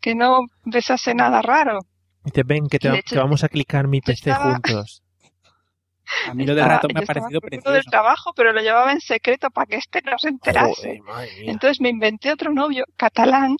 [0.00, 1.80] que no besase nada raro.
[2.24, 4.52] Dice, ven, que, te, Y de va- hecho, que vamos a clicar mi PC estaba-
[4.52, 5.02] juntos.
[6.26, 7.90] A mí lo del rato me ha parecido uno del precioso.
[7.90, 11.00] trabajo, pero lo llevaba en secreto para que este no se enterase.
[11.42, 13.56] Entonces me inventé otro novio catalán,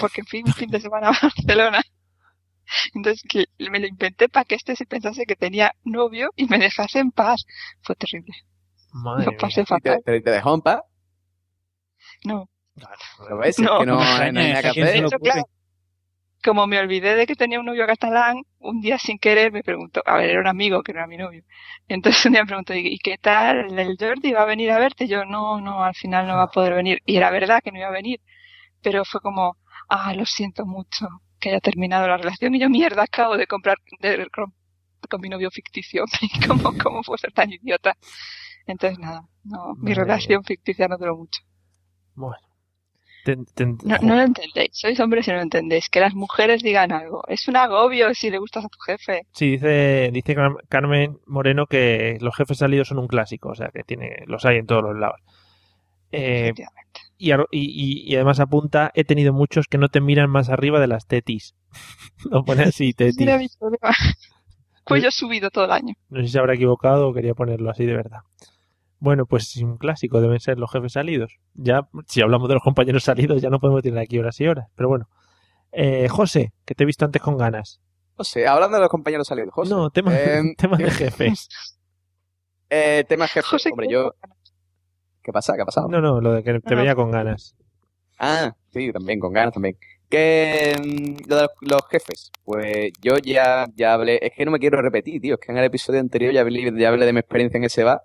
[0.00, 1.82] porque fui un fin de semana a Barcelona.
[2.94, 6.58] Entonces que me lo inventé para que este se pensase que tenía novio y me
[6.58, 7.44] dejase en paz.
[7.82, 8.34] Fue terrible.
[8.92, 9.38] Madre Lo mía.
[9.40, 10.02] pasé ¿Y te, fatal.
[10.04, 10.80] te, te dejó en paz?
[12.24, 12.48] No.
[13.28, 13.58] ¿Lo ves?
[13.58, 13.80] Es No.
[13.80, 14.02] que no, No.
[16.44, 20.02] Como me olvidé de que tenía un novio catalán, un día sin querer me preguntó,
[20.06, 21.42] a ver, era un amigo que no era mi novio.
[21.88, 25.04] Entonces un día me preguntó, ¿y qué tal el Jordi va a venir a verte?
[25.04, 27.00] Y yo, no, no, al final no va a poder venir.
[27.06, 28.20] Y era verdad que no iba a venir.
[28.82, 29.58] Pero fue como,
[29.88, 31.08] ah, lo siento mucho
[31.40, 32.54] que haya terminado la relación.
[32.54, 34.54] Y yo, mierda, acabo de comprar de- con,
[35.10, 36.04] con mi novio ficticio.
[36.22, 37.96] ¿Y ¿Cómo, ¿Cómo puedo ser tan idiota?
[38.66, 41.42] Entonces nada, no, mi relación ficticia no duró mucho.
[42.14, 42.53] Bueno.
[43.84, 45.88] No, no lo entendéis, sois hombres y no lo entendéis.
[45.88, 47.22] Que las mujeres digan algo.
[47.28, 49.26] Es un agobio si le gustas a tu jefe.
[49.32, 53.68] Sí, dice, dice Car- Carmen Moreno que los jefes salidos son un clásico, o sea,
[53.68, 55.20] que tiene, los hay en todos los lados.
[56.12, 56.52] Eh,
[57.18, 61.54] y, además apunta, he tenido muchos que no te miran más arriba de las tetis.
[62.30, 63.18] Lo pone así, tetis.
[63.18, 63.94] Mira mi problema.
[64.84, 65.94] Cuello subido todo el año.
[66.10, 68.18] No sé si se habrá equivocado o quería ponerlo así de verdad.
[69.04, 71.36] Bueno, pues sí, un clásico deben ser los jefes salidos.
[71.52, 74.68] Ya, si hablamos de los compañeros salidos, ya no podemos tener aquí horas y horas.
[74.74, 75.08] Pero bueno.
[75.72, 77.80] Eh, José, que te he visto antes con ganas.
[78.16, 79.70] José, hablando de los compañeros salidos, José.
[79.74, 81.48] No, tema, Em, tema de jefes.
[82.70, 83.46] eh, tema jefe.
[83.46, 84.12] José, Hombre, ¿qué- yo...
[85.22, 85.54] ¿Qué pasa?
[85.56, 85.88] ¿Qué ha pasado?
[85.88, 86.80] No, no, lo de que te No.
[86.80, 87.56] veía con ganas.
[88.18, 89.76] Ah, sí, también, con ganas también.
[90.08, 94.50] Que mm, lo de los, los jefes, pues yo ya, ya hablé, es que no
[94.50, 97.12] me quiero repetir, tío, es que en el episodio anterior ya hablé, ya hablé de
[97.12, 98.00] mi experiencia en ese bar,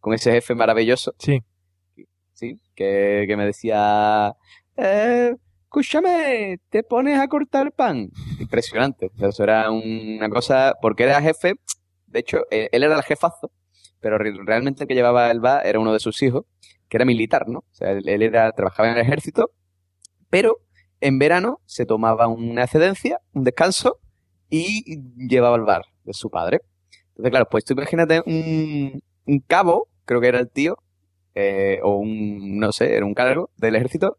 [0.00, 1.14] con ese jefe maravilloso.
[1.18, 1.42] Sí.
[2.32, 4.32] Sí, que, que me decía,
[4.76, 5.34] eh,
[5.64, 8.10] escúchame, te pones a cortar pan.
[8.38, 11.54] Impresionante, eso era un- una cosa, porque era jefe,
[12.06, 13.50] de hecho, eh, él era el jefazo,
[14.00, 16.44] pero re- realmente el que llevaba el bar era uno de sus hijos,
[16.88, 17.58] que era militar, ¿no?
[17.60, 19.50] O sea, él, él era, trabajaba en el ejército,
[20.30, 20.58] pero
[21.00, 23.98] en verano se tomaba una excedencia, un descanso,
[24.48, 26.60] y llevaba el bar de su padre.
[27.10, 30.78] Entonces, claro, pues tú imagínate un, un cabo, creo que era el tío,
[31.36, 34.16] eh, o un, no sé, era un cargo del ejército,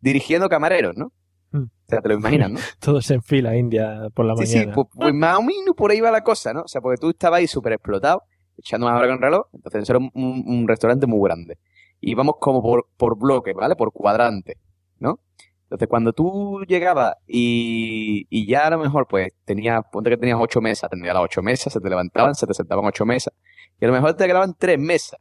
[0.00, 1.12] dirigiendo camareros, ¿no?
[1.52, 1.62] Mm.
[1.64, 2.58] O sea, te lo imaginas, ¿no?
[2.80, 4.74] Todos en fila india por la Sí, sí, mañana.
[4.74, 6.62] pues, pues más o menos por ahí va la cosa, ¿no?
[6.62, 8.22] O sea, porque tú estabas ahí súper explotado,
[8.58, 11.58] echando más hora con el reloj, entonces era un, un- un restaurante muy grande.
[12.00, 13.76] Y íbamos como por, por bloque, ¿vale?
[13.76, 14.56] Por cuadrante,
[14.98, 15.20] ¿no?
[15.64, 20.38] Entonces, cuando tú llegabas y, y ya a lo mejor, pues, tenías, ponte que tenías
[20.40, 23.34] ocho mesas, tendrías las ocho mesas, se te levantaban, se te sentaban ocho mesas,
[23.80, 25.18] y a lo mejor te quedaban tres mesas.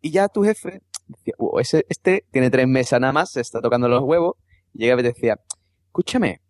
[0.00, 3.60] Y ya tu jefe decía, "Uh, ese, este tiene tres mesas nada más, se está
[3.60, 4.36] tocando los huevos,
[4.72, 5.38] y llegaba y te decía,
[5.86, 6.40] escúchame,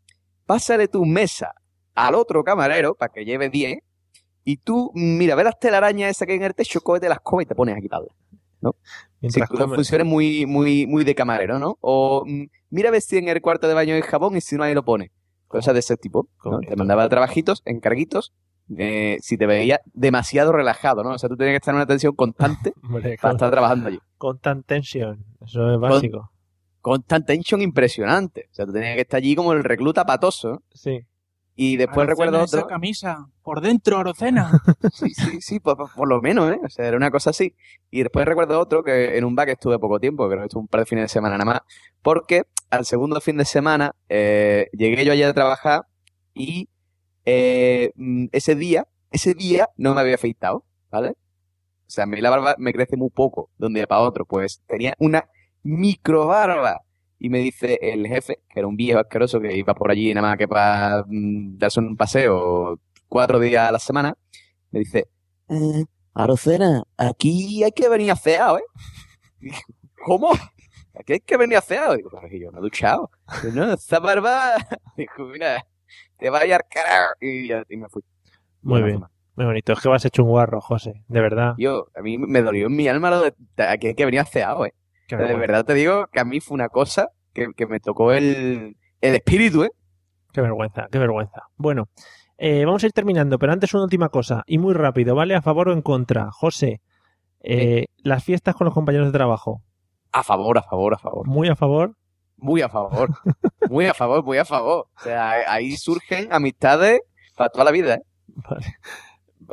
[0.47, 1.55] pásale tu mesa
[1.95, 3.79] al otro camarero para que lleve 10
[4.45, 7.45] y tú, mira, ve las telarañas esas que hay en el techo, cógete las comas
[7.45, 8.15] y te pones a quitarlas.
[8.61, 8.75] ¿no?
[9.21, 11.79] Mientras Sí, funciones muy, muy, muy de camarero, ¿no?
[11.81, 14.57] O mm, mira a ver si en el cuarto de baño hay jabón y si
[14.57, 15.13] no ahí lo pone.
[15.49, 16.29] Cosas de ese tipo.
[16.45, 16.61] ¿no?
[16.61, 18.33] Te mandaba trabajitos, encarguitos,
[18.77, 21.11] eh, si te veía demasiado relajado, ¿no?
[21.11, 23.89] O sea, tú tenías que estar en una tensión constante Hombre, para con, estar trabajando
[23.89, 23.99] allí.
[24.19, 25.25] constant tension.
[25.45, 26.31] Eso es básico.
[26.81, 28.47] Constant tension impresionante.
[28.51, 30.51] O sea, tú tenías que estar allí como el recluta patoso.
[30.53, 30.63] ¿no?
[30.73, 31.01] Sí.
[31.57, 32.69] Y después Arocena, recuerdo esa otro.
[32.69, 33.27] camisa.
[33.43, 34.51] Por dentro, Arocena.
[34.93, 36.59] Sí, sí, sí, por, por- por lo menos, ¿eh?
[36.65, 37.55] O sea, era una cosa así.
[37.91, 40.63] Y después recuerdo otro que en un bar que estuve poco tiempo, creo que estuve
[40.63, 41.61] un par de fines de semana nada más,
[42.01, 45.83] porque al segundo fin de semana eh, llegué yo allá a trabajar
[46.33, 46.69] y
[47.25, 51.11] eh, mm, ese día, ese día no me había afeitado, ¿vale?
[51.11, 54.25] O sea, a mí la barba me crece muy poco de un día para otro,
[54.25, 55.29] pues tenía una
[55.63, 56.81] micro barba.
[57.19, 60.29] Y me dice el jefe, que era un viejo asqueroso que iba por allí nada
[60.29, 64.15] más que para mm, darse un paseo cuatro días a la semana,
[64.71, 65.09] me dice,
[65.49, 65.85] eh,
[66.15, 68.63] Arocena, aquí hay que venir afeado, ¿eh?
[70.05, 70.31] ¿Cómo?
[70.99, 71.97] Aquí hay que venir afeado.
[71.97, 73.11] Digo, pero yo no he duchado.
[73.55, 74.55] No, esa barba.
[74.97, 75.67] Digo, mira,
[76.19, 77.15] te vaya al carajo.
[77.21, 78.03] Y, ya- y me fui.
[78.63, 79.01] Muy bien.
[79.37, 79.73] Muy bonito.
[79.73, 81.03] Es que vas hecho un guarro, José.
[81.09, 81.55] De verdad.
[81.57, 84.75] Yo, a mí me dolió en mi alma lo de, hay que venir afeado, ¿eh?
[85.07, 85.41] Qué de vergüenza.
[85.41, 89.15] verdad te digo que a mí fue una cosa que, que me tocó el, el
[89.15, 89.71] espíritu, ¿eh?
[90.33, 91.43] Qué vergüenza, qué vergüenza.
[91.57, 91.89] Bueno,
[92.39, 95.35] eh, vamos a ir terminando, pero antes una última cosa, y muy rápido, ¿vale?
[95.35, 96.31] ¿A favor o en contra?
[96.31, 96.81] José,
[97.43, 99.63] eh, las fiestas con los compañeros de trabajo,
[100.13, 101.27] A favor, a favor, a favor.
[101.27, 101.95] muy a favor.
[102.41, 103.11] Muy a favor.
[103.69, 104.89] Muy a favor, muy a favor.
[104.97, 107.01] O sea, ahí surgen amistades
[107.37, 108.03] para toda la vida, ¿eh?
[108.29, 108.77] Vale.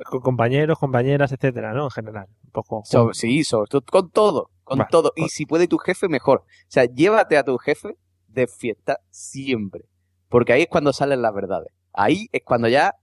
[0.09, 1.85] Con compañeros, compañeras, etcétera, ¿no?
[1.85, 2.27] En general.
[2.45, 2.81] Un poco.
[2.85, 4.89] So- sí, sobre todo con todo, con Vale.
[4.91, 5.11] todo.
[5.15, 6.39] Y si puede tu jefe, mejor.
[6.39, 7.97] O sea, llévate a tu jefe
[8.27, 9.83] de fiesta siempre.
[10.29, 11.69] Porque ahí es cuando salen las verdades.
[11.93, 12.93] Ahí es cuando ya,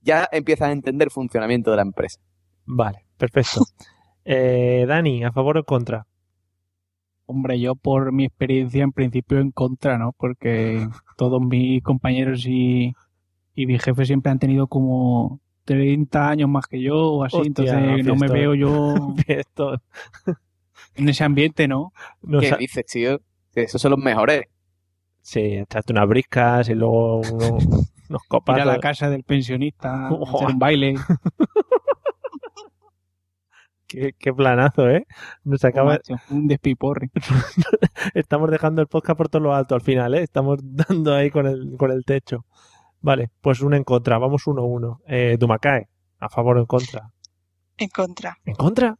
[0.00, 2.20] ya empiezas a entender el funcionamiento de la empresa.
[2.64, 3.60] Vale, perfecto.
[4.22, 6.06] Eh, Dani, ¿a favor o contra?
[7.30, 10.10] Hombre, yo por mi experiencia en principio en contra, ¿no?
[10.18, 12.92] Porque todos mis compañeros y,
[13.54, 17.46] y mi jefe siempre han tenido como 30 años más que yo o así, Hostia,
[17.46, 19.14] entonces no me veo yo
[20.96, 21.92] en ese ambiente, ¿no?
[22.20, 23.20] No ¿Qué dices, tío?
[23.54, 24.46] Que esos son los mejores.
[25.22, 27.58] Sí, echarte unas briscas y luego uno-
[28.08, 30.96] unos Ir a la casa del pensionista, hacer un baile.
[33.90, 35.04] Qué, qué planazo, ¿eh?
[35.42, 35.94] Nos acaba...
[35.94, 37.10] macho, un despiporre.
[38.14, 40.22] Estamos dejando el podcast por todo lo alto al final, ¿eh?
[40.22, 42.46] Estamos dando ahí con el, con el techo.
[43.00, 44.18] Vale, pues uno en contra.
[44.18, 45.00] Vamos uno a uno.
[45.08, 45.88] Eh, Dumacae,
[46.20, 47.10] ¿a favor o en contra?
[47.78, 48.38] En contra.
[48.44, 48.96] ¿En contra?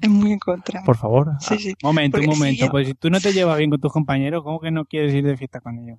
[0.00, 0.82] Es muy en contra.
[0.84, 1.32] Por favor.
[1.40, 1.74] Sí, sí.
[1.82, 2.56] Momento, un Porque momento.
[2.60, 4.86] si yo- Pues si tú no te llevas bien con tus compañeros, ¿cómo que no
[4.86, 5.98] quieres ir de fiesta con ellos?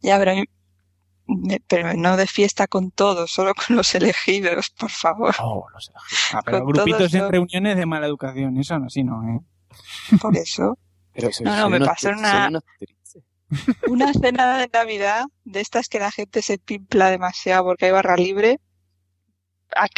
[0.00, 0.46] Ya, pero, a mí- me-
[1.68, 5.34] pero no de fiesta con todos, solo con los elegidos, por favor.
[5.40, 5.92] Oh, no sé.
[6.32, 9.40] Ah, pero Con grupitos en reuniones de mala educación, eso no, así no, ¿eh?
[10.20, 10.78] Por eso.
[11.14, 12.62] Pero eso No, no, me pasó una- unos.
[13.86, 18.16] Una cena de Navidad, de estas que la gente se pimpla demasiado porque hay barra
[18.16, 18.60] libre.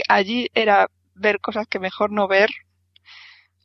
[0.08, 2.50] Allí era ver cosas que mejor no ver,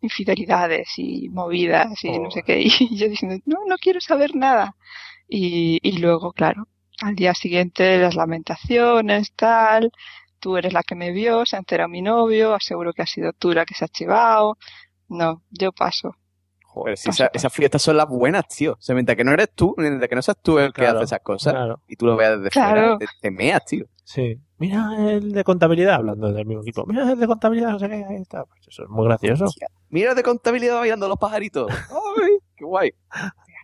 [0.01, 2.61] infidelidades y movidas y no sé qué.
[2.61, 4.75] Y yo diciendo, no, no quiero saber nada.
[5.27, 6.67] Y, y luego, claro,
[7.01, 9.91] al día siguiente las lamentaciones, tal.
[10.39, 13.33] Tú eres la que me vio, se ha enterado mi novio, aseguro que has sido
[13.33, 14.57] tú la que se ha chivado.
[15.09, 16.15] No, yo paso.
[16.65, 18.73] Joder, si esa- esas fiestas son las buenas, tío.
[18.73, 21.03] O sea, mientras que no eres tú, mientras que no seas tú el que hace
[21.03, 21.81] esas cosas, claro.
[21.87, 22.81] y tú lo veas desde Claro.
[22.81, 23.85] fuera, te, te meas, tío.
[24.03, 24.39] Sí.
[24.59, 26.85] Mira el de contabilidad, hablando del mismo equipo.
[26.85, 28.45] Mira el de contabilidad, no sé qué, ahí está.
[28.45, 29.45] Pues eso es muy gracioso.
[29.89, 31.67] Mira de contabilidad bailando los pajaritos.
[32.21, 32.91] ¡Ay, qué guay!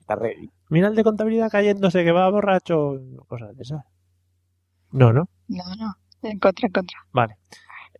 [0.01, 0.49] Está ready.
[0.69, 2.99] Mira el de contabilidad cayéndose que va borracho.
[3.27, 3.85] Cosas de esas.
[4.91, 5.29] No, ¿no?
[5.47, 5.95] No, no.
[6.21, 6.97] En contra, en contra.
[7.11, 7.37] Vale.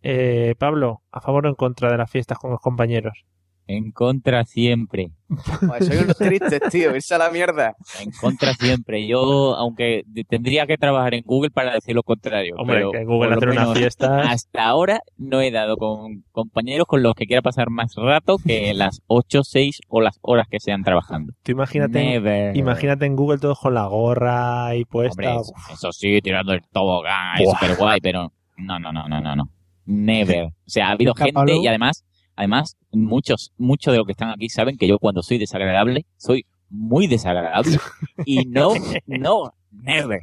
[0.02, 3.24] Eh, Pablo, ¿a favor o en contra de las fiestas con los compañeros?
[3.68, 5.10] En contra siempre.
[5.28, 6.94] Joder, soy unos tristes, tío.
[6.94, 7.74] Irse a la mierda.
[8.00, 9.08] En contra siempre.
[9.08, 12.54] Yo, aunque tendría que trabajar en Google para decir lo contrario.
[12.58, 17.02] Hombre, pero que Google hacer una fiesta- Hasta ahora no he dado con compañeros con
[17.02, 20.84] los que quiera pasar más rato que las 8, 6 o las horas que sean
[20.84, 21.32] trabajando.
[21.42, 22.56] Tú imagínate, Never.
[22.56, 25.10] imagínate en Google todos con la gorra y puesta.
[25.32, 29.20] Hombre, eso, eso sí, tirando el tobogán, es súper guay, pero no, no, no, no,
[29.20, 29.50] no, no.
[29.86, 30.44] Never.
[30.44, 32.04] O sea, ha habido gente y además,
[32.36, 36.46] además, muchos, muchos de los que están aquí saben que yo cuando soy desagradable, soy
[36.70, 37.78] muy desagradable.
[38.24, 38.70] Y no,
[39.06, 40.22] no, never,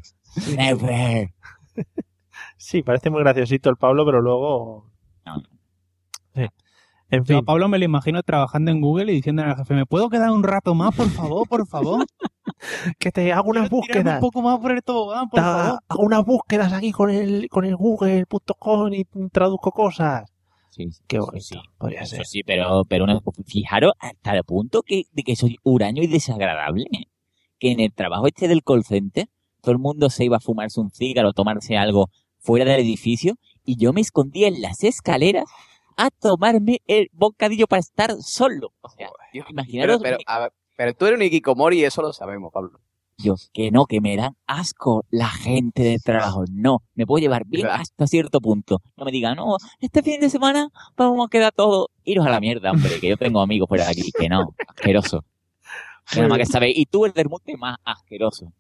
[0.56, 1.30] never.
[2.58, 4.90] Sí, parece muy graciosito el Pablo, pero luego.
[6.36, 6.46] Sí.
[7.10, 7.46] En Yo a fin.
[7.46, 10.44] Pablo me lo imagino trabajando en Google y diciendo al jefe, ¿me puedo quedar un
[10.44, 12.06] rato más, por favor, por favor?
[13.00, 14.16] que te hago unas búsquedas.
[14.16, 15.80] un poco más por el tobogán, por Ta- favor.
[15.90, 20.33] hago unas búsquedas aquí con el, con el Google.com y traduzco cosas.
[20.74, 21.40] Sí, sí, Qué bonito.
[21.44, 21.56] sí.
[21.78, 22.26] Podría ser.
[22.26, 26.86] sí, pero, pero una- fijaros hasta el punto que, de que soy huraño y desagradable.
[27.60, 29.28] Que en el trabajo este del call center,
[29.62, 32.10] todo el mundo se iba a fumarse un cigarro o tomarse algo
[32.40, 35.46] fuera del edificio y yo me escondía en las escaleras
[35.96, 38.74] a tomarme el bocadillo para estar solo.
[38.82, 42.12] O sea, Pero, imaginaros pero, a ver, pero tú eres un Ikikomori y eso lo
[42.14, 42.80] sabemos, Pablo.
[43.18, 46.44] Yo, que no, que me dan asco la gente de trabajo.
[46.52, 48.82] No, me puedo llevar bien hasta cierto punto.
[48.98, 51.88] No me digan, no, este fin de semana vamos a quedar todos.
[52.04, 54.12] Iros a la mierda, hombre, que yo tengo amigos fuera de aquí.
[54.18, 55.24] Que no, asqueroso.
[56.12, 56.78] Que nada más que sabéis.
[56.78, 58.52] Y tú el del mute más asqueroso.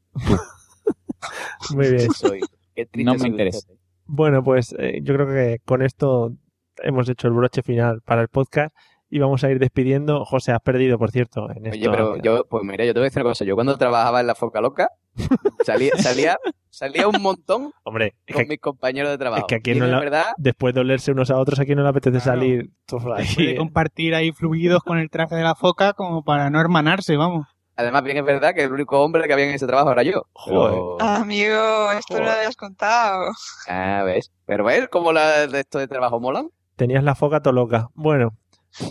[1.75, 2.11] Muy bien.
[2.13, 2.41] Soy.
[2.75, 3.67] Qué triste No me interesa.
[4.05, 6.33] Bueno, pues eh, yo creo que con esto
[6.77, 8.75] hemos hecho el broche final para el podcast
[9.15, 10.25] y vamos a ir despidiendo.
[10.25, 11.49] José, has perdido, por cierto.
[11.51, 11.91] En Oye, esto.
[11.91, 13.45] pero yo, pues mira, yo te voy a decir una cosa.
[13.45, 14.89] Yo cuando trabajaba en la Foca Loca,
[15.65, 16.37] salía, salía,
[16.69, 19.41] salía un montón Hombre, es con que, mis compañeros de trabajo.
[19.41, 21.89] es que aquí no la- verdad, después de olerse unos a otros, aquí no le
[21.89, 22.71] apetece salir.
[22.85, 23.27] todos ahí.
[23.35, 27.45] Puede compartir ahí fluidos con el traje de la foca como para no hermanarse, vamos.
[27.75, 30.23] además bien es verdad que el único hombre que había en ese trabajo era yo.
[30.47, 33.31] Pero- Ah, amigo, esto no lo habías contado.
[33.67, 34.31] Ah, ves.
[34.45, 36.49] Pero ves cómo la, de esto de trabajo molan.
[36.75, 37.89] Tenías la foca todo loca.
[37.93, 38.31] Bueno,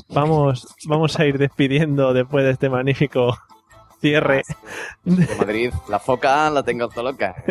[0.08, 3.36] vamos, vamos a ir despidiendo después de este magnífico
[4.00, 4.42] cierre.
[5.04, 7.34] De Madrid, la foca la tengo todo loca.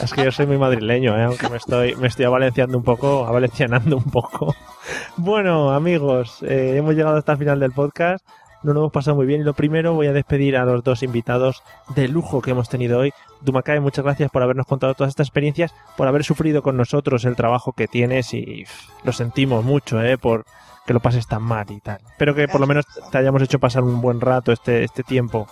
[0.00, 1.24] Es que yo soy muy madrileño, ¿eh?
[1.24, 4.54] aunque me estoy, me estoy avalenciando un poco, avalencianando un poco.
[5.16, 8.24] Bueno, amigos, eh, hemos llegado hasta el final del podcast.
[8.62, 11.02] Nos lo hemos pasado muy bien y lo primero voy a despedir a los dos
[11.02, 11.62] invitados
[11.94, 13.12] de lujo que hemos tenido hoy.
[13.40, 17.36] Dumakae, muchas gracias por habernos contado todas estas experiencias, por haber sufrido con nosotros el
[17.36, 18.66] trabajo que tienes y
[19.02, 20.18] lo sentimos mucho, ¿eh?
[20.18, 20.44] Por
[20.86, 21.98] que lo pases tan mal y tal.
[22.10, 25.46] Espero que por lo menos te hayamos hecho pasar un buen rato este, este tiempo.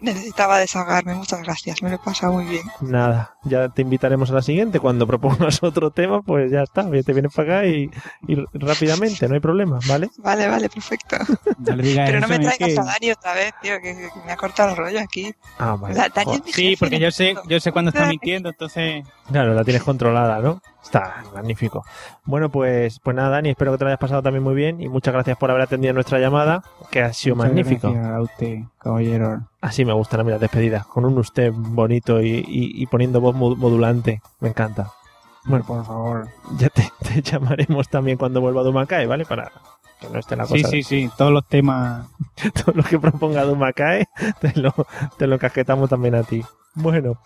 [0.00, 2.62] Necesitaba desahogarme, muchas gracias, me lo he pasado muy bien.
[2.82, 4.78] Nada, ya te invitaremos a la siguiente.
[4.78, 6.88] Cuando propongas otro tema, pues ya está.
[6.88, 7.90] Te vienes para acá y,
[8.28, 10.08] y rápidamente, no hay problema, ¿vale?
[10.18, 11.16] Vale, vale, perfecto.
[11.58, 14.08] No le digas Pero no me traigas que- a Dani otra vez, tío, que, que
[14.26, 15.34] me ha cortado el rollo aquí.
[15.58, 15.94] Ah, vale.
[15.94, 16.42] La- Dani es Joder.
[16.44, 19.04] mi Sí, porque yo sé, yo sé cuándo está mintiendo, entonces...
[19.30, 20.60] Claro, la tienes controlada, ¿no?
[20.82, 21.84] Está magnífico.
[22.24, 24.88] Bueno, pues, pues nada, Dani, espero que te lo hayas pasado también muy bien y
[24.88, 27.92] muchas gracias por haber atendido nuestra llamada, que ha sido Muchas magnífico.
[27.92, 29.48] gracias a usted, caballero.
[29.62, 33.20] Así me gustan a mí las despedidas, con un usted bonito y, y- y poniendo
[33.20, 34.20] voz mo- modulante.
[34.40, 34.90] Me encanta.
[35.44, 36.28] Bueno, por favor.
[36.58, 39.24] Ya te, te llamaremos también cuando vuelva Dumakae, ¿vale?
[39.24, 39.50] Para
[40.00, 40.68] que no esté la Sí, cosa.
[40.68, 42.08] sí, sí, todos los temas...
[42.64, 44.06] todo lo que proponga Dumakae,
[44.40, 44.74] te lo,
[45.16, 46.42] te lo casquetamos también a ti.
[46.74, 47.20] Bueno,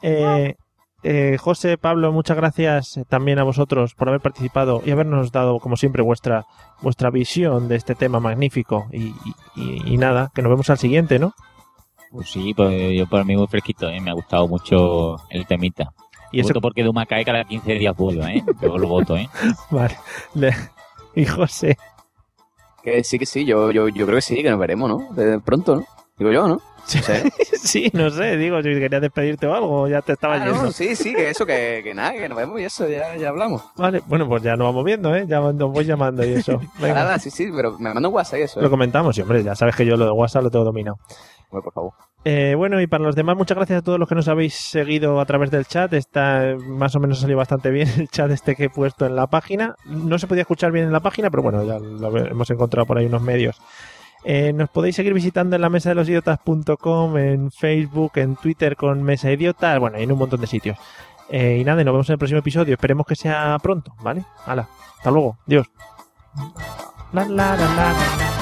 [0.00, 0.54] eh,
[1.02, 5.58] eh, José, Pablo, muchas gracias eh, también a vosotros por haber participado y habernos dado,
[5.58, 6.46] como siempre, vuestra,
[6.82, 8.86] vuestra visión de este tema magnífico.
[8.92, 9.12] Y-
[9.56, 11.34] y nada, que nos vemos al siguiente, ¿no?
[12.10, 14.00] Pues sí, pues yo para mí muy fresquito, ¿eh?
[14.00, 15.92] me ha gustado mucho el temita.
[16.32, 18.42] Y eso- Voto porque Duma cae cada 15 días vuelvo, ¿eh?
[18.60, 19.28] Yo lo voto, ¿eh?
[19.70, 19.96] Vale.
[20.34, 20.54] Le-
[21.14, 21.76] y José,
[22.82, 25.12] Que sí, que sí, yo, yo, yo creo que sí, que nos veremos, ¿no?
[25.14, 25.84] De pronto, ¿no?
[26.18, 26.60] Digo yo, ¿no?
[26.94, 27.30] No sé.
[27.56, 30.62] sí, no sé, digo, si querías despedirte o algo, ya te estaba Ah, yendo.
[30.64, 33.28] no, sí, sí, que eso, que, que nada, que nos vemos y eso, ya, ya
[33.28, 33.62] hablamos.
[33.76, 35.24] Vale, bueno, pues ya nos vamos viendo, ¿eh?
[35.28, 36.58] Ya nos voy llamando y eso.
[36.80, 36.94] Venga.
[36.94, 38.62] Nada, sí, sí, pero me manda un WhatsApp y eso, ¿eh?
[38.64, 40.96] Lo comentamos, y hombre, ya sabes que yo lo de WhatsApp lo tengo dominado.
[41.50, 41.92] Bueno, por favor.
[42.24, 45.20] Eh, bueno, y para los demás, muchas gracias a todos los que nos habéis seguido
[45.20, 45.92] a través del chat.
[45.92, 49.16] Está más o menos ha salido bastante bien el chat este que he puesto en
[49.16, 49.74] la página.
[49.86, 52.98] No se podía escuchar bien en la página, pero bueno, ya lo hemos encontrado por
[52.98, 53.60] ahí unos medios.
[54.24, 58.76] Eh, nos podéis seguir visitando en la mesa de los idiotas.com, en Facebook, en Twitter
[58.76, 60.76] con Mesa Idiotas, bueno, y en un montón de sitios.
[61.30, 62.74] Eh, y nada, nos vemos en el próximo episodio.
[62.74, 64.24] Esperemos que sea pronto, ¿vale?
[64.44, 64.68] Hala,
[64.98, 65.38] hasta luego.
[65.46, 65.70] Dios.
[67.12, 67.92] La, la, la, la, la, la.
[67.92, 68.39] La,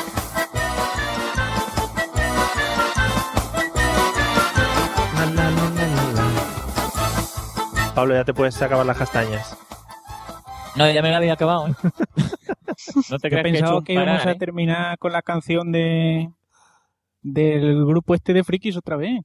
[7.99, 9.59] Pablo, ya te puedes acabar las castañas.
[10.77, 11.67] No, ya me la había acabado.
[11.67, 11.75] ¿eh?
[13.11, 14.37] No te Yo creas que que íbamos parar, a ¿eh?
[14.37, 16.31] terminar con la canción de
[17.23, 19.25] del grupo este de frikis otra vez.